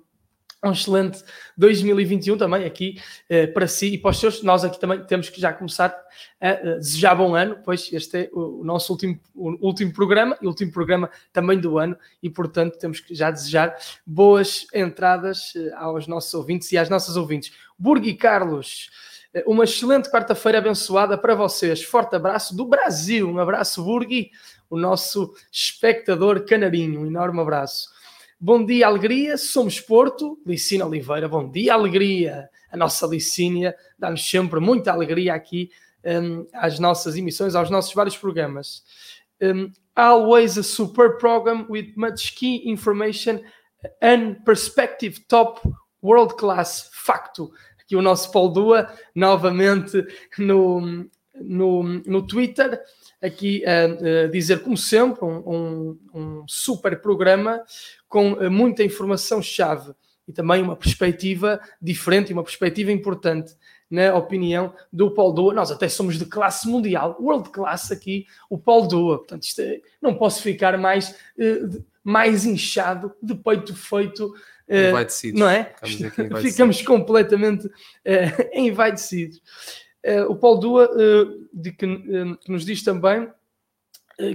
excelente 0.70 1.24
2021 1.56 2.38
também 2.38 2.64
aqui 2.64 3.00
eh, 3.28 3.48
para 3.48 3.66
si 3.66 3.94
e 3.94 3.98
para 3.98 4.12
os 4.12 4.20
seus. 4.20 4.42
Nós 4.42 4.64
aqui 4.64 4.78
também 4.78 5.02
temos 5.04 5.28
que 5.28 5.40
já 5.40 5.52
começar 5.52 5.88
a, 6.40 6.48
a 6.50 6.54
desejar 6.76 7.16
bom 7.16 7.34
ano, 7.34 7.58
pois 7.64 7.92
este 7.92 8.16
é 8.16 8.30
o, 8.32 8.62
nosso 8.62 8.92
último, 8.92 9.18
o 9.34 9.66
último 9.66 9.92
programa 9.92 10.38
e 10.40 10.46
último 10.46 10.70
programa 10.70 11.10
também 11.32 11.58
do 11.58 11.78
ano 11.78 11.96
e, 12.22 12.30
portanto, 12.30 12.78
temos 12.78 13.00
que 13.00 13.14
já 13.14 13.30
desejar 13.30 13.76
boas 14.06 14.66
entradas 14.72 15.52
eh, 15.56 15.72
aos 15.74 16.06
nossos 16.06 16.32
ouvintes 16.34 16.70
e 16.70 16.78
às 16.78 16.88
nossas 16.88 17.16
ouvintes. 17.16 17.52
Burgui 17.76 18.14
Carlos, 18.14 18.90
eh, 19.34 19.42
uma 19.46 19.64
excelente 19.64 20.10
quarta-feira 20.10 20.58
abençoada 20.58 21.18
para 21.18 21.34
vocês. 21.34 21.82
Forte 21.82 22.14
abraço 22.14 22.56
do 22.56 22.64
Brasil, 22.64 23.28
um 23.28 23.40
abraço, 23.40 23.82
Burgui, 23.82 24.30
o 24.70 24.78
nosso 24.78 25.34
espectador 25.50 26.44
canarinho, 26.44 27.00
um 27.00 27.06
enorme 27.06 27.40
abraço. 27.40 27.90
Bom 28.44 28.66
dia, 28.66 28.88
alegria. 28.88 29.36
Somos 29.36 29.78
Porto. 29.78 30.36
Licínia 30.44 30.84
Oliveira, 30.84 31.28
bom 31.28 31.48
dia, 31.48 31.74
alegria. 31.74 32.50
A 32.72 32.76
nossa 32.76 33.06
Licínia 33.06 33.72
dá-nos 33.96 34.28
sempre 34.28 34.58
muita 34.58 34.90
alegria 34.90 35.32
aqui 35.32 35.70
um, 36.04 36.44
às 36.52 36.80
nossas 36.80 37.14
emissões, 37.14 37.54
aos 37.54 37.70
nossos 37.70 37.94
vários 37.94 38.16
programas. 38.16 38.82
Um, 39.40 39.70
always 39.94 40.58
a 40.58 40.64
super 40.64 41.18
program 41.18 41.66
with 41.70 41.92
much 41.96 42.34
key 42.34 42.68
information 42.68 43.38
and 44.02 44.42
perspective 44.44 45.20
top 45.28 45.60
world 46.02 46.34
class. 46.34 46.90
Facto. 46.92 47.52
Aqui 47.80 47.94
o 47.94 48.02
nosso 48.02 48.32
Paulo 48.32 48.52
Dua, 48.52 48.92
novamente 49.14 50.04
no, 50.36 51.08
no, 51.40 51.84
no 51.84 52.26
Twitter 52.26 52.82
aqui 53.22 53.64
a, 53.64 54.24
a 54.24 54.28
dizer, 54.28 54.62
como 54.62 54.76
sempre, 54.76 55.24
um, 55.24 55.38
um, 55.46 55.98
um, 56.12 56.44
super 56.48 57.00
programa 57.00 57.62
com 58.08 58.32
eh, 58.42 58.48
muita 58.48 58.82
informação-chave 58.82 59.92
e 60.26 60.32
também 60.32 60.60
uma 60.60 60.76
perspectiva 60.76 61.60
diferente 61.80 62.30
e 62.30 62.32
uma 62.32 62.42
perspectiva 62.42 62.90
importante 62.90 63.54
na 63.88 64.14
opinião 64.16 64.74
do 64.92 65.12
Paulo 65.12 65.34
Doa. 65.34 65.54
Nós 65.54 65.70
até 65.70 65.88
somos 65.88 66.18
de 66.18 66.24
classe 66.24 66.66
mundial, 66.66 67.16
world 67.20 67.50
class 67.50 67.92
aqui, 67.92 68.26
o 68.50 68.58
Paulo 68.58 68.88
Doa. 68.88 69.18
Portanto, 69.18 69.44
isto 69.44 69.60
é, 69.60 69.80
não 70.00 70.14
posso 70.14 70.42
ficar 70.42 70.76
mais, 70.78 71.14
mais 72.02 72.44
inchado, 72.46 73.14
de 73.22 73.34
peito 73.34 73.76
feito. 73.76 74.34
Uh, 74.68 75.34
não 75.34 75.48
é? 75.48 75.74
Ficamos 76.40 76.80
completamente 76.80 77.66
uh, 77.66 77.70
envaidecidos. 78.54 79.42
Uh, 80.04 80.30
o 80.30 80.36
Paulo 80.36 80.58
Dua 80.58 80.90
de 81.52 81.70
que, 81.72 81.86
que, 81.86 82.50
nos 82.50 82.64
diz 82.64 82.82
também 82.82 83.28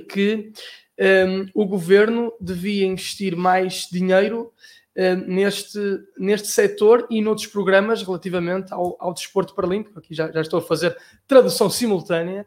que 0.10 0.52
um, 1.00 1.48
o 1.54 1.66
governo 1.66 2.34
devia 2.40 2.86
investir 2.86 3.36
mais 3.36 3.88
dinheiro 3.92 4.52
um, 4.96 5.16
neste, 5.28 5.80
neste 6.18 6.48
setor 6.48 7.06
e 7.10 7.22
noutros 7.22 7.48
programas 7.48 8.02
relativamente 8.02 8.74
ao, 8.74 8.98
ao 9.00 9.14
desporto 9.14 9.54
paralímpico. 9.54 10.00
Aqui 10.00 10.14
já, 10.14 10.32
já 10.32 10.42
estou 10.42 10.60
a 10.60 10.64
fazer 10.64 10.98
tradução 11.28 11.70
simultânea. 11.70 12.46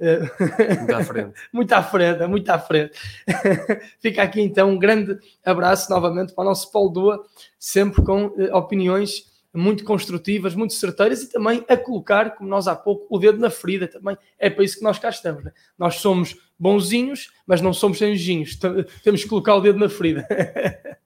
Muito 0.78 0.94
à 0.94 1.04
frente. 1.04 1.34
muito 1.52 1.72
à 1.74 1.82
frente, 1.82 2.26
muito 2.26 2.48
à 2.48 2.58
frente. 2.58 2.92
Fica 4.00 4.22
aqui 4.22 4.40
então 4.40 4.70
um 4.70 4.78
grande 4.78 5.18
abraço 5.44 5.90
novamente 5.90 6.32
para 6.32 6.40
o 6.40 6.46
nosso 6.46 6.72
Paulo 6.72 6.88
Dua, 6.88 7.26
sempre 7.58 8.02
com 8.02 8.28
uh, 8.28 8.56
opiniões 8.56 9.29
muito 9.52 9.84
construtivas, 9.84 10.54
muito 10.54 10.74
certeiras 10.74 11.22
e 11.22 11.30
também 11.30 11.64
a 11.68 11.76
colocar, 11.76 12.36
como 12.36 12.48
nós 12.48 12.68
há 12.68 12.76
pouco, 12.76 13.06
o 13.14 13.18
dedo 13.18 13.38
na 13.38 13.50
ferida 13.50 13.88
também. 13.88 14.16
É 14.38 14.48
para 14.48 14.64
isso 14.64 14.78
que 14.78 14.84
nós 14.84 14.98
cá 14.98 15.08
estamos. 15.08 15.44
Né? 15.44 15.52
Nós 15.76 15.96
somos 15.96 16.36
bonzinhos, 16.58 17.32
mas 17.46 17.60
não 17.60 17.72
somos 17.72 18.00
anjinhos. 18.00 18.58
Temos 19.02 19.22
que 19.22 19.28
colocar 19.28 19.56
o 19.56 19.60
dedo 19.60 19.78
na 19.78 19.88
ferida. 19.88 20.26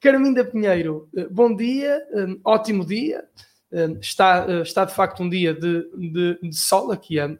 Carminda 0.00 0.44
Pinheiro, 0.44 1.08
eh, 1.16 1.26
bom 1.30 1.54
dia, 1.54 2.02
um, 2.12 2.40
ótimo 2.44 2.84
dia. 2.86 3.24
Um, 3.72 3.98
está, 4.00 4.46
está 4.62 4.84
de 4.84 4.94
facto 4.94 5.22
um 5.22 5.28
dia 5.28 5.54
de, 5.54 5.88
de, 5.96 6.38
de 6.42 6.56
sol 6.56 6.90
aqui, 6.90 7.20
a, 7.20 7.30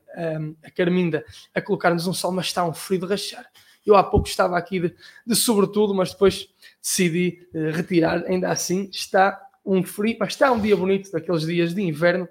a 0.64 0.70
Carminda 0.70 1.24
a 1.54 1.60
colocar-nos 1.60 2.06
um 2.06 2.12
sol, 2.12 2.32
mas 2.32 2.46
está 2.46 2.64
um 2.64 2.72
frio 2.72 3.00
de 3.00 3.06
rachar. 3.06 3.46
Eu 3.84 3.96
há 3.96 4.04
pouco 4.04 4.28
estava 4.28 4.58
aqui 4.58 4.78
de, 4.78 4.94
de 5.26 5.34
sobretudo, 5.34 5.94
mas 5.94 6.12
depois 6.12 6.48
decidi 6.80 7.48
retirar. 7.72 8.24
Ainda 8.26 8.50
assim, 8.50 8.88
está 8.92 9.40
um 9.64 9.82
frio, 9.82 10.16
mas 10.18 10.30
está 10.30 10.50
um 10.50 10.60
dia 10.60 10.76
bonito, 10.76 11.10
daqueles 11.10 11.42
dias 11.42 11.74
de 11.74 11.82
inverno, 11.82 12.28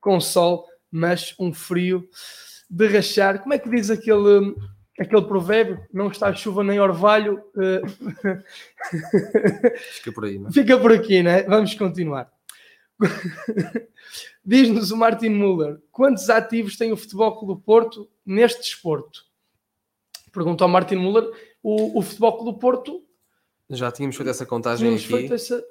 com 0.00 0.20
sol, 0.20 0.66
mas 0.90 1.34
um 1.38 1.52
frio 1.52 2.08
de 2.68 2.86
rachar. 2.88 3.40
Como 3.40 3.54
é 3.54 3.58
que 3.58 3.68
diz 3.68 3.90
aquele, 3.90 4.54
aquele 4.98 5.22
provérbio? 5.22 5.80
Não 5.92 6.08
está 6.08 6.34
chuva 6.34 6.62
nem 6.62 6.80
orvalho. 6.80 7.42
Uh... 7.54 8.42
Fica 9.92 10.12
por 10.12 10.24
aí, 10.24 10.38
não 10.38 10.48
é? 10.48 10.52
Fica 10.52 10.78
por 10.78 10.92
aqui, 10.92 11.22
né? 11.22 11.42
Vamos 11.44 11.74
continuar. 11.74 12.30
Diz-nos 14.44 14.90
o 14.90 14.96
Martin 14.96 15.30
Muller: 15.30 15.78
quantos 15.90 16.30
ativos 16.30 16.76
tem 16.76 16.92
o 16.92 16.96
Futebol 16.96 17.38
Clube 17.38 17.54
do 17.54 17.60
Porto 17.60 18.08
neste 18.24 18.60
desporto? 18.60 19.26
Pergunta 20.32 20.64
ao 20.64 20.68
Martin 20.68 20.96
Muller, 20.96 21.28
o, 21.62 21.98
o 21.98 22.02
Futebol 22.02 22.36
Clube 22.36 22.52
do 22.52 22.58
Porto. 22.58 23.02
Já 23.70 23.92
tínhamos 23.92 24.16
feito 24.16 24.30
essa 24.30 24.46
contagem 24.46 24.86
Tínhamos 24.86 25.04
aqui. 25.04 25.12
feito 25.12 25.34
essa. 25.34 25.62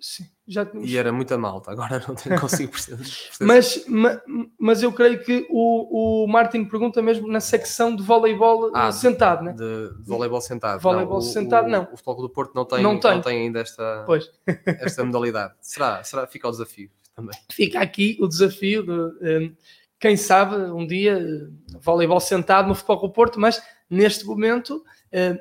Sim, 0.00 0.24
já 0.46 0.64
tínhamos 0.64 0.88
E 0.90 0.96
era 0.96 1.12
muita 1.12 1.36
malta, 1.36 1.72
agora 1.72 2.02
não 2.06 2.14
tenho- 2.14 2.38
consigo 2.40 2.70
perceber. 2.72 3.04
Mas, 3.40 3.84
ma- 3.86 4.20
mas 4.58 4.82
eu 4.82 4.92
creio 4.92 5.22
que 5.24 5.46
o, 5.50 6.24
o 6.24 6.26
Martin 6.28 6.64
pergunta 6.64 7.02
mesmo 7.02 7.26
na 7.26 7.40
secção 7.40 7.94
de 7.96 8.02
voleibol 8.02 8.70
Ah, 8.74 8.92
sentado, 8.92 9.42
né? 9.44 9.52
de, 9.52 9.94
de 10.00 10.04
voleibol 10.08 10.40
sentado. 10.40 10.80
Voleibol 10.80 11.18
o- 11.18 11.22
sentado, 11.22 11.66
o, 11.66 11.70
não. 11.70 11.82
O 11.84 11.96
Futebol 11.96 12.14
Clube 12.16 12.30
do 12.30 12.34
Porto 12.34 12.54
não 12.54 12.64
tem, 12.64 12.82
Não 12.82 12.92
não 12.94 13.00
tem. 13.00 13.20
tem. 13.20 13.38
ainda 13.42 13.60
esta, 13.60 14.04
Pois. 14.06 14.30
esta 14.66 15.04
modalidade. 15.04 15.54
Será? 15.60 16.02
Será? 16.04 16.26
Fica 16.26 16.46
ao 16.46 16.52
desafio 16.52 16.90
também. 17.16 17.38
Fica 17.50 17.80
aqui 17.80 18.16
o 18.20 18.28
desafio 18.28 18.84
de, 18.84 19.26
eh, 19.26 19.50
quem 19.98 20.16
sabe, 20.16 20.54
um 20.70 20.86
dia, 20.86 21.18
eh, 21.18 21.76
voleibol 21.80 22.20
sentado 22.20 22.68
no 22.68 22.74
Futebol 22.76 23.08
do 23.08 23.12
Porto, 23.12 23.40
mas 23.40 23.60
neste 23.90 24.24
momento 24.24 24.84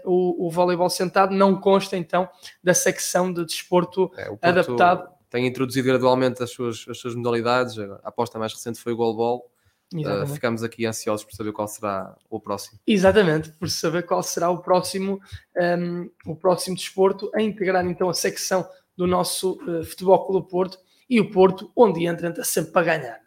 o, 0.06 0.48
o 0.48 0.50
voleibol 0.50 0.90
sentado 0.90 1.34
não 1.34 1.60
consta 1.60 1.98
então 1.98 2.30
da 2.64 2.74
secção 2.74 3.32
de 3.32 3.46
desporto 3.46 4.12
É, 4.18 4.30
Adaptado. 4.42 5.10
Tem 5.30 5.46
introduzido 5.46 5.88
gradualmente 5.88 6.42
as 6.42 6.52
suas, 6.52 6.86
as 6.90 6.98
suas 6.98 7.14
modalidades. 7.14 7.78
A 7.78 8.00
aposta 8.04 8.40
mais 8.40 8.54
recente 8.54 8.80
foi 8.80 8.94
o 8.94 8.96
goalball. 8.96 9.52
Uh, 9.94 10.28
ficamos 10.28 10.64
aqui 10.64 10.86
ansiosos 10.86 11.26
por 11.26 11.34
saber 11.34 11.54
qual 11.54 11.68
será 11.68 12.16
o 12.30 12.40
próximo. 12.40 12.80
Exatamente, 12.86 13.52
por 13.52 13.70
saber 13.70 14.04
qual 14.04 14.22
será 14.22 14.50
o 14.50 14.58
próximo, 14.58 15.20
ehm, 15.56 16.10
o 16.26 16.36
próximo 16.36 16.76
desporto 16.76 17.32
a 17.34 17.42
integrar 17.42 17.86
então 17.86 18.10
a 18.10 18.14
secção 18.14 18.68
do 18.98 19.08
nosso 19.08 19.58
eh, 19.66 19.86
Futebol 19.86 20.26
Clube 20.26 20.50
Porto 20.50 20.78
e 21.10 21.22
o 21.22 21.32
Porto, 21.32 21.72
onde 21.74 22.06
entra, 22.06 22.28
entra 22.28 22.44
sempre 22.44 22.72
para 22.72 22.98
ganhar. 22.98 23.22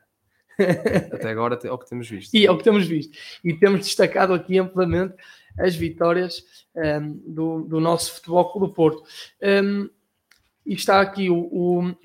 Até 1.13 1.31
agora 1.31 1.59
é 1.63 1.73
o 1.73 1.79
que 1.79 1.89
temos 1.89 2.09
visto. 2.09 2.31
E 2.37 2.45
é 2.45 2.51
o 2.51 2.59
que 2.59 2.65
temos 2.65 2.87
visto. 2.87 3.17
E 3.43 3.55
temos 3.55 3.81
destacado 3.81 4.35
aqui 4.35 4.59
amplamente 4.59 5.15
as 5.59 5.75
vitórias 5.75 6.45
ehm, 6.77 7.15
do, 7.27 7.63
do 7.63 7.81
nosso 7.81 8.15
Futebol 8.15 8.53
Clube 8.53 8.67
do 8.69 8.75
Porto. 8.75 9.03
Ehm, 9.41 9.89
e 10.65 10.75
está 10.75 11.01
aqui 11.01 11.31
o, 11.31 11.37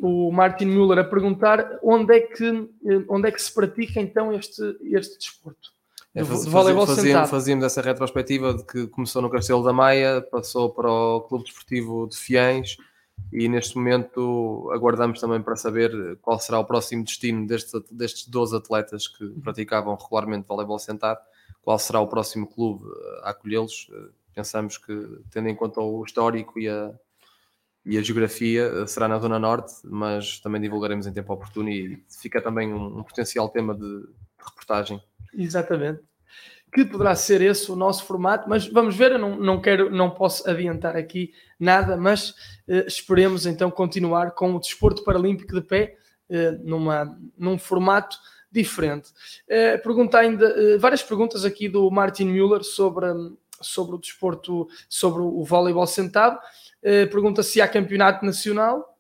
o, 0.01 0.27
o 0.27 0.31
Martin 0.31 0.65
Müller 0.65 0.99
a 0.99 1.03
perguntar 1.03 1.77
onde 1.83 2.15
é 2.15 2.21
que, 2.21 2.45
eh, 2.85 3.05
onde 3.09 3.27
é 3.27 3.31
que 3.31 3.41
se 3.41 3.53
pratica 3.53 3.99
então 3.99 4.33
este, 4.33 4.61
este 4.83 5.17
desporto. 5.17 5.75
É, 6.13 6.23
faz- 6.23 6.45
voleibol 6.45 6.87
fazíamos, 6.87 7.11
sentado. 7.11 7.29
fazíamos 7.29 7.65
essa 7.65 7.81
retrospectiva 7.81 8.53
de 8.53 8.63
que 8.63 8.87
começou 8.87 9.21
no 9.21 9.29
Castelo 9.29 9.63
da 9.63 9.73
Maia, 9.73 10.21
passou 10.21 10.69
para 10.69 10.89
o 10.89 11.21
Clube 11.21 11.43
Desportivo 11.43 12.07
de 12.07 12.17
Fiães 12.17 12.77
e 13.33 13.49
neste 13.49 13.75
momento 13.75 14.69
aguardamos 14.73 15.19
também 15.19 15.41
para 15.41 15.57
saber 15.57 16.17
qual 16.21 16.39
será 16.39 16.57
o 16.59 16.65
próximo 16.65 17.03
destino 17.03 17.45
destes, 17.45 17.73
destes 17.91 18.27
12 18.27 18.55
atletas 18.55 19.07
que 19.07 19.27
praticavam 19.41 19.95
regularmente 19.95 20.47
voleibol 20.47 20.79
sentado, 20.79 21.19
qual 21.65 21.77
será 21.77 21.99
o 21.99 22.07
próximo 22.07 22.47
clube 22.47 22.85
a 23.23 23.31
acolhê-los. 23.31 23.89
Eh, 23.91 24.09
Pensamos 24.35 24.77
que, 24.77 24.93
tendo 25.31 25.47
em 25.47 25.55
conta 25.55 25.79
o 25.79 26.03
histórico 26.03 26.59
e 26.59 26.67
a, 26.67 26.91
e 27.85 27.97
a 27.97 28.01
geografia, 28.01 28.63
eh, 28.63 28.85
será 28.85 29.07
na 29.07 29.17
Zona 29.17 29.39
Norte, 29.39 29.73
mas 29.85 30.41
também 30.41 30.61
divulgaremos 30.61 31.07
em 31.07 31.13
tempo 31.13 31.31
oportuno 31.31 31.69
e 31.69 32.03
fica 32.21 32.41
também 32.41 32.73
um, 32.73 32.99
um 32.99 33.03
potencial 33.03 33.47
tema 33.47 33.73
de, 33.73 33.79
de 33.79 34.43
reportagem 34.45 35.01
Exatamente. 35.33 36.01
Que 36.73 36.83
poderá 36.83 37.15
ser 37.15 37.41
esse 37.41 37.71
o 37.71 37.75
nosso 37.77 38.03
formato, 38.03 38.49
mas 38.49 38.67
vamos 38.67 38.97
ver, 38.97 39.13
eu 39.13 39.19
não, 39.19 39.37
não 39.37 39.61
quero, 39.61 39.89
não 39.89 40.09
posso 40.09 40.49
adiantar 40.49 40.97
aqui 40.97 41.31
nada, 41.57 41.95
mas 41.95 42.35
eh, 42.67 42.85
esperemos 42.85 43.45
então 43.45 43.71
continuar 43.71 44.31
com 44.31 44.53
o 44.53 44.59
desporto 44.59 45.01
paralímpico 45.05 45.53
de 45.53 45.61
pé 45.61 45.95
eh, 46.29 46.51
numa, 46.61 47.17
num 47.37 47.57
formato 47.57 48.17
diferente. 48.55 49.09
Eh, 49.47 49.77
pergunta 49.77 50.17
ainda, 50.17 50.47
eh, 50.47 50.77
várias 50.77 51.03
perguntas 51.03 51.43
aqui 51.43 51.67
do 51.67 51.91
Martin 51.91 52.25
Müller 52.25 52.63
sobre, 52.63 53.05
hum, 53.11 53.37
sobre 53.61 53.95
o 53.95 53.99
desporto, 53.99 54.67
sobre 54.89 55.21
o 55.21 55.43
voleibol 55.43 55.85
sentado. 55.85 56.39
Eh, 56.81 57.05
pergunta 57.07 57.43
se 57.43 57.61
há 57.61 57.67
campeonato 57.67 58.25
nacional 58.25 58.97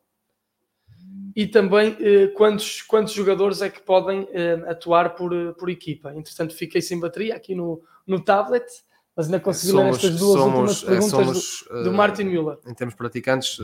e 1.35 1.47
também 1.47 1.97
quantos, 2.33 2.81
quantos 2.81 3.13
jogadores 3.13 3.61
é 3.61 3.69
que 3.69 3.81
podem 3.81 4.25
atuar 4.67 5.15
por, 5.15 5.53
por 5.55 5.69
equipa. 5.69 6.13
Entretanto, 6.15 6.55
fiquei 6.55 6.81
sem 6.81 6.97
bateria 6.97 7.35
aqui 7.35 7.53
no, 7.53 7.81
no 8.07 8.23
tablet, 8.23 8.63
mas 9.13 9.25
ainda 9.25 9.41
consegui 9.41 9.73
ler 9.73 9.89
estas 9.89 10.17
duas 10.17 10.41
últimas 10.41 10.83
é, 10.83 10.85
perguntas 10.85 11.09
somos, 11.09 11.65
do, 11.69 11.83
do 11.83 11.93
Martin 11.93 12.23
Müller. 12.23 12.57
em 12.65 12.73
termos 12.73 12.95
praticantes, 12.95 13.57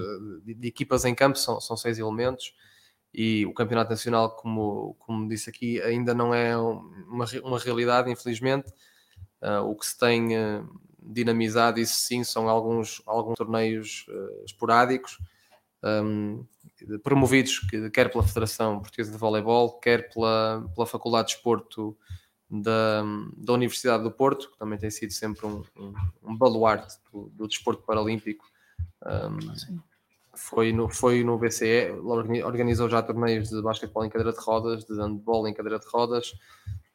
de, 0.44 0.54
de 0.54 0.68
equipas 0.68 1.06
em 1.06 1.16
campo, 1.16 1.38
são, 1.38 1.62
são 1.62 1.78
seis 1.78 1.98
elementos 1.98 2.54
e 3.14 3.46
o 3.46 3.54
Campeonato 3.54 3.90
Nacional, 3.92 4.36
como, 4.36 4.96
como 5.00 5.28
disse 5.28 5.50
aqui, 5.50 5.82
ainda 5.82 6.14
não 6.14 6.34
é 6.34 6.58
um- 6.58 6.80
uma, 7.10 7.26
uma 7.44 7.60
realidade, 7.60 8.10
infelizmente. 8.12 8.72
Ah, 9.42 9.62
o 9.62 9.76
que 9.76 9.86
se 9.86 9.98
tem 9.98 10.36
eh, 10.36 10.64
dinamizado, 11.02 11.80
isso 11.80 11.96
sim, 11.96 12.24
são 12.24 12.48
alguns, 12.48 13.02
alguns 13.06 13.36
torneios 13.36 14.06
eh, 14.10 14.44
esporádicos, 14.46 15.18
um, 15.84 16.46
promovidos 17.04 17.60
que- 17.60 17.90
quer 17.90 18.12
pela 18.12 18.24
Federação 18.24 18.80
Portuguesa 18.80 19.12
de 19.12 19.18
Voleibol, 19.18 19.80
quer 19.80 20.14
pela, 20.14 20.64
pela 20.76 20.86
Faculdade 20.86 21.30
de 21.30 21.34
Desporto 21.36 21.98
da, 22.50 23.04
da 23.38 23.54
Universidade 23.54 24.04
do 24.04 24.12
Porto, 24.12 24.52
que 24.52 24.58
também 24.60 24.78
tem 24.78 24.92
sido 24.92 25.12
sempre 25.12 25.46
um, 25.46 25.64
um, 25.76 25.94
um 26.24 26.38
baluarte 26.38 26.96
do, 27.12 27.30
do 27.30 27.48
desporto 27.48 27.82
paralímpico. 27.84 28.46
Um, 29.04 29.38
foi, 30.50 30.74
no, 30.74 30.90
foi 30.90 31.24
no 31.24 31.38
BCE, 31.38 31.92
organi- 32.04 32.44
organizou 32.44 32.90
já 32.90 33.02
torneios 33.02 33.50
de 33.50 33.62
basquetebol 33.62 34.06
em 34.06 34.10
cadeira 34.10 34.34
de 34.34 34.40
rodas, 34.40 34.84
de 34.86 34.94
handball 34.94 35.48
em 35.48 35.54
cadeira 35.54 35.80
de 35.80 35.86
rodas, 35.88 36.32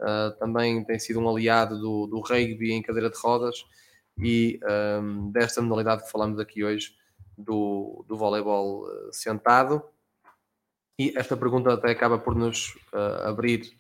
uh, 0.01 0.36
também 0.38 0.84
tem 0.84 0.99
sido 0.99 1.20
um 1.20 1.28
aliado 1.28 1.78
do, 1.78 2.07
do 2.07 2.20
rugby 2.20 2.72
em 2.72 2.82
cadeira 2.82 3.09
de 3.09 3.18
rodas 3.18 3.64
e 4.18 4.59
um, 5.01 5.30
desta 5.30 5.62
modalidade 5.62 6.05
que 6.05 6.11
falamos 6.11 6.38
aqui 6.40 6.64
hoje, 6.64 6.92
do, 7.38 8.05
do 8.09 8.16
voleibol 8.16 8.84
uh, 8.84 9.12
sentado. 9.12 9.82
E 10.99 11.12
esta 11.16 11.36
pergunta 11.36 11.72
até 11.72 11.90
acaba 11.90 12.18
por 12.18 12.34
nos 12.34 12.74
uh, 12.92 13.28
abrir 13.28 13.70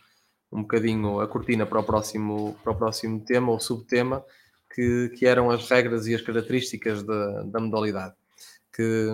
um 0.52 0.62
bocadinho 0.62 1.20
a 1.20 1.26
cortina 1.26 1.66
para 1.66 1.80
o 1.80 1.84
próximo, 1.84 2.56
para 2.62 2.72
o 2.72 2.76
próximo 2.76 3.20
tema 3.24 3.50
ou 3.50 3.58
subtema, 3.58 4.24
que, 4.72 5.08
que 5.16 5.26
eram 5.26 5.50
as 5.50 5.68
regras 5.68 6.06
e 6.06 6.14
as 6.14 6.20
características 6.20 7.02
da, 7.02 7.42
da 7.42 7.60
modalidade. 7.60 8.14
Que, 8.76 9.10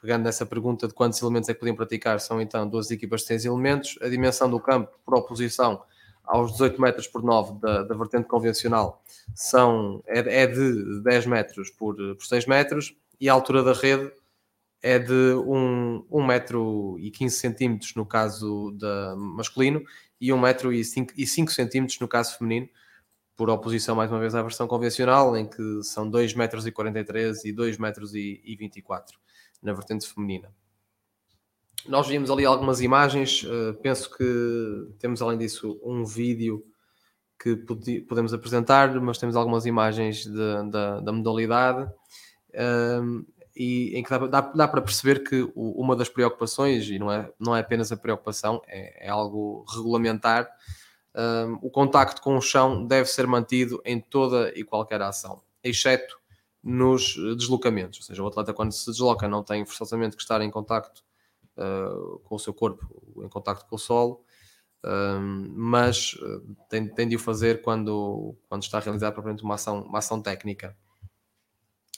pegando 0.00 0.24
nessa 0.24 0.44
pergunta 0.44 0.86
de 0.86 0.92
quantos 0.92 1.22
elementos 1.22 1.48
é 1.48 1.54
que 1.54 1.60
podiam 1.60 1.74
praticar, 1.74 2.20
são 2.20 2.40
então 2.40 2.68
duas 2.68 2.90
equipas 2.90 3.22
de 3.22 3.28
seis 3.28 3.44
elementos, 3.46 3.98
a 4.02 4.08
dimensão 4.08 4.50
do 4.50 4.60
campo 4.60 4.92
por 5.04 5.14
oposição 5.14 5.82
aos 6.24 6.52
18 6.52 6.80
metros 6.80 7.06
por 7.06 7.22
9 7.22 7.60
da, 7.60 7.82
da 7.82 7.94
vertente 7.94 8.28
convencional 8.28 9.02
são, 9.34 10.02
é, 10.06 10.42
é 10.42 10.46
de 10.46 11.02
10 11.02 11.26
metros 11.26 11.70
por, 11.70 11.96
por 11.96 12.24
6 12.24 12.46
metros 12.46 12.96
e 13.20 13.28
a 13.28 13.32
altura 13.32 13.62
da 13.62 13.72
rede 13.72 14.10
é 14.82 14.98
de 14.98 15.12
1, 15.12 16.06
1 16.10 16.26
metro 16.26 16.96
e 16.98 17.10
15 17.10 17.36
centímetros 17.36 17.94
no 17.94 18.04
caso 18.04 18.72
da 18.72 19.14
masculino 19.16 19.82
e 20.20 20.32
1 20.32 20.38
metro 20.38 20.72
e 20.72 20.84
5, 20.84 21.14
e 21.16 21.26
5 21.26 21.52
centímetros 21.52 21.98
no 22.00 22.08
caso 22.08 22.36
feminino, 22.36 22.68
por 23.36 23.48
oposição 23.50 23.94
mais 23.96 24.10
uma 24.10 24.20
vez 24.20 24.34
à 24.34 24.42
versão 24.42 24.66
convencional, 24.68 25.36
em 25.36 25.46
que 25.48 25.82
são 25.82 26.08
2 26.08 26.34
metros 26.34 26.66
e 26.66 26.72
43 26.72 27.44
e 27.44 27.52
2 27.52 27.78
metros 27.78 28.14
e, 28.14 28.40
e 28.44 28.54
24 28.56 29.18
na 29.62 29.72
vertente 29.72 30.06
feminina. 30.06 30.52
Nós 31.88 32.06
vimos 32.06 32.30
ali 32.30 32.44
algumas 32.44 32.80
imagens, 32.80 33.42
uh, 33.42 33.74
penso 33.82 34.10
que 34.16 34.94
temos 35.00 35.20
além 35.20 35.38
disso 35.38 35.80
um 35.82 36.04
vídeo 36.04 36.64
que 37.40 37.56
podemos 38.06 38.32
apresentar, 38.32 38.94
mas 39.00 39.18
temos 39.18 39.34
algumas 39.34 39.66
imagens 39.66 40.24
de- 40.24 40.70
da, 40.70 41.00
da 41.00 41.12
modalidade 41.12 41.90
um, 43.02 43.24
e 43.56 43.96
em 43.98 44.02
que 44.04 44.10
dá, 44.10 44.18
dá- 44.28 44.40
dá 44.54 44.68
para 44.68 44.80
perceber 44.80 45.24
que 45.24 45.42
o- 45.56 45.72
uma 45.80 45.96
das 45.96 46.08
preocupações, 46.08 46.88
e 46.88 47.00
não 47.00 47.10
é, 47.10 47.32
não 47.40 47.56
é 47.56 47.60
apenas 47.60 47.90
a 47.90 47.96
preocupação, 47.96 48.62
é, 48.68 49.06
é 49.08 49.10
algo 49.10 49.64
regulamentar, 49.74 50.48
um, 51.14 51.58
o 51.62 51.70
contacto 51.70 52.22
com 52.22 52.36
o 52.36 52.40
chão 52.40 52.86
deve 52.86 53.08
ser 53.08 53.26
mantido 53.26 53.80
em 53.84 54.00
toda 54.00 54.52
e 54.58 54.64
qualquer 54.64 55.02
ação, 55.02 55.42
exceto 55.62 56.20
nos 56.62 57.16
eh, 57.18 57.34
deslocamentos, 57.34 57.98
ou 58.00 58.04
seja, 58.04 58.22
o 58.22 58.26
atleta 58.26 58.54
quando 58.54 58.72
se 58.72 58.88
desloca 58.90 59.26
não 59.26 59.42
tem 59.42 59.66
forçosamente 59.66 60.16
que 60.16 60.22
estar 60.22 60.40
em 60.40 60.50
contacto 60.50 61.02
uh, 61.56 62.20
com 62.20 62.36
o 62.36 62.38
seu 62.38 62.54
corpo, 62.54 62.86
em 63.18 63.28
contacto 63.28 63.66
com 63.66 63.74
o 63.74 63.78
solo, 63.78 64.24
um, 64.84 65.52
mas 65.54 66.14
uh, 66.14 66.56
tem, 66.68 66.88
tem 66.88 67.08
de 67.08 67.16
o 67.16 67.18
fazer 67.18 67.62
quando, 67.62 68.36
quando 68.48 68.62
está 68.62 68.78
a 68.78 68.80
realizar 68.80 69.12
propriamente 69.12 69.44
uma 69.44 69.54
ação, 69.54 69.82
uma 69.82 69.98
ação 69.98 70.20
técnica. 70.20 70.76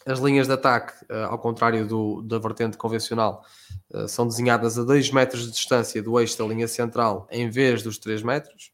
As 0.06 0.18
linhas 0.18 0.46
de 0.46 0.52
ataque, 0.52 1.02
uh, 1.04 1.28
ao 1.30 1.38
contrário 1.38 1.86
do, 1.86 2.20
da 2.22 2.38
vertente 2.38 2.76
convencional, 2.76 3.42
uh, 3.90 4.06
são 4.06 4.26
desenhadas 4.26 4.78
a 4.78 4.84
2 4.84 5.10
metros 5.12 5.44
de 5.44 5.52
distância 5.52 6.02
do 6.02 6.20
eixo 6.20 6.36
da 6.36 6.44
linha 6.44 6.68
central 6.68 7.26
em 7.30 7.48
vez 7.48 7.82
dos 7.82 7.98
3 7.98 8.22
metros. 8.22 8.73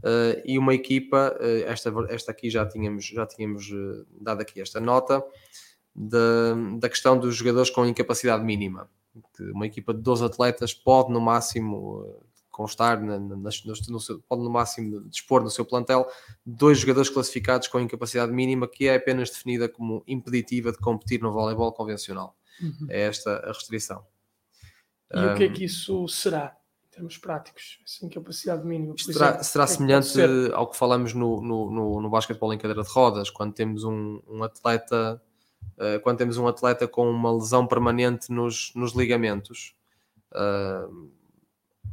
Uh, 0.00 0.40
e 0.44 0.58
uma 0.58 0.74
equipa, 0.74 1.36
uh, 1.40 1.70
esta, 1.70 1.92
esta 2.08 2.30
aqui 2.32 2.48
já 2.48 2.66
tínhamos, 2.66 3.06
já 3.06 3.26
tínhamos 3.26 3.70
uh, 3.70 4.06
dado 4.20 4.40
aqui 4.40 4.60
esta 4.60 4.80
nota, 4.80 5.22
da, 5.94 6.54
da 6.78 6.88
questão 6.88 7.18
dos 7.18 7.36
jogadores 7.36 7.70
com 7.70 7.84
incapacidade 7.84 8.44
mínima. 8.44 8.88
Que 9.36 9.42
uma 9.50 9.66
equipa 9.66 9.92
de 9.92 10.00
12 10.00 10.24
atletas 10.24 10.72
pode, 10.72 11.12
no 11.12 11.20
máximo, 11.20 12.22
constar, 12.60 13.02
na, 13.02 13.18
na, 13.18 13.36
no, 13.36 13.74
no 13.88 14.00
seu, 14.00 14.20
pode 14.28 14.42
no 14.42 14.50
máximo 14.50 15.00
dispor 15.08 15.42
no 15.42 15.50
seu 15.50 15.64
plantel 15.64 16.06
dois 16.44 16.78
jogadores 16.78 17.08
classificados 17.08 17.68
com 17.68 17.80
incapacidade 17.80 18.32
mínima, 18.32 18.68
que 18.68 18.86
é 18.86 18.96
apenas 18.96 19.30
definida 19.30 19.68
como 19.68 20.02
impeditiva 20.06 20.70
de 20.70 20.78
competir 20.78 21.22
no 21.22 21.32
voleibol 21.32 21.72
convencional. 21.72 22.36
Uhum. 22.60 22.86
É 22.88 23.00
esta 23.02 23.36
a 23.38 23.48
restrição. 23.48 24.04
E 25.12 25.18
um, 25.18 25.32
o 25.32 25.36
que 25.36 25.44
é 25.44 25.48
que 25.48 25.64
isso 25.64 26.06
será? 26.08 26.56
Termos 27.00 27.16
práticos, 27.16 27.80
essa 27.84 28.04
incapacidade 28.04 28.64
mínima. 28.64 28.94
Será, 28.98 29.28
exemplo, 29.28 29.44
será 29.44 29.64
é 29.64 29.66
semelhante 29.66 30.18
ao 30.52 30.70
que 30.70 30.76
falamos 30.76 31.14
no, 31.14 31.40
no, 31.40 31.70
no, 31.70 32.00
no 32.02 32.10
basquetebol 32.10 32.52
em 32.52 32.58
cadeira 32.58 32.82
de 32.82 32.90
rodas, 32.90 33.30
quando 33.30 33.54
temos 33.54 33.84
um, 33.84 34.20
um 34.28 34.42
atleta 34.42 35.20
uh, 35.78 36.00
quando 36.02 36.18
temos 36.18 36.36
um 36.36 36.46
atleta 36.46 36.86
com 36.86 37.10
uma 37.10 37.32
lesão 37.32 37.66
permanente 37.66 38.30
nos, 38.30 38.72
nos 38.74 38.92
ligamentos. 38.92 39.74
Uh, 40.32 41.10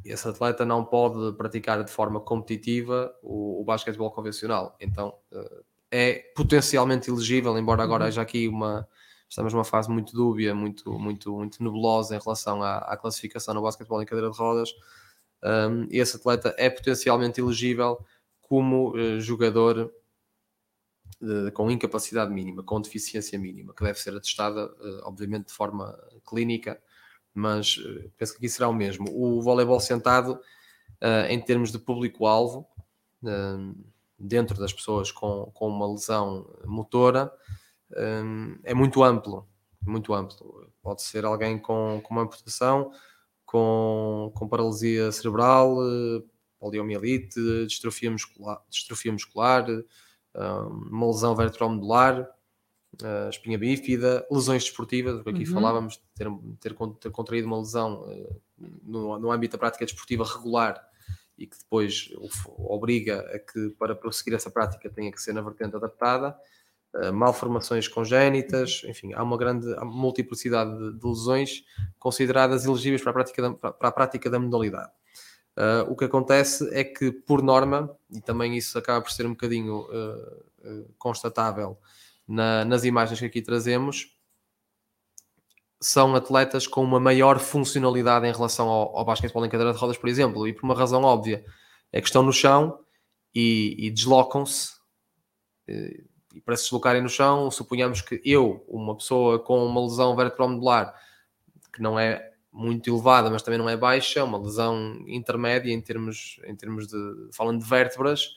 esse 0.04 0.28
atleta 0.28 0.66
não 0.66 0.86
pode 0.86 1.36
praticar 1.38 1.84
de 1.84 1.92
forma 1.92 2.20
competitiva 2.20 3.14
o, 3.22 3.62
o 3.62 3.64
basquetebol 3.64 4.12
convencional. 4.12 4.76
Então 4.80 5.16
uh, 5.32 5.64
é 5.90 6.32
potencialmente 6.36 7.10
elegível, 7.10 7.58
embora 7.58 7.84
agora 7.84 8.04
uhum. 8.04 8.08
haja 8.10 8.22
aqui 8.22 8.48
uma, 8.48 8.88
estamos 9.30 9.54
numa 9.54 9.64
fase 9.64 9.90
muito 9.90 10.14
dúbia, 10.14 10.56
muito, 10.56 10.98
muito, 10.98 11.32
muito 11.34 11.64
nebulosa 11.64 12.16
em 12.16 12.20
relação 12.20 12.64
à, 12.64 12.78
à 12.78 12.98
classificação 12.98 13.54
no 13.54 13.62
basquetebol 13.62 14.02
em 14.02 14.06
cadeira 14.06 14.32
de 14.32 14.38
rodas. 14.38 14.74
Um, 15.44 15.88
esse 15.92 16.16
atleta 16.16 16.56
é 16.58 16.70
potencialmente 16.70 17.40
elegível 17.40 18.04
como 18.42 18.96
uh, 18.96 19.20
jogador 19.20 19.94
uh, 21.22 21.52
com 21.54 21.70
incapacidade 21.70 22.32
mínima, 22.32 22.64
com 22.64 22.82
deficiência 22.82 23.38
mínima, 23.38 23.74
que 23.74 23.84
deve 23.84 24.00
ser 24.00 24.16
atestada, 24.16 24.66
uh, 24.66 25.02
obviamente, 25.04 25.48
de 25.48 25.54
forma 25.54 25.98
clínica, 26.28 26.82
mas 27.34 27.78
penso 28.18 28.34
que 28.34 28.40
aqui 28.40 28.50
será 28.50 28.68
o 28.68 28.74
mesmo. 28.74 29.06
O 29.12 29.40
voleibol 29.44 29.80
sentado, 29.80 30.42
em 31.30 31.40
termos 31.40 31.72
de 31.72 31.78
público-alvo, 31.78 32.68
dentro 34.18 34.60
das 34.60 34.74
pessoas 34.74 35.12
com, 35.12 35.52
com 35.54 35.68
uma 35.68 35.88
lesão 35.88 36.50
motora, 36.66 37.32
um, 37.96 38.58
é 38.64 38.74
muito 38.74 39.04
amplo, 39.04 39.48
muito 39.82 40.14
amplo. 40.14 40.72
Pode 40.82 41.02
ser 41.02 41.26
alguém 41.26 41.58
com, 41.58 42.02
com 42.04 42.14
uma 42.14 42.24
amputação, 42.24 42.92
com, 43.46 44.32
com 44.36 44.48
paralisia 44.48 45.12
cerebral, 45.12 45.78
poliomielite, 46.60 47.40
distrofia 47.66 48.12
muscular, 48.12 48.62
distrofia 48.70 49.12
muscular 49.12 49.66
uma 50.62 51.08
lesão 51.08 51.36
uh, 53.02 53.30
espinha 53.30 53.58
bífida, 53.58 54.26
lesões 54.32 54.64
desportivas, 54.64 55.20
aqui 55.20 55.44
uhum. 55.48 55.54
falávamos 55.54 55.94
de 55.96 56.02
ter, 56.16 56.28
ter, 56.60 56.76
ter, 57.00 57.12
contraído 57.12 57.48
uma 57.48 57.58
lesão 57.58 58.04
uh, 58.04 58.42
no, 58.84 59.20
no 59.20 59.32
âmbito 59.32 59.54
da 59.54 59.58
prática 59.58 59.86
desportiva 59.86 60.24
regular 60.24 60.86
e 61.38 61.46
que 61.46 61.58
depois 61.58 62.10
obriga 62.58 63.20
a 63.34 63.40
que 63.40 63.70
para 63.78 63.96
prosseguir 63.96 64.34
essa 64.34 64.50
prática 64.50 64.90
tenha 64.90 65.12
que 65.12 65.22
ser 65.22 65.34
na 65.34 65.42
vertente 65.42 65.76
adaptada. 65.76 66.36
Eh, 66.96 67.12
malformações 67.12 67.88
congénitas, 67.88 68.82
enfim, 68.86 69.14
há 69.14 69.22
uma 69.22 69.38
grande 69.38 69.68
multiplicidade 69.84 70.72
de, 70.72 70.98
de, 70.98 71.06
lesões 71.06 71.64
consideradas 72.00 72.66
elegíveis 72.66 73.02
para 73.02 73.12
a 73.12 73.14
prática 73.14 73.42
da, 73.42 73.54
para 73.54 73.90
a 73.90 73.92
prática 73.92 74.30
da 74.30 74.40
modalidade. 74.40 74.92
Uh, 75.58 75.92
o 75.92 75.96
que 75.96 76.06
acontece 76.06 76.70
é 76.72 76.84
que, 76.84 77.12
por 77.12 77.42
norma, 77.42 77.90
e 78.12 78.22
também 78.22 78.56
isso 78.56 78.78
acaba 78.78 79.02
por 79.02 79.12
ser 79.12 79.26
um 79.26 79.32
bocadinho 79.32 79.82
uh, 79.82 80.70
uh, 80.70 80.94
constatável 81.00 81.80
na, 82.28 82.64
nas 82.64 82.84
imagens 82.84 83.20
que 83.20 83.26
aqui 83.26 83.42
trazemos, 83.42 84.16
são 85.82 86.16
atletas 86.16 86.68
com 86.68 86.84
uma 86.84 87.00
maior 87.00 87.40
funcionalidade 87.40 88.28
em 88.28 88.32
relação 88.32 88.70
ao, 88.70 88.98
ao 88.98 89.04
basquetebol 89.04 89.46
em 89.46 89.50
cadeira 89.50 89.74
de 89.74 89.80
rodas, 89.80 89.98
por 89.98 90.08
exemplo, 90.08 90.48
e 90.48 90.54
por 90.54 90.64
uma 90.64 90.76
razão 90.76 91.04
óbvia, 91.04 91.44
é 91.92 92.00
que 92.00 92.08
estão 92.08 92.22
no 92.22 92.32
chão 92.32 92.80
e, 93.34 93.76
e 93.80 93.90
deslocam-se 93.90 94.78
e 96.38 96.42
para 96.42 96.56
se 96.56 96.66
deslocarem 96.66 97.02
no 97.02 97.10
chão, 97.10 97.50
suponhamos 97.50 98.02
que 98.02 98.22
eu, 98.24 98.64
uma 98.68 98.96
pessoa 98.96 99.40
com 99.40 99.66
uma 99.66 99.82
lesão 99.82 100.16
vertebromedular, 100.16 100.94
que 101.74 101.82
não 101.82 102.00
é 102.00 102.32
muito 102.52 102.88
elevada, 102.90 103.30
mas 103.30 103.42
também 103.42 103.58
não 103.58 103.68
é 103.68 103.76
baixa, 103.76 104.24
uma 104.24 104.38
lesão 104.38 105.04
intermédia 105.08 105.74
em 105.74 105.82
termos, 105.82 106.40
em 106.46 106.56
termos 106.56 106.88
de, 106.88 106.98
falando 107.34 107.60
de 107.60 107.68
vértebras, 107.68 108.36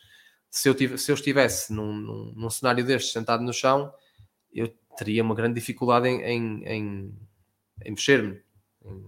se 0.49 0.69
eu, 0.69 0.75
tive, 0.75 0.97
se 0.97 1.13
eu 1.13 1.15
estivesse 1.15 1.73
num, 1.73 1.93
num, 1.93 2.33
num 2.35 2.51
cenário 2.51 2.85
destes, 2.85 3.13
sentado 3.13 3.43
no 3.43 3.53
chão, 3.53 3.93
eu 4.53 4.69
teria 4.97 5.23
uma 5.23 5.35
grande 5.35 5.55
dificuldade 5.61 6.09
em, 6.09 6.23
em, 6.23 6.65
em, 6.65 7.15
em 7.85 7.91
mexer-me, 7.91 8.41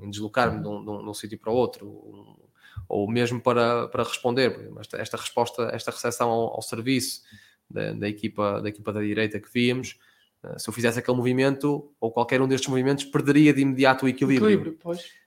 em, 0.02 0.10
deslocar-me 0.10 0.62
de 0.62 0.68
um, 0.68 0.84
de, 0.84 0.90
um, 0.90 1.02
de 1.02 1.08
um 1.08 1.14
sítio 1.14 1.38
para 1.38 1.50
o 1.50 1.54
outro, 1.54 1.88
ou, 1.88 2.50
ou 2.88 3.10
mesmo 3.10 3.40
para, 3.40 3.88
para 3.88 4.04
responder. 4.04 4.70
Esta, 4.78 4.98
esta 4.98 5.16
resposta, 5.16 5.70
esta 5.72 5.90
recepção 5.90 6.28
ao, 6.28 6.54
ao 6.54 6.62
serviço, 6.62 7.22
da, 7.70 7.92
da, 7.92 8.08
equipa, 8.08 8.60
da 8.60 8.68
equipa 8.68 8.92
da 8.92 9.00
direita 9.00 9.40
que 9.40 9.52
víamos, 9.52 9.98
uh, 10.44 10.58
se 10.58 10.68
eu 10.68 10.72
fizesse 10.72 10.98
aquele 10.98 11.16
movimento, 11.16 11.92
ou 12.00 12.10
qualquer 12.10 12.40
um 12.40 12.48
destes 12.48 12.68
movimentos, 12.68 13.04
perderia 13.04 13.52
de 13.52 13.62
imediato 13.62 14.06
o 14.06 14.08
equilíbrio. 14.08 14.50
equilíbrio 14.50 14.78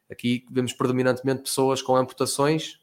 Aqui 0.10 0.46
vemos 0.52 0.74
predominantemente 0.74 1.42
pessoas 1.42 1.82
com 1.82 1.96
amputações 1.96 2.80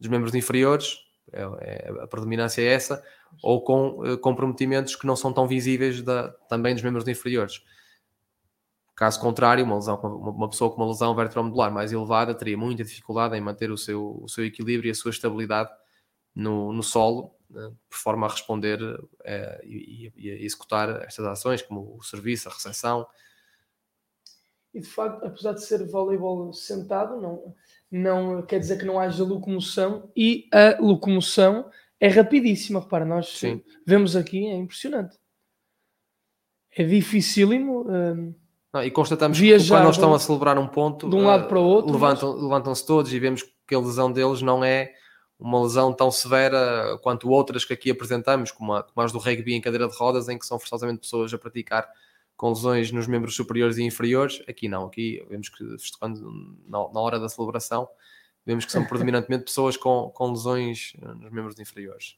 dos 0.00 0.08
membros 0.08 0.34
inferiores, 0.34 0.98
é, 1.32 1.42
é, 1.42 2.02
a 2.02 2.06
predominância 2.06 2.62
é 2.62 2.66
essa, 2.66 3.02
ou 3.42 3.62
com 3.62 4.00
uh, 4.00 4.18
comprometimentos 4.18 4.96
que 4.96 5.06
não 5.06 5.16
são 5.16 5.32
tão 5.32 5.46
visíveis 5.46 6.02
da, 6.02 6.28
também 6.48 6.74
dos 6.74 6.82
membros 6.82 7.06
inferiores. 7.08 7.62
Caso 8.94 9.20
contrário, 9.20 9.64
uma, 9.64 9.74
lesão, 9.74 9.96
uma 9.96 10.48
pessoa 10.48 10.70
com 10.70 10.76
uma 10.80 10.86
lesão 10.86 11.14
vertebromedular 11.16 11.72
mais 11.72 11.92
elevada 11.92 12.32
teria 12.32 12.56
muita 12.56 12.84
dificuldade 12.84 13.36
em 13.36 13.40
manter 13.40 13.70
o 13.70 13.76
seu, 13.76 14.20
o 14.22 14.28
seu 14.28 14.44
equilíbrio 14.44 14.88
e 14.88 14.92
a 14.92 14.94
sua 14.94 15.10
estabilidade 15.10 15.70
no, 16.34 16.72
no 16.72 16.82
solo 16.82 17.33
por 17.88 17.98
forma 17.98 18.26
a 18.26 18.30
responder 18.30 18.78
é, 19.24 19.60
e, 19.64 20.12
e, 20.16 20.30
a 20.30 20.34
executar 20.42 21.02
estas 21.04 21.24
ações, 21.26 21.62
como 21.62 21.96
o 21.96 22.02
serviço, 22.02 22.48
a 22.48 22.52
recepção. 22.52 23.06
E 24.72 24.80
de 24.80 24.88
facto, 24.88 25.24
apesar 25.24 25.52
de 25.52 25.64
ser 25.64 25.86
voleibol 25.86 26.52
sentado, 26.52 27.20
não, 27.20 27.54
não 27.90 28.42
quer 28.42 28.58
dizer 28.58 28.78
que 28.78 28.84
não 28.84 28.98
haja 28.98 29.22
locomoção 29.22 30.10
e 30.16 30.48
a 30.52 30.76
locomoção 30.80 31.70
é 32.00 32.08
rapidíssima. 32.08 32.80
Repara, 32.80 33.04
nós 33.04 33.28
Sim. 33.28 33.62
vemos 33.86 34.16
aqui, 34.16 34.46
é 34.46 34.56
impressionante. 34.56 35.16
É 36.76 36.82
dificílimo. 36.82 37.88
Um, 37.88 38.34
não, 38.72 38.82
e 38.82 38.90
constatamos 38.90 39.38
que 39.38 39.46
quando 39.68 39.84
eles 39.84 39.94
estão 39.94 40.12
a 40.12 40.18
celebrar 40.18 40.58
um 40.58 40.66
ponto, 40.66 41.08
de 41.08 41.14
um 41.14 41.24
lado 41.24 41.46
para 41.46 41.60
o 41.60 41.64
outro, 41.64 41.92
levantam, 41.92 42.32
mas... 42.32 42.42
levantam-se 42.42 42.84
todos 42.84 43.12
e 43.12 43.18
vemos 43.20 43.44
que 43.66 43.74
a 43.74 43.78
lesão 43.78 44.10
deles 44.10 44.42
não 44.42 44.64
é 44.64 44.92
uma 45.44 45.62
lesão 45.62 45.92
tão 45.92 46.10
severa 46.10 46.98
quanto 47.02 47.28
outras 47.28 47.66
que 47.66 47.74
aqui 47.74 47.90
apresentamos, 47.90 48.50
como, 48.50 48.72
a, 48.72 48.82
como 48.82 49.04
as 49.04 49.12
do 49.12 49.18
rugby 49.18 49.52
em 49.52 49.60
cadeira 49.60 49.86
de 49.86 49.94
rodas, 49.94 50.26
em 50.26 50.38
que 50.38 50.46
são 50.46 50.58
forçosamente 50.58 51.00
pessoas 51.00 51.34
a 51.34 51.38
praticar 51.38 51.86
com 52.34 52.48
lesões 52.48 52.90
nos 52.90 53.06
membros 53.06 53.36
superiores 53.36 53.76
e 53.76 53.82
inferiores. 53.82 54.42
Aqui 54.48 54.68
não, 54.68 54.86
aqui 54.86 55.22
vemos 55.28 55.50
que 55.50 55.62
na, 56.66 56.88
na 56.90 57.00
hora 57.00 57.20
da 57.20 57.28
celebração, 57.28 57.86
vemos 58.46 58.64
que 58.64 58.72
são 58.72 58.84
predominantemente 58.88 59.44
pessoas 59.44 59.76
com, 59.76 60.10
com 60.14 60.30
lesões 60.30 60.94
nos 61.20 61.30
membros 61.30 61.58
inferiores. 61.60 62.16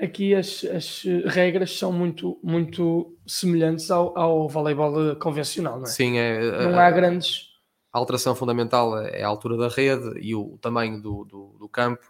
Aqui 0.00 0.32
as, 0.32 0.64
as 0.64 1.02
regras 1.26 1.76
são 1.76 1.92
muito, 1.92 2.38
muito 2.40 3.16
semelhantes 3.26 3.90
ao, 3.90 4.16
ao 4.16 4.48
voleibol 4.48 5.16
convencional, 5.16 5.76
não 5.76 5.84
é? 5.84 5.88
Sim, 5.88 6.18
é, 6.18 6.68
não 6.68 6.78
há 6.78 6.90
grandes 6.90 7.53
a 7.94 7.98
alteração 7.98 8.34
fundamental 8.34 8.98
é 8.98 9.22
a 9.22 9.28
altura 9.28 9.56
da 9.56 9.68
rede 9.68 10.18
e 10.18 10.34
o 10.34 10.58
tamanho 10.58 11.00
do, 11.00 11.24
do, 11.24 11.56
do 11.60 11.68
campo 11.68 12.04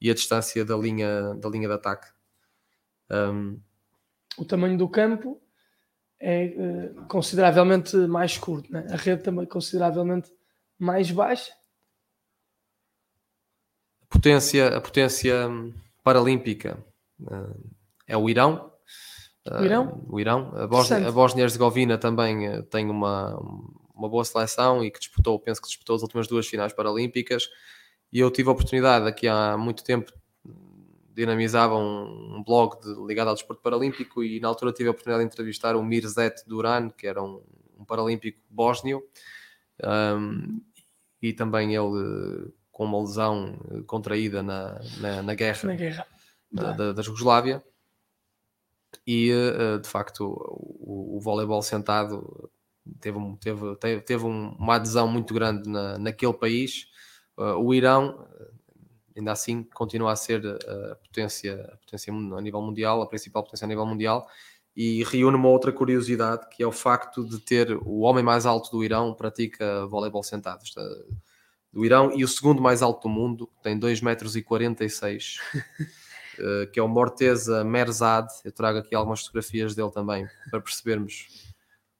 e 0.00 0.10
a 0.10 0.14
distância 0.14 0.64
da 0.64 0.76
linha, 0.76 1.34
da 1.34 1.48
linha 1.48 1.68
de 1.68 1.74
ataque. 1.74 2.08
Um... 3.08 3.60
O 4.36 4.44
tamanho 4.44 4.76
do 4.76 4.88
campo 4.88 5.40
é 6.18 6.46
uh, 6.46 7.06
consideravelmente 7.06 7.96
mais 7.96 8.36
curto, 8.38 8.72
né? 8.72 8.84
a 8.90 8.96
rede 8.96 9.22
também 9.22 9.46
consideravelmente 9.46 10.32
mais 10.76 11.12
baixa. 11.12 11.52
A 14.02 14.06
potência, 14.08 14.76
a 14.76 14.80
potência 14.80 15.48
paralímpica 16.02 16.76
uh, 17.20 17.70
é 18.04 18.16
o 18.16 18.28
Irão. 18.28 18.72
O 19.48 19.64
Irão? 19.64 19.86
Uh, 19.86 20.14
o 20.16 20.20
Irão. 20.20 20.52
A 20.56 21.12
Bósnia-Herzegovina 21.12 21.98
também 21.98 22.64
tem 22.64 22.90
uma, 22.90 23.38
uma 24.00 24.08
boa 24.08 24.24
seleção 24.24 24.82
e 24.82 24.90
que 24.90 24.98
disputou, 24.98 25.38
penso 25.38 25.60
que 25.60 25.68
disputou 25.68 25.94
as 25.94 26.02
últimas 26.02 26.26
duas 26.26 26.46
finais 26.46 26.72
paralímpicas. 26.72 27.48
E 28.10 28.18
eu 28.18 28.30
tive 28.30 28.48
a 28.48 28.52
oportunidade, 28.52 29.06
aqui 29.06 29.28
há 29.28 29.56
muito 29.58 29.84
tempo, 29.84 30.12
dinamizava 31.14 31.76
um, 31.76 32.38
um 32.38 32.42
blog 32.42 32.80
de, 32.80 33.06
ligado 33.06 33.28
ao 33.28 33.34
desporto 33.34 33.62
paralímpico 33.62 34.24
e 34.24 34.40
na 34.40 34.48
altura 34.48 34.72
tive 34.72 34.88
a 34.88 34.92
oportunidade 34.92 35.22
de 35.24 35.32
entrevistar 35.32 35.76
o 35.76 35.84
Mirzet 35.84 36.42
Duran, 36.46 36.88
que 36.88 37.06
era 37.06 37.22
um, 37.22 37.42
um 37.78 37.84
paralímpico 37.84 38.40
bósnio, 38.48 39.02
um, 39.84 40.60
e 41.20 41.34
também 41.34 41.76
ele 41.76 42.50
com 42.72 42.86
uma 42.86 43.00
lesão 43.00 43.58
contraída 43.86 44.42
na, 44.42 44.80
na, 44.98 45.22
na 45.22 45.34
guerra, 45.34 45.60
na 45.64 45.74
guerra. 45.74 46.06
Da, 46.50 46.72
da, 46.72 46.92
da 46.94 47.02
Jugoslávia. 47.02 47.62
E 49.06 49.30
eh, 49.30 49.78
de 49.78 49.88
facto 49.88 50.24
o, 50.24 51.16
o 51.16 51.20
voleibol 51.20 51.62
sentado 51.62 52.50
teve, 53.00 53.18
teve, 53.40 54.00
teve, 54.00 54.24
uma 54.24 54.76
adesão 54.76 55.06
muito 55.06 55.34
grande 55.34 55.68
na, 55.68 55.98
naquele 55.98 56.32
país 56.32 56.90
Uh, 57.40 57.56
o 57.56 57.72
Irão, 57.72 58.28
ainda 59.16 59.32
assim, 59.32 59.62
continua 59.62 60.12
a 60.12 60.16
ser 60.16 60.44
a 60.46 60.94
potência, 60.96 61.70
a 61.72 61.76
potência 61.78 62.12
a 62.12 62.40
nível 62.42 62.60
mundial, 62.60 63.00
a 63.00 63.06
principal 63.06 63.42
potência 63.42 63.64
a 63.64 63.68
nível 63.68 63.86
mundial, 63.86 64.28
e 64.76 65.02
reúne 65.04 65.36
uma 65.36 65.48
outra 65.48 65.72
curiosidade, 65.72 66.46
que 66.50 66.62
é 66.62 66.66
o 66.66 66.72
facto 66.72 67.26
de 67.26 67.40
ter 67.40 67.72
o 67.72 68.00
homem 68.00 68.22
mais 68.22 68.44
alto 68.44 68.70
do 68.70 68.84
Irão 68.84 69.14
pratica 69.14 69.86
voleibol 69.86 70.22
sentado. 70.22 70.62
Está, 70.62 70.82
do 71.72 71.82
Irão 71.82 72.12
e 72.14 72.24
o 72.24 72.28
segundo 72.28 72.60
mais 72.60 72.82
alto 72.82 73.08
do 73.08 73.08
mundo, 73.08 73.48
tem 73.62 73.78
2,46 73.78 74.04
metros 74.04 74.36
e 74.36 74.42
46, 74.42 75.38
uh, 76.38 76.70
que 76.70 76.78
é 76.78 76.82
o 76.82 76.88
Morteza 76.88 77.64
Merzad. 77.64 78.28
Eu 78.44 78.52
trago 78.52 78.80
aqui 78.80 78.94
algumas 78.94 79.20
fotografias 79.20 79.74
dele 79.74 79.90
também 79.90 80.28
para 80.50 80.60
percebermos 80.60 81.49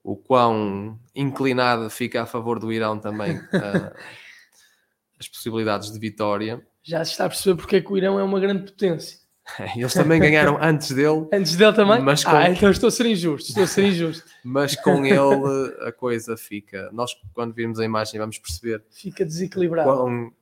o 0.02 0.16
quão 0.16 0.98
inclinado 1.14 1.90
fica 1.90 2.22
a 2.22 2.26
favor 2.26 2.58
do 2.58 2.72
Irão 2.72 2.98
também 2.98 3.36
uh, 3.36 3.94
as 5.18 5.28
possibilidades 5.28 5.92
de 5.92 5.98
vitória. 5.98 6.64
Já 6.82 7.04
se 7.04 7.12
está 7.12 7.26
a 7.26 7.28
perceber 7.28 7.60
porque 7.60 7.76
é 7.76 7.80
que 7.80 7.92
o 7.92 7.96
Irão 7.96 8.18
é 8.18 8.22
uma 8.22 8.40
grande 8.40 8.64
potência. 8.64 9.20
Eles 9.76 9.92
também 9.94 10.20
ganharam 10.20 10.58
antes 10.62 10.92
dele. 10.92 11.28
Antes 11.32 11.56
dele 11.56 11.72
também? 11.72 12.00
Mas 12.00 12.24
com... 12.24 12.30
Ah, 12.30 12.50
então 12.50 12.70
estou 12.70 12.88
a 12.88 12.90
ser 12.90 13.06
injusto, 13.06 13.48
estou 13.48 13.64
a 13.64 13.66
ser 13.66 13.84
injusto. 13.84 14.24
mas 14.44 14.76
com 14.76 15.04
ele 15.04 15.74
a 15.80 15.92
coisa 15.92 16.36
fica. 16.36 16.90
Nós, 16.92 17.12
quando 17.32 17.54
virmos 17.54 17.78
a 17.78 17.84
imagem, 17.84 18.18
vamos 18.18 18.38
perceber. 18.38 18.82
Fica 18.90 19.24
desequilibrado. 19.24 19.90
Quão, 19.90 20.32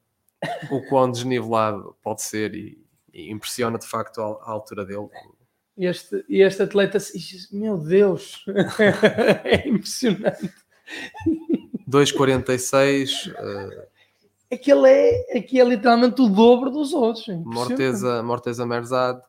o 0.70 0.82
quão 0.88 1.10
desnivelado 1.10 1.96
pode 2.02 2.22
ser 2.22 2.54
e, 2.54 2.78
e 3.12 3.30
impressiona 3.30 3.78
de 3.78 3.86
facto 3.86 4.20
a, 4.20 4.24
a, 4.24 4.50
altura 4.50 4.84
dele. 4.84 5.08
Este, 5.78 6.24
este 6.28 6.62
atleta, 6.64 6.98
meu 7.52 7.78
Deus, 7.78 8.44
é 9.44 9.68
impressionante. 9.68 10.52
2,46. 11.88 13.32
Uh, 13.32 13.86
é 14.50 14.56
que 14.56 14.72
ele 14.72 14.88
é, 14.90 15.38
é, 15.38 15.40
que 15.40 15.60
é 15.60 15.64
literalmente 15.64 16.20
o 16.20 16.28
dobro 16.28 16.70
dos 16.70 16.92
outros. 16.92 17.28
É 17.28 17.36
Morteza, 17.36 18.22
Morteza 18.24 18.66
Merzad. 18.66 19.20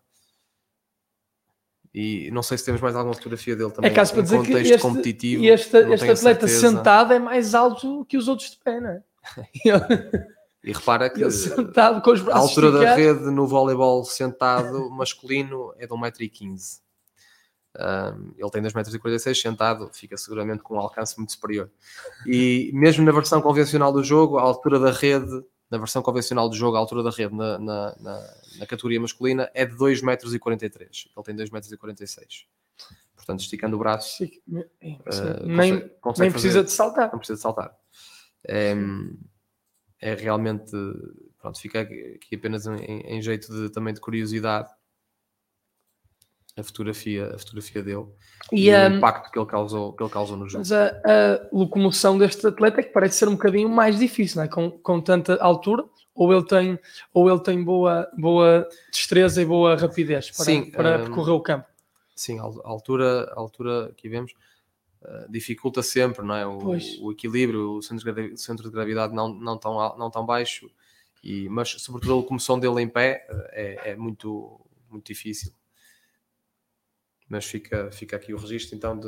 E 1.93 2.32
não 2.32 2.41
sei 2.41 2.58
se 2.58 2.66
temos 2.66 2.82
mais 2.82 2.95
alguma 2.95 3.14
fotografia 3.14 3.56
dele 3.56 3.72
também. 3.72 3.91
É 3.91 3.93
caso 3.93 4.14
para 4.14 4.22
dizer 4.24 4.41
que 4.41 4.54
este, 4.54 4.78
competitivo, 4.80 5.43
este, 5.43 5.78
este 5.78 5.93
atleta 5.93 6.47
certeza. 6.47 6.60
sentado 6.60 7.14
é 7.14 7.20
mais 7.20 7.54
alto 7.54 8.06
que 8.06 8.18
os 8.18 8.28
outros 8.28 8.52
de 8.52 8.58
pé, 8.58 8.80
não 8.80 8.89
é? 8.89 9.04
e 10.64 10.74
repara 10.74 11.10
que 11.10 11.30
sentado, 11.32 12.01
com 12.01 12.12
os 12.12 12.28
a 12.28 12.38
altura 12.38 12.72
da 12.72 12.95
rede 12.95 13.32
no 13.32 13.47
voleibol 13.47 14.03
sentado 14.03 14.89
masculino 14.89 15.74
é 15.78 15.88
de 15.88 15.93
1,15m. 15.93 16.82
Um, 17.80 18.34
ele 18.38 18.49
tem 18.49 18.62
2,46 18.64 19.28
m 19.28 19.36
sentado, 19.36 19.89
fica 19.93 20.18
seguramente 20.18 20.64
com 20.64 20.76
um 20.76 20.80
alcance 20.80 21.18
muito 21.18 21.32
superior. 21.32 21.70
E 22.26 22.72
mesmo 22.74 23.05
na 23.05 23.12
versão 23.12 23.41
convencional 23.41 23.93
do 23.93 24.03
jogo, 24.03 24.38
a 24.38 24.41
altura 24.41 24.80
da 24.80 24.91
rede, 24.91 25.43
na 25.70 25.78
versão 25.78 26.01
convencional 26.01 26.49
do 26.49 26.55
jogo, 26.55 26.76
a 26.76 26.80
altura 26.80 27.03
da 27.03 27.12
rede 27.12 27.34
na, 27.34 27.57
na, 27.57 27.95
na, 27.99 28.34
na 28.57 28.66
categoria 28.66 28.99
masculina 28.99 29.49
é 29.53 29.66
de 29.66 29.76
2,43 29.76 30.01
m. 30.01 30.89
Ele 31.16 31.24
tem 31.24 31.36
2,46 31.36 32.18
m. 32.18 32.28
Portanto, 33.16 33.41
esticando 33.41 33.76
o 33.76 33.80
braço, 33.80 34.24
uh, 34.24 34.30
nem, 34.82 34.97
consegue, 34.97 35.89
consegue 36.01 36.22
nem 36.22 36.32
precisa 36.32 36.64
de 36.64 36.72
saltar. 36.72 37.12
Não 37.12 37.20
precisa 37.20 37.36
de 37.36 37.41
saltar. 37.41 37.76
É, 38.43 38.74
é 40.02 40.14
realmente, 40.14 40.72
pronto, 41.39 41.60
fica 41.60 41.82
aqui 41.82 42.36
apenas 42.36 42.66
em, 42.66 43.02
em 43.02 43.22
jeito 43.22 43.52
de, 43.52 43.70
também 43.70 43.93
de 43.93 44.00
curiosidade 44.00 44.70
a 46.58 46.64
fotografia, 46.64 47.34
a 47.34 47.39
fotografia 47.39 47.82
dele 47.82 48.06
e, 48.52 48.70
e 48.70 48.76
um, 48.76 48.93
o 48.93 48.97
impacto 48.97 49.32
que 49.32 49.39
ele 49.39 49.45
causou, 49.45 49.93
que 49.93 50.04
ele 50.04 50.10
causou 50.10 50.38
no 50.38 50.47
jogo. 50.47 50.60
Mas 50.60 50.72
a, 50.72 50.88
a, 50.88 51.47
locomoção 51.52 52.18
deste 52.18 52.45
atleta 52.45 52.82
é 52.82 52.84
que 52.84 52.91
parece 52.91 53.18
ser 53.18 53.28
um 53.28 53.34
bocadinho 53.34 53.70
mais 53.70 53.97
difícil, 53.97 54.38
não 54.38 54.43
é? 54.43 54.47
com, 54.47 54.70
com 54.72 55.02
tanta 55.02 55.36
altura, 55.41 55.84
ou 56.14 56.34
ele 56.34 56.45
tem, 56.45 56.80
ou 57.14 57.30
ele 57.30 57.39
tem 57.39 57.64
boa, 57.64 58.10
boa 58.18 58.68
destreza 58.91 59.41
e 59.41 59.45
boa 59.45 59.76
rapidez 59.76 60.32
para, 60.32 60.45
sim, 60.45 60.70
para 60.70 60.97
um, 60.97 61.06
percorrer 61.06 61.34
o 61.34 61.41
campo. 61.41 61.68
Sim, 62.16 62.39
a 62.39 62.43
altura, 62.43 63.32
a 63.34 63.39
altura 63.39 63.93
que 63.95 64.10
vemos 64.10 64.34
uh, 65.02 65.32
dificulta 65.32 65.82
sempre 65.82 66.26
não 66.26 66.36
é? 66.36 66.45
o, 66.45 66.60
o 67.02 67.12
equilíbrio, 67.12 67.78
o 67.78 67.82
centro 67.82 68.14
de, 68.14 68.38
centro 68.38 68.66
de 68.66 68.72
gravidade 68.72 69.14
não, 69.14 69.30
não, 69.30 69.58
tão, 69.58 69.97
não 69.97 70.10
tão 70.10 70.26
baixo, 70.26 70.70
e, 71.24 71.50
mas 71.50 71.70
sobretudo 71.70 72.14
a 72.14 72.16
locomoção 72.18 72.60
dele 72.60 72.82
em 72.82 72.88
pé 72.88 73.28
uh, 73.30 73.36
é, 73.52 73.91
é 73.91 73.95
muito, 73.95 74.60
muito 74.89 75.06
difícil 75.06 75.54
mas 77.30 77.45
fica, 77.45 77.91
fica 77.91 78.16
aqui 78.16 78.34
o 78.34 78.38
registro 78.38 78.76
então 78.76 78.97
de 78.97 79.08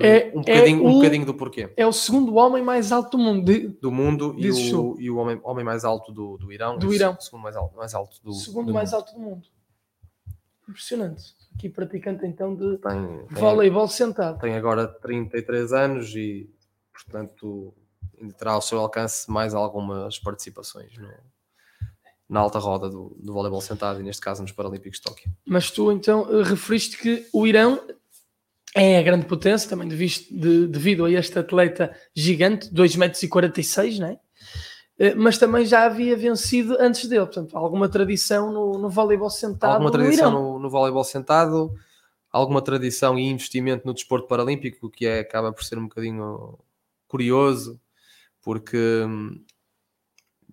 é, 0.00 0.30
um, 0.34 0.40
bocadinho, 0.40 0.78
é 0.78 0.82
o, 0.82 0.88
um 0.88 0.92
bocadinho 0.94 1.26
do 1.26 1.34
porquê. 1.34 1.72
É 1.76 1.86
o 1.86 1.92
segundo 1.92 2.34
homem 2.34 2.62
mais 2.62 2.92
alto 2.92 3.16
do 3.16 3.22
mundo. 3.22 3.44
De, 3.44 3.68
do 3.68 3.90
mundo 3.90 4.34
e 4.36 4.50
o, 4.50 5.00
e 5.00 5.10
o 5.10 5.16
homem, 5.16 5.40
homem 5.42 5.64
mais 5.64 5.84
alto 5.84 6.12
do, 6.12 6.36
do 6.36 6.52
Irão. 6.52 6.78
Do 6.78 6.92
Irão. 6.92 7.16
O 7.18 7.22
segundo 7.22 7.42
mais 7.42 7.56
alto, 7.56 7.76
mais 7.76 7.94
alto 7.94 8.22
do 8.22 8.32
Segundo 8.34 8.66
do 8.66 8.74
mais 8.74 8.90
mundo. 8.90 9.00
alto 9.00 9.14
do 9.14 9.20
mundo. 9.20 9.48
Impressionante. 10.68 11.34
Aqui 11.54 11.68
praticante 11.68 12.26
então 12.26 12.54
de 12.54 12.78
tem, 12.78 13.26
voleibol 13.30 13.88
sentado. 13.88 14.38
Tem 14.40 14.54
agora 14.54 14.86
33 14.86 15.72
anos 15.72 16.14
e, 16.14 16.50
portanto, 16.92 17.72
ainda 18.20 18.34
terá 18.34 18.52
ao 18.52 18.62
seu 18.62 18.78
alcance 18.78 19.30
mais 19.30 19.54
algumas 19.54 20.18
participações. 20.18 20.96
Não 20.98 21.08
é? 21.08 21.20
na 22.28 22.40
alta 22.40 22.58
roda 22.58 22.88
do, 22.88 23.16
do 23.20 23.32
voleibol 23.32 23.60
sentado 23.60 24.00
e 24.00 24.02
neste 24.02 24.20
caso 24.20 24.42
nos 24.42 24.52
Paralímpicos 24.52 24.98
de 24.98 25.04
Tóquio. 25.04 25.30
Mas 25.44 25.70
tu 25.70 25.92
então 25.92 26.26
eh, 26.28 26.42
referiste 26.42 26.98
que 26.98 27.26
o 27.32 27.46
Irão 27.46 27.80
é 28.74 28.98
a 28.98 29.02
grande 29.02 29.26
potência, 29.26 29.70
também 29.70 29.88
devido, 29.88 30.26
de, 30.30 30.66
devido 30.66 31.04
a 31.04 31.10
este 31.10 31.38
atleta 31.38 31.96
gigante, 32.14 32.68
2,46 32.68 32.96
metros, 32.98 33.98
não 34.00 34.08
é? 34.08 34.20
Eh, 34.98 35.14
mas 35.14 35.38
também 35.38 35.64
já 35.64 35.84
havia 35.84 36.16
vencido 36.16 36.76
antes 36.80 37.06
dele, 37.08 37.26
portanto, 37.26 37.56
alguma 37.56 37.88
tradição 37.88 38.50
no, 38.52 38.78
no 38.78 38.88
voleibol 38.88 39.30
sentado. 39.30 39.74
Alguma 39.74 39.90
tradição 39.90 40.30
no, 40.30 40.52
no, 40.54 40.58
no, 40.60 40.70
voleibol 40.70 41.04
sentado, 41.04 41.74
alguma 42.30 42.62
tradição 42.62 43.18
e 43.18 43.26
investimento 43.26 43.86
no 43.86 43.92
desporto 43.92 44.26
paralímpico, 44.26 44.90
que 44.90 45.06
é, 45.06 45.20
acaba 45.20 45.52
por 45.52 45.64
ser 45.64 45.78
um 45.78 45.88
bocadinho 45.88 46.58
curioso, 47.06 47.80
porque 48.40 49.04
hum, 49.06 49.44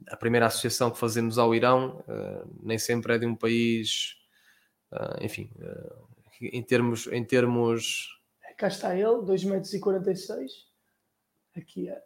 a 0.08 0.18
primeira 0.18 0.48
associação 0.48 0.92
que 0.92 0.98
fazemos 0.98 1.38
ao 1.38 1.56
Irão 1.56 2.04
uh, 2.08 2.50
nem 2.62 2.78
sempre 2.78 3.16
é 3.16 3.18
de 3.18 3.26
um 3.26 3.36
país, 3.36 4.18
uh, 4.92 5.24
enfim, 5.24 5.50
uh, 5.58 6.04
em 6.42 6.62
termos, 6.62 7.08
em 7.08 7.24
termos... 7.24 8.10
Cá 8.58 8.68
está 8.68 8.96
ele, 8.96 9.06
2,46 9.06 10.38
m, 10.38 10.48
aqui 11.56 11.90
é, 11.90 12.02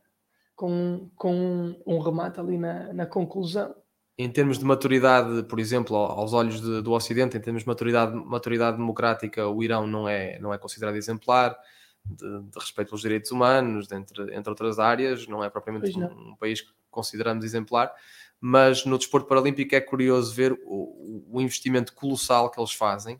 com, 0.57 1.09
com 1.15 1.79
um 1.85 1.99
remate 1.99 2.39
ali 2.39 2.57
na, 2.57 2.91
na 2.91 3.05
conclusão. 3.05 3.75
Em 4.17 4.29
termos 4.29 4.57
de 4.57 4.65
maturidade, 4.65 5.43
por 5.43 5.59
exemplo, 5.59 5.95
aos 5.95 6.33
olhos 6.33 6.59
de, 6.59 6.81
do 6.81 6.91
Ocidente, 6.91 7.37
em 7.37 7.39
termos 7.39 7.61
de 7.61 7.67
maturidade, 7.67 8.15
maturidade 8.15 8.75
democrática, 8.75 9.47
o 9.47 9.63
Irão 9.63 9.85
não 9.85 10.09
é, 10.09 10.39
não 10.39 10.51
é 10.51 10.57
considerado 10.57 10.95
exemplar. 10.95 11.55
De, 12.03 12.41
de, 12.41 12.57
respeito 12.57 12.93
aos 12.93 13.01
direitos 13.01 13.31
humanos, 13.31 13.91
entre, 13.91 14.33
entre 14.33 14.49
outras 14.49 14.79
áreas, 14.79 15.27
não 15.27 15.43
é 15.43 15.49
propriamente 15.49 15.95
um, 15.99 16.31
um, 16.31 16.35
país 16.37 16.61
que 16.61 16.71
consideramos 16.89 17.43
exemplar, 17.43 17.93
mas 18.39 18.85
no 18.85 18.97
desporto 18.97 19.27
paralímpico 19.27 19.75
é 19.75 19.81
curioso 19.81 20.33
ver 20.33 20.53
o, 20.65 21.27
o 21.29 21.41
investimento 21.41 21.93
colossal 21.93 22.49
que 22.49 22.59
eles 22.59 22.71
fazem 22.71 23.19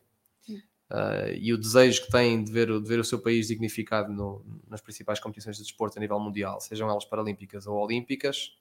uh, 0.92 1.34
e 1.34 1.54
o 1.54 1.58
desejo 1.58 2.06
que 2.06 2.12
têm 2.12 2.44
de 2.44 2.52
ver, 2.52 2.68
de 2.68 2.88
ver 2.88 3.00
o 3.00 3.04
seu 3.04 3.20
país 3.20 3.48
dignificado 3.48 4.12
no, 4.12 4.44
nas 4.68 4.82
principais 4.82 5.20
competições 5.20 5.58
de 5.58 5.64
desporto 5.64 5.98
a 5.98 6.02
nível 6.02 6.20
mundial, 6.20 6.60
sejam 6.62 6.90
elas 6.90 7.06
paralímpicas 7.06 7.68
ou 7.68 7.78
olímpicas. 7.78 8.58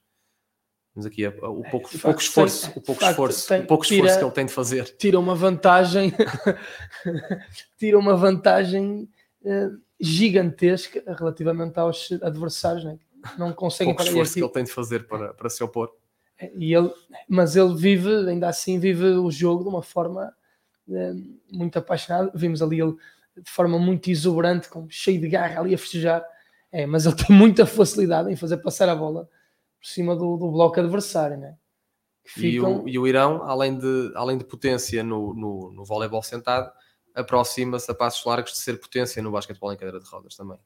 Mas 0.95 1.05
aqui 1.05 1.23
é, 1.25 1.29
o 1.29 1.63
pouco, 1.69 1.89
é, 1.93 1.99
pouco 1.99 2.19
esforço, 2.19 2.71
o 2.75 2.81
pouco 2.81 3.03
esforço, 3.03 3.47
tem, 3.47 3.61
o 3.61 3.67
pouco 3.67 3.83
esforço 3.83 4.03
tira, 4.03 4.17
que 4.17 4.23
ele 4.25 4.31
tem 4.31 4.45
de 4.47 4.53
fazer. 4.53 4.95
Tira 4.97 5.19
uma 5.19 5.35
vantagem, 5.35 6.11
tira 7.77 7.99
uma 7.99 8.15
vantagem 8.15 9.07
uh, 9.43 9.79
gigantesca 9.99 11.03
relativamente 11.15 11.79
aos 11.79 12.11
adversários, 12.23 12.83
né? 12.83 12.97
não 13.37 13.53
conseguem 13.53 13.93
pouco 13.93 14.09
esforço 14.09 14.33
que 14.33 14.39
ele 14.39 14.49
tem 14.49 14.63
de 14.63 14.71
fazer 14.71 15.07
para, 15.07 15.33
para 15.33 15.49
se 15.49 15.63
opor. 15.63 15.93
E 16.55 16.73
ele, 16.73 16.91
mas 17.27 17.55
ele 17.55 17.75
vive, 17.75 18.29
ainda 18.29 18.47
assim, 18.47 18.79
vive 18.79 19.05
o 19.05 19.31
jogo 19.31 19.63
de 19.63 19.69
uma 19.69 19.81
forma 19.81 20.25
é, 20.25 20.36
muito 21.51 21.77
apaixonada. 21.77 22.31
Vimos 22.33 22.61
ali 22.61 22.81
ele 22.81 22.95
de 23.35 23.49
forma 23.51 23.77
muito 23.77 24.09
exuberante, 24.09 24.69
com, 24.69 24.89
cheio 24.89 25.19
de 25.21 25.27
garra 25.27 25.61
ali 25.61 25.73
a 25.73 25.77
festejar. 25.77 26.25
É, 26.71 26.85
mas 26.85 27.05
ele 27.05 27.15
tem 27.15 27.35
muita 27.35 27.65
facilidade 27.65 28.31
em 28.31 28.35
fazer 28.35 28.57
passar 28.57 28.89
a 28.89 28.95
bola 28.95 29.29
por 29.79 29.87
cima 29.87 30.15
do, 30.15 30.37
do 30.37 30.51
bloco 30.51 30.79
adversário, 30.79 31.37
né? 31.37 31.55
Ficam... 32.25 32.79
E, 32.79 32.81
o, 32.81 32.89
e 32.89 32.99
o 32.99 33.07
Irão, 33.07 33.43
além 33.43 33.77
de, 33.77 34.11
além 34.15 34.37
de 34.37 34.43
potência 34.43 35.01
no, 35.03 35.33
no, 35.33 35.71
no 35.71 35.85
voleibol 35.85 36.21
sentado, 36.21 36.69
aproxima-se 37.15 37.89
a 37.89 37.95
passos 37.95 38.25
largos 38.25 38.51
de 38.51 38.57
ser 38.57 38.79
potência 38.79 39.21
no 39.23 39.31
basquetebol 39.31 39.71
em 39.71 39.77
cadeira 39.77 39.99
de 39.99 40.09
rodas 40.09 40.35
também 40.35 40.59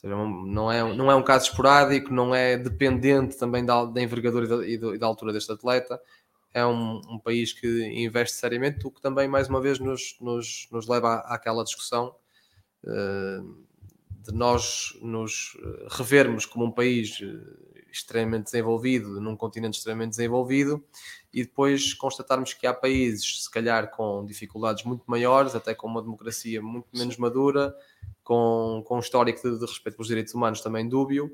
seja, 0.00 0.14
não 0.14 0.72
é, 0.72 0.94
não 0.94 1.10
é 1.10 1.14
um 1.14 1.22
caso 1.22 1.46
esporádico, 1.46 2.12
não 2.12 2.34
é 2.34 2.56
dependente 2.56 3.36
também 3.36 3.64
da, 3.64 3.84
da 3.84 4.00
envergadura 4.00 4.66
e 4.66 4.78
da, 4.78 4.94
e 4.94 4.98
da, 4.98 5.06
altura 5.06 5.32
deste 5.32 5.52
atleta. 5.52 6.00
É 6.52 6.66
um, 6.66 7.00
um, 7.08 7.18
país 7.18 7.52
que 7.52 7.84
investe 7.94 8.36
seriamente, 8.36 8.86
o 8.86 8.90
que 8.90 9.00
também, 9.00 9.28
mais 9.28 9.48
uma 9.48 9.60
vez, 9.60 9.78
nos, 9.78 10.16
nos, 10.20 10.68
nos 10.72 10.88
leva 10.88 11.14
à, 11.14 11.34
àquela 11.34 11.62
discussão 11.62 12.14
uh, 12.84 13.64
de 14.22 14.32
nós 14.32 14.98
nos 15.00 15.56
revermos 15.90 16.44
como 16.44 16.66
um 16.66 16.70
país 16.70 17.20
extremamente 17.92 18.44
desenvolvido, 18.44 19.20
num 19.20 19.36
continente 19.36 19.76
extremamente 19.76 20.10
desenvolvido, 20.10 20.82
e 21.32 21.42
depois 21.42 21.94
constatarmos 21.94 22.52
que 22.52 22.66
há 22.66 22.74
países, 22.74 23.44
se 23.44 23.50
calhar, 23.50 23.90
com 23.90 24.24
dificuldades 24.24 24.84
muito 24.84 25.02
maiores, 25.06 25.54
até 25.54 25.74
com 25.74 25.86
uma 25.86 26.02
democracia 26.02 26.62
muito 26.62 26.88
menos 26.92 27.16
madura, 27.16 27.74
com, 28.22 28.82
com 28.86 28.96
um 28.96 29.00
histórico 29.00 29.40
de, 29.42 29.58
de 29.58 29.66
respeito 29.66 29.96
pelos 29.96 30.08
direitos 30.08 30.34
humanos 30.34 30.60
também 30.60 30.88
dúbio, 30.88 31.32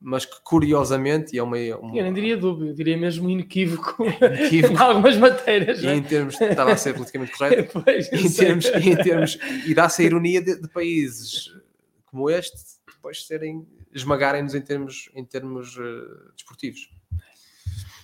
mas 0.00 0.24
que 0.24 0.40
curiosamente, 0.42 1.36
é 1.36 1.42
uma, 1.42 1.56
uma... 1.56 1.96
Eu 1.96 2.04
nem 2.04 2.12
diria 2.12 2.36
dúbio, 2.36 2.68
eu 2.68 2.74
diria 2.74 2.96
mesmo 2.96 3.28
inequívoco, 3.28 4.02
inequívoco. 4.22 4.72
em 4.74 4.78
algumas 4.78 5.16
matérias. 5.18 5.82
E 5.82 5.86
em 5.88 6.02
termos, 6.02 6.40
estava 6.40 6.72
a 6.72 6.76
ser 6.76 6.94
politicamente 6.94 7.36
correto, 7.36 7.82
pois, 7.84 8.10
em, 8.10 8.32
termos, 8.32 8.66
em 8.66 8.96
termos, 8.96 9.38
e 9.66 9.74
dá-se 9.74 10.00
a 10.00 10.04
ironia 10.06 10.40
de, 10.40 10.58
de, 10.58 10.68
países 10.68 11.54
como 12.06 12.30
este, 12.30 12.56
depois 12.86 13.26
serem, 13.26 13.66
esmagarem-nos 13.92 14.54
em 14.54 14.62
termos, 14.62 15.10
em 15.14 15.24
termos 15.24 15.76
uh, 15.76 16.32
desportivos. 16.34 16.90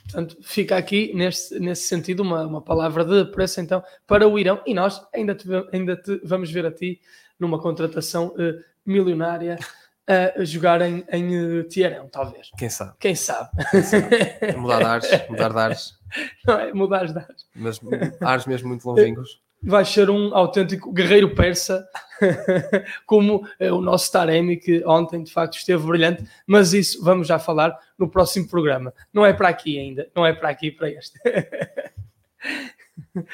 Portanto, 0.04 0.36
fica 0.42 0.76
aqui, 0.76 1.12
nesse, 1.14 1.58
nesse 1.58 1.88
sentido, 1.88 2.22
uma, 2.22 2.46
uma 2.46 2.62
palavra 2.62 3.04
de 3.04 3.24
preço 3.32 3.60
então 3.60 3.82
para 4.06 4.28
o 4.28 4.38
Irão, 4.38 4.62
e 4.66 4.74
nós 4.74 5.04
ainda 5.12 5.34
te, 5.34 5.48
ainda 5.72 5.96
te 5.96 6.20
vamos 6.22 6.50
ver 6.52 6.66
a 6.66 6.70
ti 6.70 7.00
numa 7.40 7.58
contratação 7.58 8.28
uh, 8.28 8.62
milionária 8.84 9.58
a 10.06 10.44
jogar 10.44 10.80
em, 10.82 11.04
em 11.10 11.62
Tiarão, 11.64 12.08
talvez. 12.08 12.50
Quem 12.56 12.68
sabe? 12.68 12.92
Quem 13.00 13.14
sabe? 13.14 13.50
Quem 13.70 13.82
sabe? 13.82 14.08
mudar 14.56 14.78
de 14.78 14.84
ares, 14.84 15.28
mudar 15.28 15.52
de 15.52 15.58
ares. 15.58 15.98
Não 16.46 16.58
é 16.58 16.72
mudar 16.72 17.06
de 17.06 17.18
ares. 17.18 17.46
Mas 17.54 17.80
ares 18.20 18.46
mesmo 18.46 18.68
muito 18.68 18.88
longínquos. 18.88 19.40
Vai 19.62 19.84
ser 19.84 20.10
um 20.10 20.34
autêntico 20.34 20.92
guerreiro 20.92 21.34
persa, 21.34 21.88
como 23.04 23.48
é 23.58 23.72
o 23.72 23.80
nosso 23.80 24.12
Taremi, 24.12 24.58
que 24.58 24.84
ontem 24.86 25.24
de 25.24 25.32
facto 25.32 25.56
esteve 25.56 25.84
brilhante, 25.84 26.24
mas 26.46 26.72
isso 26.72 27.02
vamos 27.02 27.26
já 27.26 27.38
falar 27.38 27.76
no 27.98 28.08
próximo 28.08 28.46
programa. 28.46 28.94
Não 29.12 29.26
é 29.26 29.32
para 29.32 29.48
aqui 29.48 29.78
ainda, 29.78 30.08
não 30.14 30.24
é 30.24 30.32
para 30.32 30.50
aqui, 30.50 30.70
para 30.70 30.90
este. 30.90 31.18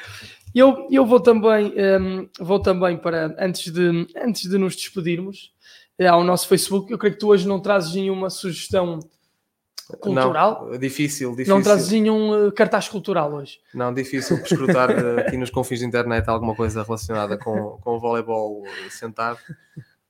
eu, 0.55 0.87
eu 0.89 1.05
vou 1.05 1.19
também, 1.19 1.67
um, 1.67 1.77
ehm, 1.77 2.29
vou 2.39 2.59
também 2.59 2.97
para, 2.97 3.35
antes 3.37 3.71
de, 3.71 4.07
antes 4.15 4.49
de 4.49 4.57
nos 4.57 4.75
despedirmos, 4.75 5.51
é, 5.51 5.53
ao 6.07 6.23
nosso 6.23 6.47
Facebook. 6.47 6.91
Eu 6.91 6.97
creio 6.97 7.13
que 7.13 7.19
tu 7.19 7.29
hoje 7.29 7.47
não 7.47 7.59
trazes 7.59 7.93
nenhuma 7.93 8.29
sugestão 8.29 8.99
cultural. 9.99 10.67
Não, 10.69 10.77
difícil, 10.77 11.31
difícil. 11.31 11.53
Não 11.53 11.61
trazes 11.61 11.91
nenhum 11.91 12.47
uh, 12.47 12.51
cartaz 12.51 12.87
cultural 12.87 13.33
hoje. 13.33 13.59
Não, 13.73 13.93
difícil 13.93 14.37
escrutar 14.37 14.89
uh, 14.89 15.19
aqui 15.19 15.37
nos 15.37 15.49
confins 15.49 15.81
da 15.81 15.87
internet 15.87 16.27
alguma 16.29 16.55
coisa 16.55 16.83
relacionada 16.83 17.37
com, 17.37 17.77
com 17.81 17.95
o 17.95 17.99
voleibol 17.99 18.63
sentado. 18.89 19.39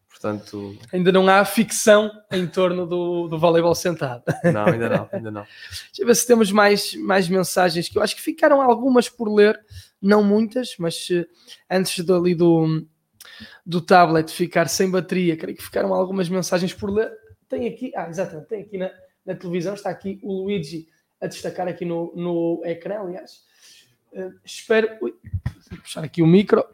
Portanto... 0.09 0.77
Ainda 0.93 1.11
não 1.11 1.27
há 1.27 1.43
ficção 1.43 2.09
em 2.31 2.47
torno 2.47 2.87
do, 2.87 3.27
do 3.27 3.37
voleibol 3.37 3.75
sentado. 3.75 4.23
Não, 4.53 4.65
ainda 4.67 4.89
não, 4.89 5.09
ainda 5.11 5.31
não. 5.31 5.41
Deixa 5.41 6.01
eu 6.01 6.05
ver 6.07 6.15
se 6.15 6.25
temos 6.25 6.51
mais, 6.51 6.95
mais 6.95 7.27
mensagens 7.27 7.89
que 7.89 7.97
eu 7.97 8.01
acho 8.01 8.15
que 8.15 8.21
ficaram 8.21 8.61
algumas 8.61 9.09
por 9.09 9.27
ler, 9.27 9.59
não 10.01 10.23
muitas, 10.23 10.75
mas 10.79 11.07
antes 11.69 12.05
dali 12.05 12.33
do, 12.33 12.85
do 13.65 13.81
tablet 13.81 14.31
ficar 14.31 14.67
sem 14.67 14.89
bateria, 14.89 15.37
creio 15.37 15.57
que 15.57 15.63
ficaram 15.63 15.93
algumas 15.93 16.29
mensagens 16.29 16.73
por 16.73 16.89
ler. 16.89 17.11
Tem 17.47 17.67
aqui, 17.67 17.91
ah, 17.95 18.07
exatamente, 18.09 18.47
tem 18.47 18.61
aqui 18.61 18.77
na, 18.77 18.91
na 19.25 19.35
televisão, 19.35 19.73
está 19.73 19.89
aqui 19.89 20.19
o 20.23 20.43
Luigi 20.43 20.87
a 21.21 21.27
destacar 21.27 21.67
aqui 21.67 21.85
no, 21.85 22.13
no 22.15 22.61
ecrã, 22.65 22.99
aliás. 22.99 23.43
Uh, 24.11 24.33
espero. 24.43 24.89
Ui, 25.01 25.13
puxar 25.81 26.03
aqui 26.03 26.21
o 26.21 26.27
micro. 26.27 26.65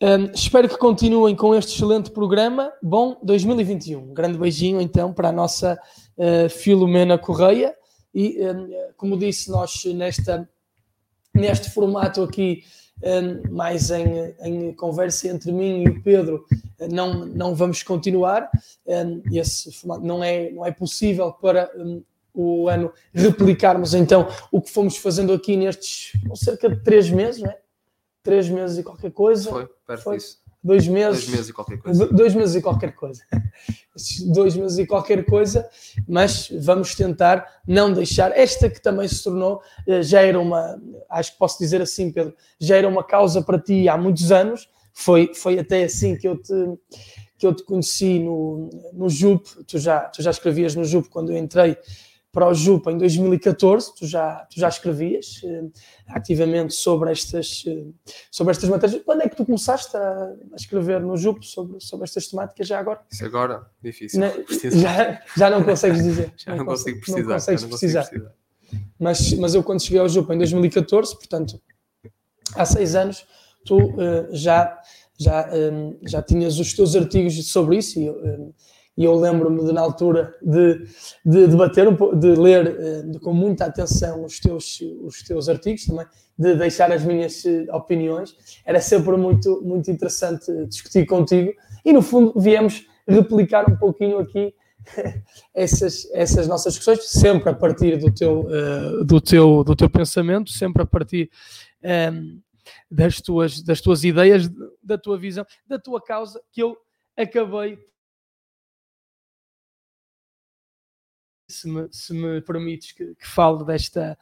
Um, 0.00 0.30
espero 0.32 0.68
que 0.68 0.78
continuem 0.78 1.34
com 1.34 1.54
este 1.54 1.74
excelente 1.74 2.10
programa. 2.12 2.72
Bom 2.80 3.18
2021. 3.22 3.98
Um 3.98 4.14
grande 4.14 4.38
beijinho 4.38 4.80
então 4.80 5.12
para 5.12 5.30
a 5.30 5.32
nossa 5.32 5.78
uh, 6.16 6.48
Filomena 6.48 7.18
Correia. 7.18 7.74
E 8.14 8.38
um, 8.40 8.68
como 8.96 9.18
disse, 9.18 9.50
nós 9.50 9.84
nesta, 9.86 10.48
neste 11.34 11.70
formato 11.70 12.22
aqui 12.22 12.62
mais 13.50 13.90
em, 13.90 14.34
em, 14.40 14.72
conversa 14.72 15.28
entre 15.28 15.52
mim 15.52 15.82
e 15.84 15.88
o 15.88 16.02
Pedro, 16.02 16.44
não, 16.90 17.26
não 17.26 17.54
vamos 17.54 17.82
continuar. 17.82 18.50
Esse 19.32 19.72
formato 19.72 20.04
não 20.04 20.22
é, 20.22 20.50
não 20.50 20.64
é 20.64 20.70
possível 20.72 21.32
para 21.32 21.70
o 22.34 22.68
ano 22.68 22.92
replicarmos 23.12 23.94
então 23.94 24.28
o 24.52 24.60
que 24.60 24.70
fomos 24.70 24.96
fazendo 24.96 25.32
aqui 25.32 25.56
nestes 25.56 26.12
cerca 26.36 26.68
de 26.68 26.82
três 26.82 27.10
meses, 27.10 27.42
não 27.42 27.50
é? 27.50 27.58
Três 28.22 28.48
meses 28.48 28.78
e 28.78 28.82
qualquer 28.82 29.10
coisa. 29.10 29.50
Foi, 29.50 29.68
perto 29.86 30.02
Foi. 30.02 30.16
disso. 30.16 30.38
Dois 30.62 30.88
meses. 30.88 31.24
Dois 31.24 31.28
meses 31.28 31.48
e 31.48 31.52
qualquer 31.52 31.78
coisa. 31.78 32.06
Dois 32.06 32.34
meses 32.34 32.54
e 32.56 32.62
qualquer 32.62 32.94
coisa. 32.94 33.22
Dois 34.26 34.56
meses 34.56 34.78
e 34.78 34.86
qualquer 34.86 35.24
coisa, 35.24 35.68
mas 36.06 36.48
vamos 36.60 36.94
tentar 36.94 37.46
não 37.66 37.92
deixar. 37.92 38.36
Esta 38.36 38.68
que 38.68 38.80
também 38.80 39.08
se 39.08 39.22
tornou, 39.22 39.60
eh, 39.86 40.02
já 40.02 40.20
era 40.22 40.38
uma, 40.38 40.80
acho 41.10 41.32
que 41.32 41.38
posso 41.38 41.58
dizer 41.58 41.80
assim, 41.80 42.10
Pedro, 42.10 42.34
já 42.60 42.76
era 42.76 42.88
uma 42.88 43.02
causa 43.02 43.42
para 43.42 43.58
ti 43.58 43.88
há 43.88 43.96
muitos 43.96 44.30
anos. 44.30 44.68
Foi, 44.92 45.32
foi 45.34 45.58
até 45.58 45.84
assim 45.84 46.16
que 46.16 46.26
eu 46.26 46.36
te, 46.36 46.52
que 47.38 47.46
eu 47.46 47.54
te 47.54 47.64
conheci 47.64 48.18
no, 48.18 48.68
no 48.92 49.08
JUP. 49.08 49.64
Tu 49.64 49.78
já, 49.78 50.00
tu 50.00 50.22
já 50.22 50.30
escrevias 50.30 50.74
no 50.74 50.84
JUP 50.84 51.08
quando 51.08 51.32
eu 51.32 51.38
entrei 51.38 51.76
para 52.32 52.46
o 52.46 52.54
JUP 52.54 52.90
em 52.90 52.98
2014, 52.98 53.94
tu 53.96 54.06
já, 54.06 54.46
tu 54.50 54.60
já 54.60 54.68
escrevias 54.68 55.40
uh, 55.44 55.72
ativamente 56.08 56.74
sobre 56.74 57.10
estas, 57.10 57.64
uh, 57.64 57.94
sobre 58.30 58.50
estas 58.50 58.68
matérias. 58.68 59.02
Quando 59.02 59.22
é 59.22 59.28
que 59.28 59.36
tu 59.36 59.46
começaste 59.46 59.96
a, 59.96 60.34
a, 60.52 60.56
escrever 60.56 61.00
no 61.00 61.16
JUP 61.16 61.44
sobre, 61.44 61.80
sobre 61.80 62.04
estas 62.04 62.28
temáticas 62.28 62.68
já 62.68 62.78
agora? 62.78 63.00
Isso 63.10 63.24
agora, 63.24 63.66
difícil. 63.82 64.20
Não, 64.20 64.30
já, 64.78 65.22
já 65.36 65.50
não 65.50 65.64
consegues 65.64 66.02
dizer. 66.02 66.32
já 66.36 66.52
não, 66.52 66.58
não 66.58 66.66
consigo 66.66 67.00
precisar. 67.00 67.22
Não 67.22 67.34
consegues 67.34 67.62
não 67.62 67.68
precisar. 67.70 68.04
precisar. 68.04 68.34
Mas, 68.98 69.32
mas 69.32 69.54
eu 69.54 69.64
quando 69.64 69.82
cheguei 69.82 70.00
ao 70.00 70.08
JUP 70.08 70.30
em 70.30 70.38
2014, 70.38 71.16
portanto, 71.16 71.58
há 72.54 72.64
seis 72.66 72.94
anos, 72.94 73.26
tu 73.64 73.78
uh, 73.78 74.28
já, 74.32 74.78
já, 75.18 75.48
um, 75.72 75.98
já 76.06 76.22
tinhas 76.22 76.58
os 76.58 76.74
teus 76.74 76.94
artigos 76.94 77.50
sobre 77.50 77.78
isso 77.78 77.98
e 77.98 78.10
e 78.98 79.04
eu 79.04 79.14
lembro-me 79.14 79.64
de, 79.64 79.72
na 79.72 79.80
altura 79.80 80.34
de, 80.42 80.84
de 81.24 81.46
debater, 81.46 81.86
de 82.16 82.34
ler 82.34 82.66
eh, 82.66 83.02
de, 83.02 83.20
com 83.20 83.32
muita 83.32 83.66
atenção 83.66 84.24
os 84.24 84.40
teus, 84.40 84.80
os 85.04 85.22
teus 85.22 85.48
artigos 85.48 85.86
também, 85.86 86.04
de 86.36 86.56
deixar 86.56 86.90
as 86.90 87.04
minhas 87.04 87.46
eh, 87.46 87.64
opiniões. 87.72 88.34
Era 88.66 88.80
sempre 88.80 89.16
muito, 89.16 89.62
muito 89.62 89.88
interessante 89.88 90.52
discutir 90.66 91.06
contigo 91.06 91.52
e, 91.84 91.92
no 91.92 92.02
fundo, 92.02 92.32
viemos 92.40 92.88
replicar 93.06 93.70
um 93.70 93.76
pouquinho 93.76 94.18
aqui 94.18 94.52
essas, 95.54 96.10
essas 96.12 96.48
nossas 96.48 96.74
discussões, 96.74 97.08
sempre 97.08 97.50
a 97.50 97.54
partir 97.54 97.98
do 97.98 98.12
teu, 98.12 98.48
uh, 98.48 99.04
do 99.04 99.20
teu, 99.20 99.62
do 99.62 99.76
teu 99.76 99.88
pensamento, 99.88 100.50
sempre 100.50 100.82
a 100.82 100.86
partir 100.86 101.30
das, 102.90 103.20
tuas, 103.20 103.62
das 103.62 103.80
tuas 103.80 104.02
ideias, 104.02 104.50
da 104.82 104.98
tua 104.98 105.16
visão, 105.16 105.46
da 105.68 105.78
tua 105.78 106.02
causa, 106.02 106.40
que 106.50 106.60
eu 106.60 106.76
acabei 107.16 107.78
se 111.48 111.68
me, 111.68 111.88
se 111.90 112.12
me 112.12 112.40
permites 112.42 112.92
que, 112.92 113.14
que 113.14 113.26
fale 113.26 113.64
desta 113.64 114.16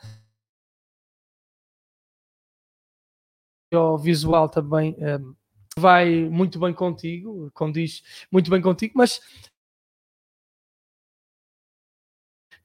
visual 4.00 4.48
também 4.48 4.96
um, 4.98 5.34
vai 5.78 6.28
muito 6.30 6.58
bem 6.58 6.72
contigo, 6.72 7.50
condiz 7.52 8.02
muito 8.30 8.50
bem 8.50 8.62
contigo, 8.62 8.94
mas 8.96 9.20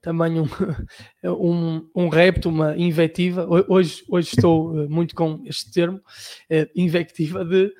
também 0.00 0.40
um, 0.40 0.44
um, 1.24 1.90
um 1.94 2.08
repto, 2.08 2.48
uma 2.48 2.76
invectiva. 2.76 3.46
Hoje, 3.68 4.04
hoje 4.08 4.30
estou 4.34 4.82
eh, 4.82 4.88
muito 4.88 5.14
com 5.14 5.42
este 5.46 5.70
termo, 5.70 5.98
uh, 5.98 6.70
invectiva, 6.74 7.44
de, 7.44 7.66
um, 7.66 7.72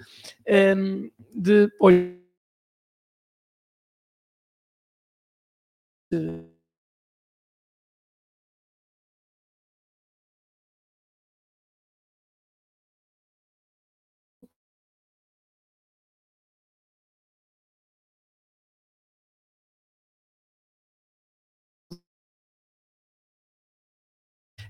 ehm, 0.47 1.11
de, 1.35 1.69
de 6.11 6.52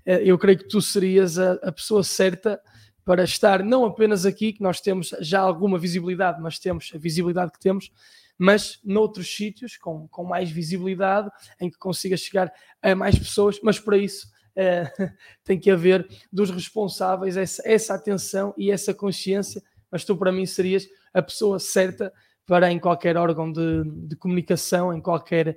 eu 0.05 0.38
creio 0.38 0.59
que 0.59 0.68
tu 0.68 0.80
serias 0.80 1.38
a, 1.38 1.53
a 1.55 1.72
pessoa 1.72 2.03
certa 2.03 2.61
para 3.05 3.24
estar 3.24 3.62
não 3.64 3.84
apenas 3.84 4.24
aqui, 4.24 4.53
que 4.53 4.62
nós 4.62 4.80
temos 4.80 5.14
já 5.20 5.40
alguma 5.40 5.78
visibilidade, 5.78 6.40
mas 6.40 6.59
temos 6.59 6.90
a 6.94 6.98
visibilidade 6.98 7.53
que 7.53 7.61
temos, 7.61 7.90
mas 8.38 8.80
noutros 8.84 9.34
sítios 9.34 9.76
com, 9.76 10.07
com 10.09 10.24
mais 10.24 10.50
visibilidade, 10.50 11.30
em 11.61 11.70
que 11.70 11.78
consiga 11.78 12.16
chegar 12.16 12.53
a 12.80 12.94
mais 12.94 13.18
pessoas, 13.18 13.61
mas 13.62 13.78
para 13.78 13.96
isso 13.96 14.28
é, 14.55 14.90
tem 15.44 15.59
que 15.59 15.70
haver 15.70 16.07
dos 16.32 16.50
responsáveis 16.50 17.36
essa, 17.36 17.62
essa 17.64 17.94
atenção 17.94 18.55
e 18.57 18.70
essa 18.70 18.94
consciência, 18.94 19.62
mas 19.90 20.05
tu 20.05 20.16
para 20.16 20.32
mim 20.32 20.46
serias 20.46 20.88
a 21.12 21.22
pessoa 21.22 21.59
certa 21.59 22.12
para 22.46 22.70
em 22.70 22.78
qualquer 22.78 23.16
órgão 23.16 23.50
de, 23.50 23.84
de 24.09 24.16
comunicação, 24.16 24.92
em 24.92 25.00
qualquer, 25.00 25.57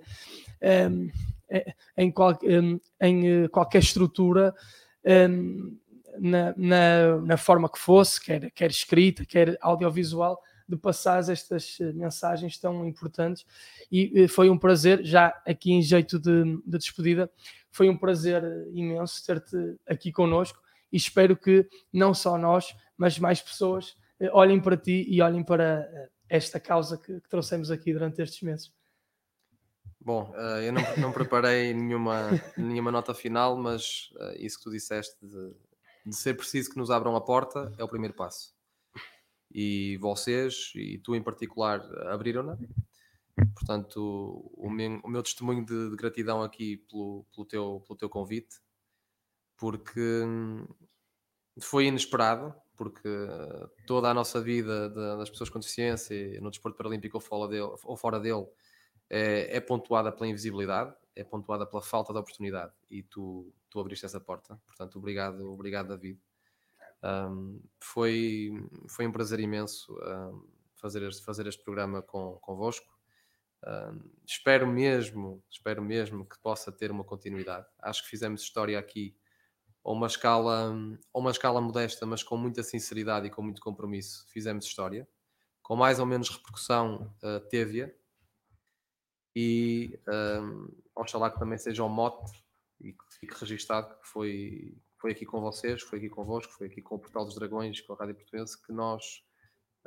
um, 0.92 1.10
em, 1.98 2.12
qual, 2.12 2.38
em 3.02 3.48
qualquer 3.50 3.80
estrutura, 3.80 4.54
na, 6.20 6.54
na, 6.58 7.18
na, 7.22 7.38
forma 7.38 7.70
que 7.70 7.78
fosse, 7.78 8.24
quer, 8.24 8.50
quer 8.52 8.70
escrita, 8.70 9.26
quer 9.26 9.58
audiovisual, 9.62 10.42
de 10.68 10.76
passar 10.76 11.20
estas 11.30 11.78
mensagens 11.94 12.58
tão 12.58 12.86
importantes. 12.88 13.46
E 13.92 14.28
foi 14.28 14.50
um 14.50 14.58
prazer, 14.58 15.04
já 15.04 15.28
aqui 15.46 15.72
em 15.72 15.82
jeito 15.82 16.20
de, 16.20 16.44
de 16.66 16.78
despedida, 16.78 17.30
foi 17.70 17.90
um 17.90 17.98
prazer 17.98 18.42
imenso 18.74 19.24
ter-te 19.26 19.76
aqui 19.86 20.12
connosco 20.12 20.60
e 20.92 20.98
espero 20.98 21.36
que 21.36 21.68
não 21.92 22.14
só 22.14 22.38
nós, 22.38 22.74
mas 22.98 23.20
mais 23.20 23.42
pessoas 23.42 23.98
eh, 24.18 24.30
olhem 24.32 24.62
para 24.62 24.78
ti 24.78 25.06
e 25.10 25.22
olhem 25.22 25.44
para 25.44 25.82
eh, 25.92 26.10
esta 26.30 26.58
causa 26.58 26.98
que, 26.98 27.20
que 27.20 27.30
trouxemos 27.30 27.70
aqui 27.70 27.92
durante 27.92 28.22
estes 28.22 28.42
meses. 28.42 28.72
Bom, 30.06 30.32
uh, 30.36 30.62
eu 30.62 30.72
não, 30.72 30.82
não, 30.98 31.12
preparei 31.12 31.74
nenhuma, 31.74 32.30
nenhuma 32.56 32.92
nota 32.92 33.12
final, 33.12 33.58
mas 33.58 34.12
uh, 34.18 34.36
isso 34.38 34.60
que 34.60 34.66
tu 34.66 34.70
disseste 34.70 35.18
de, 35.26 35.56
de, 36.06 36.16
ser 36.16 36.36
preciso 36.36 36.70
que 36.70 36.78
nos 36.78 36.92
abram 36.92 37.16
a 37.16 37.22
porta 37.22 37.74
é 37.76 37.84
o 37.84 37.88
primeiro 37.88 38.14
passo. 38.14 38.54
E 39.52 39.98
vocês, 39.98 40.72
e 40.76 41.00
tu 41.00 41.16
em 41.16 41.24
particular, 41.24 41.82
abriram-na. 42.12 42.56
Portanto, 43.56 44.48
o 44.56 44.70
meu, 44.70 45.02
o 45.04 45.10
meu 45.10 45.24
testemunho 45.24 45.66
de, 45.66 45.90
de, 45.90 45.96
gratidão 45.96 46.44
aqui 46.44 46.78
pelo, 46.88 47.26
pelo, 47.34 47.48
teu, 47.48 47.84
pelo 47.88 47.98
teu 47.98 48.08
convite, 48.08 48.58
porque 49.58 50.22
hum, 50.24 50.68
foi 51.60 51.86
inesperado, 51.88 52.54
porque 52.78 53.10
toda 53.88 54.12
a 54.12 54.14
nossa 54.14 54.40
vida 54.40 54.88
das 55.18 55.32
pessoas 55.32 55.50
com 55.50 55.58
deficiência 55.60 56.40
no 56.42 56.52
desporto 56.52 56.78
paralímpico 56.78 57.18
ou 57.18 57.22
fora 57.22 57.50
dele, 57.50 57.74
ou 57.84 57.98
fora 57.98 58.20
dele 58.20 58.46
é, 59.10 59.58
é, 59.58 59.60
pontuada 59.60 60.12
pela 60.12 60.28
invisibilidade, 60.28 60.96
é 61.16 61.24
pontuada 61.24 61.66
pela 61.66 61.82
falta 61.82 62.12
de 62.12 62.20
oportunidade 62.20 62.74
e 62.90 63.04
tu, 63.04 63.54
tu 63.70 63.80
abriste 63.80 64.06
essa 64.06 64.20
porta. 64.20 64.60
Portanto, 64.66 64.98
obrigado, 64.98 65.52
obrigado 65.52 65.90
David. 65.90 66.20
Um, 67.04 67.62
foi, 67.80 68.52
foi 68.90 69.06
um 69.06 69.12
prazer 69.12 69.40
imenso 69.40 69.94
um, 69.94 70.48
fazer, 70.76 71.04
este, 71.04 71.24
fazer 71.24 71.48
este 71.48 71.64
programa 71.64 72.02
com, 72.02 72.38
convosco. 72.42 72.94
Uh, 73.64 74.00
espero 74.26 74.68
mesmo, 74.68 75.44
espero 75.50 75.82
mesmo 75.82 76.26
que 76.26 76.38
possa 76.40 76.72
ter 76.72 76.92
uma 76.92 77.04
continuidade. 77.04 77.66
Acho 77.80 78.04
que 78.04 78.10
fizemos 78.10 78.42
história 78.42 78.78
aqui 78.78 79.16
a 79.84 79.92
uma 79.92 80.08
escala, 80.08 80.74
a 81.14 81.20
uma 81.20 81.32
escala 81.32 81.62
modesta, 81.62 82.06
mas 82.06 82.24
com 82.24 82.36
muita 82.38 82.64
sinceridade 82.64 83.28
e 83.28 83.30
com 83.30 83.42
muito 83.42 83.62
compromisso. 83.62 84.26
Fizemos 84.30 84.66
história, 84.66 85.08
com 85.62 85.76
mais 85.76 86.00
ou 86.00 86.06
menos 86.06 86.30
repercussão 86.30 87.14
uh, 87.24 87.40
teve-a. 87.50 87.92
E 89.36 90.00
um, 90.08 90.70
oxalá 90.96 91.30
que 91.30 91.40
também 91.40 91.58
seja 91.58 91.84
um 91.84 91.90
mote 91.90 92.32
e 92.80 92.94
que 92.94 93.04
fique 93.20 93.34
registado 93.40 93.94
que 94.00 94.08
foi, 94.08 94.78
foi 94.98 95.12
aqui 95.12 95.26
com 95.26 95.42
vocês, 95.42 95.82
foi 95.82 96.00
aqui 96.00 96.10
convosco, 96.10 96.54
foi 96.54 96.68
aqui 96.68 96.82
com 96.82 96.96
o 96.96 97.00
Portal 97.00 97.26
dos 97.26 97.36
Dragões, 97.36 97.82
com 97.82 97.94
a 97.94 97.98
Rádio 97.98 98.16
Portuguesa, 98.16 98.58
que 98.66 98.72
nós 98.72 99.24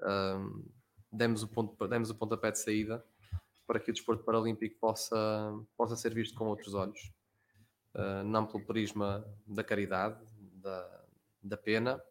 um, 0.03 0.64
demos, 1.11 1.42
o 1.42 1.49
ponto, 1.49 1.88
demos 1.88 2.11
o 2.11 2.14
pontapé 2.14 2.51
de 2.51 2.59
saída 2.59 3.05
para 3.66 3.80
que 3.80 3.90
o 3.90 3.94
desporto 3.94 4.24
paralímpico 4.24 4.78
possa, 4.80 5.16
possa 5.76 5.96
ser 5.96 6.14
visto 6.14 6.36
com 6.36 6.46
outros 6.46 6.74
olhos, 6.74 7.12
uh, 7.94 8.24
não 8.24 8.46
pelo 8.46 8.64
prisma 8.64 9.26
da 9.46 9.62
caridade, 9.62 10.18
da, 10.55 11.05
da 11.42 11.57
pena, 11.57 12.03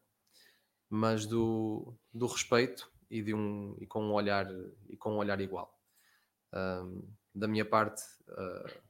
mas 0.90 1.26
do, 1.26 1.96
do 2.14 2.28
respeito 2.28 2.92
e, 3.10 3.22
de 3.22 3.34
um, 3.34 3.76
e, 3.80 3.88
com 3.88 4.04
um 4.04 4.14
olhar, 4.14 4.48
e 4.88 4.96
com 4.96 5.14
um 5.14 5.18
olhar 5.18 5.42
igual. 5.42 5.76
Uh, 6.54 7.08
da 7.38 7.48
minha 7.48 7.66
parte, 7.66 8.02
uh, 8.30 8.82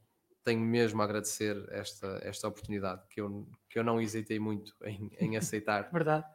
tenho 0.44 0.62
mesmo 0.62 1.02
a 1.02 1.06
agradecer 1.06 1.68
esta, 1.72 2.20
esta 2.24 2.48
oportunidade 2.48 3.06
que 3.10 3.20
eu, 3.20 3.46
que 3.70 3.78
eu 3.78 3.84
não 3.84 4.00
hesitei 4.00 4.40
muito 4.40 4.74
em, 4.84 5.12
em 5.20 5.38
aceitar. 5.38 5.90
Verdade. 5.92 6.26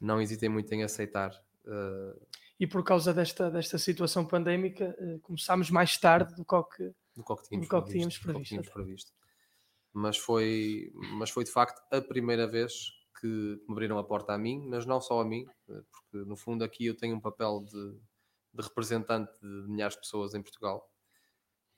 Não 0.00 0.20
hesitei 0.20 0.48
muito 0.48 0.70
em 0.72 0.82
aceitar. 0.82 1.32
Uh, 1.64 2.20
e 2.60 2.66
por 2.66 2.84
causa 2.84 3.14
desta, 3.14 3.50
desta 3.50 3.78
situação 3.78 4.26
pandémica 4.26 4.94
uh, 5.00 5.18
começámos 5.20 5.70
mais 5.70 5.96
tarde 5.96 6.34
do 6.34 6.44
que, 6.44 6.92
do 7.16 7.24
que 7.24 7.48
tínhamos, 7.48 7.68
do 7.68 7.82
que 7.82 7.90
tínhamos 7.90 8.18
previsto. 8.18 8.48
tínhamos 8.48 8.68
previsto. 8.68 9.12
Mas, 9.92 10.18
foi, 10.18 10.92
mas 10.94 11.30
foi 11.30 11.44
de 11.44 11.50
facto 11.50 11.80
a 11.90 12.02
primeira 12.02 12.46
vez 12.46 12.92
que 13.20 13.26
me 13.26 13.72
abriram 13.72 13.96
a 13.96 14.04
porta 14.04 14.34
a 14.34 14.38
mim, 14.38 14.66
mas 14.68 14.84
não 14.84 15.00
só 15.00 15.20
a 15.20 15.24
mim, 15.24 15.46
porque 15.66 16.28
no 16.28 16.36
fundo 16.36 16.64
aqui 16.64 16.86
eu 16.86 16.96
tenho 16.96 17.16
um 17.16 17.20
papel 17.20 17.64
de, 17.64 17.92
de 18.52 18.62
representante 18.62 19.32
de 19.40 19.68
milhares 19.68 19.94
de 19.94 20.00
pessoas 20.00 20.34
em 20.34 20.42
Portugal 20.42 20.90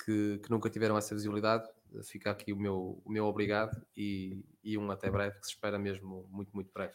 que, 0.05 0.39
que, 0.43 0.51
nunca 0.51 0.71
tiveram 0.71 0.97
essa 0.97 1.15
visibilidade. 1.15 1.69
Fica 2.05 2.31
aqui 2.31 2.53
o 2.53 2.57
meu, 2.57 3.01
o 3.05 3.11
meu 3.11 3.25
obrigado 3.27 3.81
e, 3.97 4.45
e 4.63 4.77
um 4.77 4.91
até 4.91 5.11
breve, 5.11 5.39
que 5.39 5.47
se 5.47 5.53
espera 5.53 5.79
mesmo 5.79 6.29
muito, 6.31 6.51
muito 6.53 6.71
breve 6.73 6.95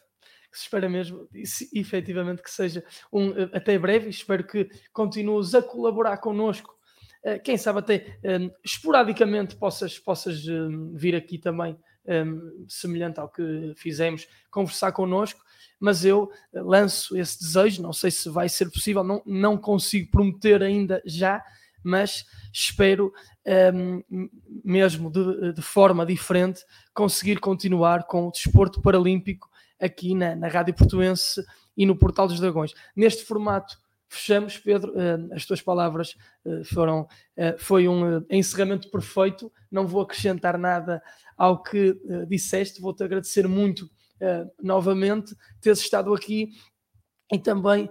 que 0.52 0.58
se 0.58 0.66
espera 0.66 0.90
mesmo, 0.90 1.30
efetivamente, 1.74 2.44
que 2.44 2.52
seja 2.52 2.84
um 3.12 3.30
eh, 3.30 3.50
até 3.54 3.80
breve. 3.80 4.10
Espero 4.10 4.44
que 4.46 4.70
continues 4.92 5.56
a 5.56 5.62
colaborar 5.62 6.18
connosco. 6.18 6.76
Eh, 7.24 7.40
quem 7.40 7.58
sabe 7.58 7.80
até 7.80 8.20
um, 8.24 8.30
ehm, 8.30 8.52
esporadicamente 8.64 9.56
possas, 9.56 9.98
possas 9.98 10.44
vir 10.94 11.16
aqui 11.16 11.38
também, 11.38 11.78
um, 12.06 12.66
semelhante 12.68 13.20
ao 13.20 13.30
que 13.30 13.74
fizemos, 13.78 14.28
conversar 14.50 14.92
connosco. 14.92 15.42
Mas 15.80 16.04
eu 16.04 16.30
eh, 16.54 16.62
lanço 16.62 17.18
esse 17.18 17.40
desejo, 17.40 17.82
não 17.82 17.94
sei 17.94 18.12
se 18.12 18.30
vai 18.30 18.50
ser 18.50 18.70
possível, 18.70 19.04
não, 19.04 19.22
não 19.26 19.58
consigo 19.58 20.12
prometer 20.12 20.62
ainda 20.62 21.02
já, 21.06 21.44
mas 21.84 22.26
espero 22.54 23.12
um, 23.74 24.04
mesmo 24.64 25.12
de, 25.12 25.54
de, 25.54 25.62
forma 25.62 26.06
diferente 26.06 26.62
conseguir 26.94 27.40
continuar 27.40 28.06
com 28.06 28.28
o 28.28 28.32
desporto 28.32 28.82
paralímpico 28.82 29.50
aqui 29.80 30.14
na, 30.14 30.36
na 30.36 30.48
Rádio 30.48 30.74
Portuense 30.74 31.44
e 31.76 31.86
no 31.86 31.98
Portal 31.98 32.28
dos 32.28 32.40
Dragões. 32.40 32.74
Neste 32.96 33.24
formato, 33.24 33.78
fechamos, 34.12 34.58
Pedro, 34.58 34.92
uh, 34.92 35.34
as 35.34 35.46
tuas 35.46 35.62
palavras 35.62 36.18
uh, 36.46 36.66
foram, 36.66 37.08
uh, 37.38 37.58
foi 37.58 37.88
um 37.88 38.24
encerramento 38.30 38.92
perfeito, 38.92 39.50
não 39.72 39.88
vou 39.88 40.02
acrescentar 40.02 40.58
nada 40.58 41.02
ao 41.38 41.64
que 41.64 41.98
disseste, 42.28 42.82
vou-te 42.82 43.04
agradecer 43.04 43.48
muito 43.48 43.90
novamente 44.62 45.36
teres 45.60 45.80
estado 45.80 46.14
aqui 46.14 46.52
e 47.34 47.40
também 47.40 47.90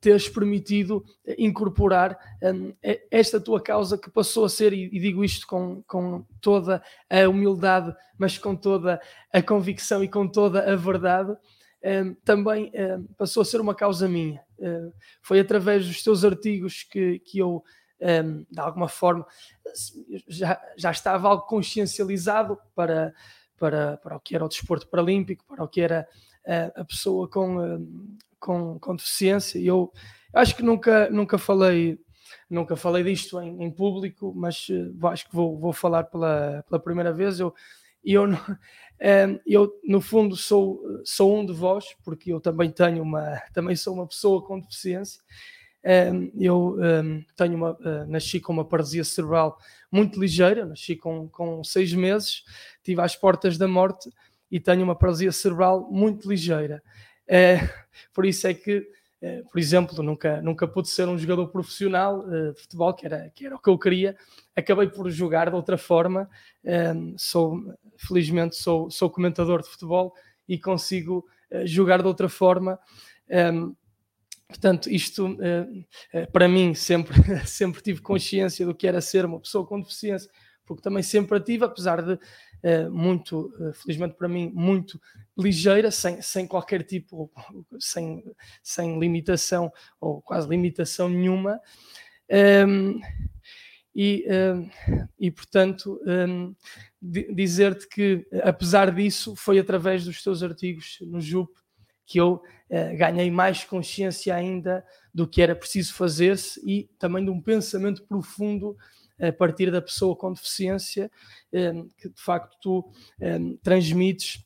teres 0.00 0.28
permitido 0.28 1.04
incorporar 1.38 2.18
um, 2.42 2.74
esta 3.10 3.40
tua 3.40 3.60
causa 3.60 3.96
que 3.96 4.10
passou 4.10 4.44
a 4.44 4.48
ser, 4.48 4.72
e, 4.72 4.88
digo 4.98 5.24
isto 5.24 5.46
com, 5.46 5.82
com 5.86 6.24
toda 6.40 6.82
a 7.08 7.28
humildade, 7.28 7.94
mas 8.18 8.36
com 8.38 8.56
toda 8.56 9.00
a 9.32 9.42
convicção 9.42 10.02
e 10.02 10.08
com 10.08 10.26
toda 10.26 10.72
a 10.72 10.74
verdade, 10.74 11.36
um, 11.84 12.14
também 12.24 12.72
um, 12.74 13.04
passou 13.16 13.42
a 13.42 13.44
ser 13.44 13.60
uma 13.60 13.74
causa 13.74 14.08
minha. 14.08 14.42
Uh, 14.58 14.92
foi 15.22 15.38
através 15.38 15.86
dos 15.86 16.02
teus 16.02 16.24
artigos 16.24 16.82
que, 16.82 17.20
que 17.20 17.38
eu, 17.38 17.62
de 18.50 18.60
alguma 18.60 18.88
forma, 18.88 19.24
já, 20.26 20.60
já 20.76 20.90
estava 20.90 21.28
algo 21.28 21.46
consciencializado 21.46 22.58
para, 22.74 23.14
para, 23.56 23.96
para 23.98 24.16
o 24.16 24.20
que 24.20 24.34
era 24.34 24.44
o 24.44 24.48
desporto 24.48 24.88
paralímpico, 24.88 25.44
para 25.46 25.64
o 25.64 25.68
que 25.68 25.80
era 25.80 26.06
a 26.76 26.84
pessoa 26.84 27.26
com, 27.26 27.58
com, 28.46 28.78
com 28.78 28.94
deficiência. 28.94 29.58
Eu 29.58 29.92
acho 30.32 30.54
que 30.54 30.62
nunca, 30.62 31.10
nunca 31.10 31.36
falei 31.36 31.98
nunca 32.48 32.76
falei 32.76 33.02
disto 33.02 33.40
em, 33.40 33.64
em 33.64 33.70
público, 33.70 34.32
mas 34.34 34.68
uh, 34.68 35.06
acho 35.08 35.28
que 35.28 35.34
vou, 35.34 35.58
vou 35.58 35.72
falar 35.72 36.04
pela, 36.04 36.64
pela 36.68 36.80
primeira 36.80 37.12
vez. 37.12 37.40
Eu, 37.40 37.52
eu, 38.04 38.24
uh, 38.24 38.36
eu, 39.44 39.72
no 39.84 40.00
fundo, 40.00 40.36
sou, 40.36 40.80
sou 41.04 41.36
um 41.36 41.44
de 41.44 41.52
vós, 41.52 41.96
porque 42.04 42.32
eu 42.32 42.40
também 42.40 42.70
tenho 42.70 43.02
uma, 43.02 43.42
também 43.52 43.74
sou 43.74 43.94
uma 43.94 44.06
pessoa 44.06 44.40
com 44.42 44.60
deficiência. 44.60 45.20
Um, 45.84 46.32
eu 46.36 46.76
um, 46.80 47.24
tenho 47.36 47.54
uma, 47.54 47.72
uh, 47.72 48.06
nasci 48.08 48.40
com 48.40 48.52
uma 48.52 48.64
paralisia 48.64 49.04
cerebral 49.04 49.56
muito 49.90 50.20
ligeira, 50.20 50.66
nasci 50.66 50.96
com, 50.96 51.28
com 51.28 51.62
seis 51.62 51.92
meses, 51.92 52.44
estive 52.76 53.00
às 53.00 53.14
portas 53.14 53.56
da 53.56 53.68
morte 53.68 54.10
e 54.50 54.58
tenho 54.58 54.82
uma 54.82 54.96
paralisia 54.96 55.30
cerebral 55.30 55.88
muito 55.90 56.28
ligeira. 56.28 56.82
É, 57.26 57.68
por 58.14 58.24
isso 58.24 58.46
é 58.46 58.54
que, 58.54 58.86
é, 59.20 59.42
por 59.42 59.58
exemplo, 59.58 60.02
nunca, 60.02 60.40
nunca 60.42 60.68
pude 60.68 60.88
ser 60.88 61.08
um 61.08 61.18
jogador 61.18 61.48
profissional 61.48 62.20
uh, 62.20 62.52
de 62.52 62.60
futebol, 62.60 62.94
que 62.94 63.06
era, 63.06 63.30
que 63.34 63.46
era 63.46 63.56
o 63.56 63.58
que 63.58 63.68
eu 63.68 63.78
queria. 63.78 64.16
Acabei 64.54 64.88
por 64.88 65.10
jogar 65.10 65.50
de 65.50 65.56
outra 65.56 65.76
forma. 65.76 66.28
Um, 66.64 67.14
sou, 67.18 67.74
felizmente, 67.96 68.56
sou, 68.56 68.90
sou 68.90 69.10
comentador 69.10 69.62
de 69.62 69.68
futebol 69.68 70.14
e 70.48 70.58
consigo 70.58 71.26
uh, 71.50 71.66
jogar 71.66 72.00
de 72.00 72.08
outra 72.08 72.28
forma. 72.28 72.78
Portanto, 74.46 74.88
isto 74.88 75.36
para 76.32 76.46
mim 76.46 76.72
sempre, 76.74 77.12
sempre 77.44 77.82
tive 77.82 78.00
consciência 78.00 78.64
do 78.64 78.72
que 78.72 78.86
era 78.86 79.00
ser 79.00 79.24
uma 79.24 79.40
pessoa 79.40 79.66
com 79.66 79.80
deficiência, 79.80 80.30
porque 80.66 80.82
também 80.82 81.02
sempre 81.02 81.38
ativo, 81.38 81.64
apesar 81.64 82.02
de 82.02 82.14
uh, 82.14 82.90
muito, 82.90 83.52
uh, 83.58 83.72
felizmente 83.72 84.16
para 84.16 84.28
mim, 84.28 84.50
muito 84.52 85.00
ligeira, 85.38 85.90
sem, 85.90 86.20
sem 86.20 86.46
qualquer 86.46 86.82
tipo, 86.82 87.30
sem, 87.78 88.24
sem 88.62 88.98
limitação 88.98 89.72
ou 90.00 90.20
quase 90.20 90.48
limitação 90.48 91.08
nenhuma. 91.08 91.60
Um, 92.66 93.00
e, 93.94 94.26
um, 94.28 94.68
e 95.18 95.30
portanto, 95.30 95.98
um, 96.06 96.54
dizer-te 97.00 97.88
que, 97.88 98.26
apesar 98.42 98.94
disso, 98.94 99.34
foi 99.34 99.58
através 99.58 100.04
dos 100.04 100.22
teus 100.22 100.42
artigos 100.42 100.98
no 101.00 101.20
JUP 101.20 101.50
que 102.04 102.20
eu 102.20 102.34
uh, 102.34 102.96
ganhei 102.96 103.30
mais 103.30 103.64
consciência 103.64 104.34
ainda 104.34 104.84
do 105.12 105.26
que 105.26 105.42
era 105.42 105.56
preciso 105.56 105.92
fazer-se 105.94 106.60
e 106.64 106.84
também 106.98 107.24
de 107.24 107.30
um 107.30 107.40
pensamento 107.40 108.04
profundo 108.04 108.76
a 109.20 109.32
partir 109.32 109.70
da 109.70 109.80
pessoa 109.80 110.16
com 110.16 110.32
deficiência, 110.32 111.10
um, 111.52 111.88
que 111.96 112.08
de 112.08 112.20
facto 112.20 112.56
tu 112.60 112.92
um, 113.20 113.56
transmites 113.58 114.44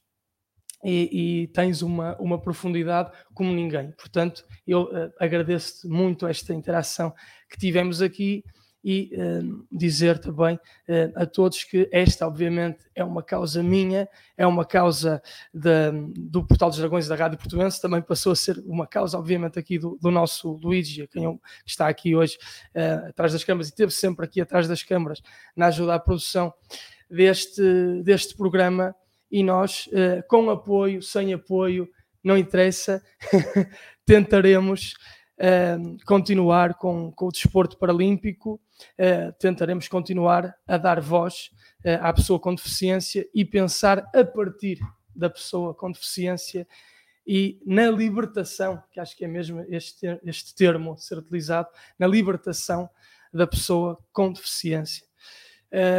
e, 0.85 1.43
e, 1.43 1.47
tens 1.49 1.83
uma, 1.83 2.17
uma 2.19 2.41
profundidade 2.41 3.13
como 3.35 3.53
ninguém. 3.53 3.93
Portanto, 3.93 4.47
eu 4.67 4.85
uh, 4.85 5.13
agradeço-te 5.19 5.87
muito 5.87 6.27
esta 6.27 6.55
interação 6.55 7.15
que 7.51 7.59
tivemos 7.59 8.01
aqui 8.01 8.43
e 8.83 9.11
uh, 9.15 9.67
dizer 9.71 10.19
também 10.19 10.57
uh, 10.57 11.13
a 11.15 11.27
todos 11.27 11.65
que 11.65 11.89
esta, 11.93 12.27
obviamente, 12.27 12.79
é 12.95 13.05
uma 13.05 13.23
causa 13.23 13.63
minha, 13.63 14.09
é 14.37 14.47
uma 14.47 14.65
causa 14.65 15.23
do 15.53 16.45
Portal 16.47 16.71
dos 16.71 16.79
Dragões 16.79 17.07
da 17.07 17.15
Rádio 17.15 17.39
Portuense, 17.39 17.81
também 17.81 18.01
passou 18.01 18.33
a 18.33 18.37
ser 18.37 18.59
uma 18.67 18.87
causa, 18.87 19.19
obviamente, 19.19 19.59
aqui 19.59 19.79
do, 19.79 19.99
do 20.01 20.11
nosso 20.11 20.59
Luigi, 20.63 21.07
quem 21.09 21.25
eu, 21.25 21.39
que 21.65 21.71
está 21.71 21.89
aqui 21.89 22.17
hoje 22.17 22.39
uh, 22.75 23.09
atrás 23.09 23.33
das 23.33 23.45
câmaras 23.45 23.69
e 23.69 23.71
esteve 23.71 23.93
sempre 23.93 24.25
aqui 24.25 24.41
atrás 24.41 24.67
das 24.67 24.83
câmaras 24.83 25.21
na 25.55 25.67
ajuda 25.67 25.95
à 25.95 25.99
produção 25.99 26.53
deste, 27.11 27.63
deste 28.03 28.35
programa. 28.35 28.95
E 29.31 29.45
nós, 29.45 29.89
com 30.27 30.51
apoio, 30.51 31.01
sem 31.01 31.33
apoio, 31.33 31.89
não 32.25 32.37
interessa, 32.37 33.01
tentaremos 34.05 34.95
continuar 36.05 36.75
com, 36.75 37.11
com, 37.13 37.27
o 37.27 37.33
desporto 37.33 37.79
paralímpico, 37.79 38.55
uh, 38.55 38.70
tentaremos 39.39 39.89
continuar 39.89 40.55
a 40.67 40.77
dar 40.77 41.01
voz 41.01 41.51
uh, 41.85 42.03
à 42.03 42.13
pessoa 42.13 42.39
com 42.39 42.55
deficiência 42.55 43.29
e 43.35 43.45
pensar 43.45 44.11
a 44.15 44.25
partir 44.25 44.79
da 45.15 45.29
pessoa 45.29 45.75
com 45.75 45.91
deficiência 45.91 46.67
e 47.27 47.61
na 47.65 47.91
libertação, 47.91 48.83
que 48.91 48.99
acho 48.99 49.17
que 49.17 49.25
é 49.25 49.29
mesmo 49.29 49.65
este, 49.69 50.07
este 50.25 50.55
termo 50.55 50.95
a 50.95 50.97
ser 50.97 51.19
utilizado, 51.19 51.69
na 51.99 52.07
libertação 52.07 52.89
da 53.33 53.47
pessoa 53.47 53.99
com 54.13 54.33
deficiência. 54.33 55.07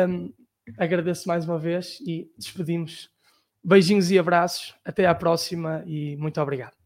Um, 0.10 0.34
agradeço 0.78 1.28
mais 1.28 1.46
uma 1.46 1.58
vez 1.58 2.00
e 2.02 2.30
despedimos. 2.38 3.10
Beijinhos 3.64 4.12
e 4.12 4.20
abraços. 4.20 4.76
Até 4.84 5.06
à 5.06 5.16
próxima 5.16 5.84
e 5.86 6.18
muito 6.18 6.42
obrigado. 6.42 6.81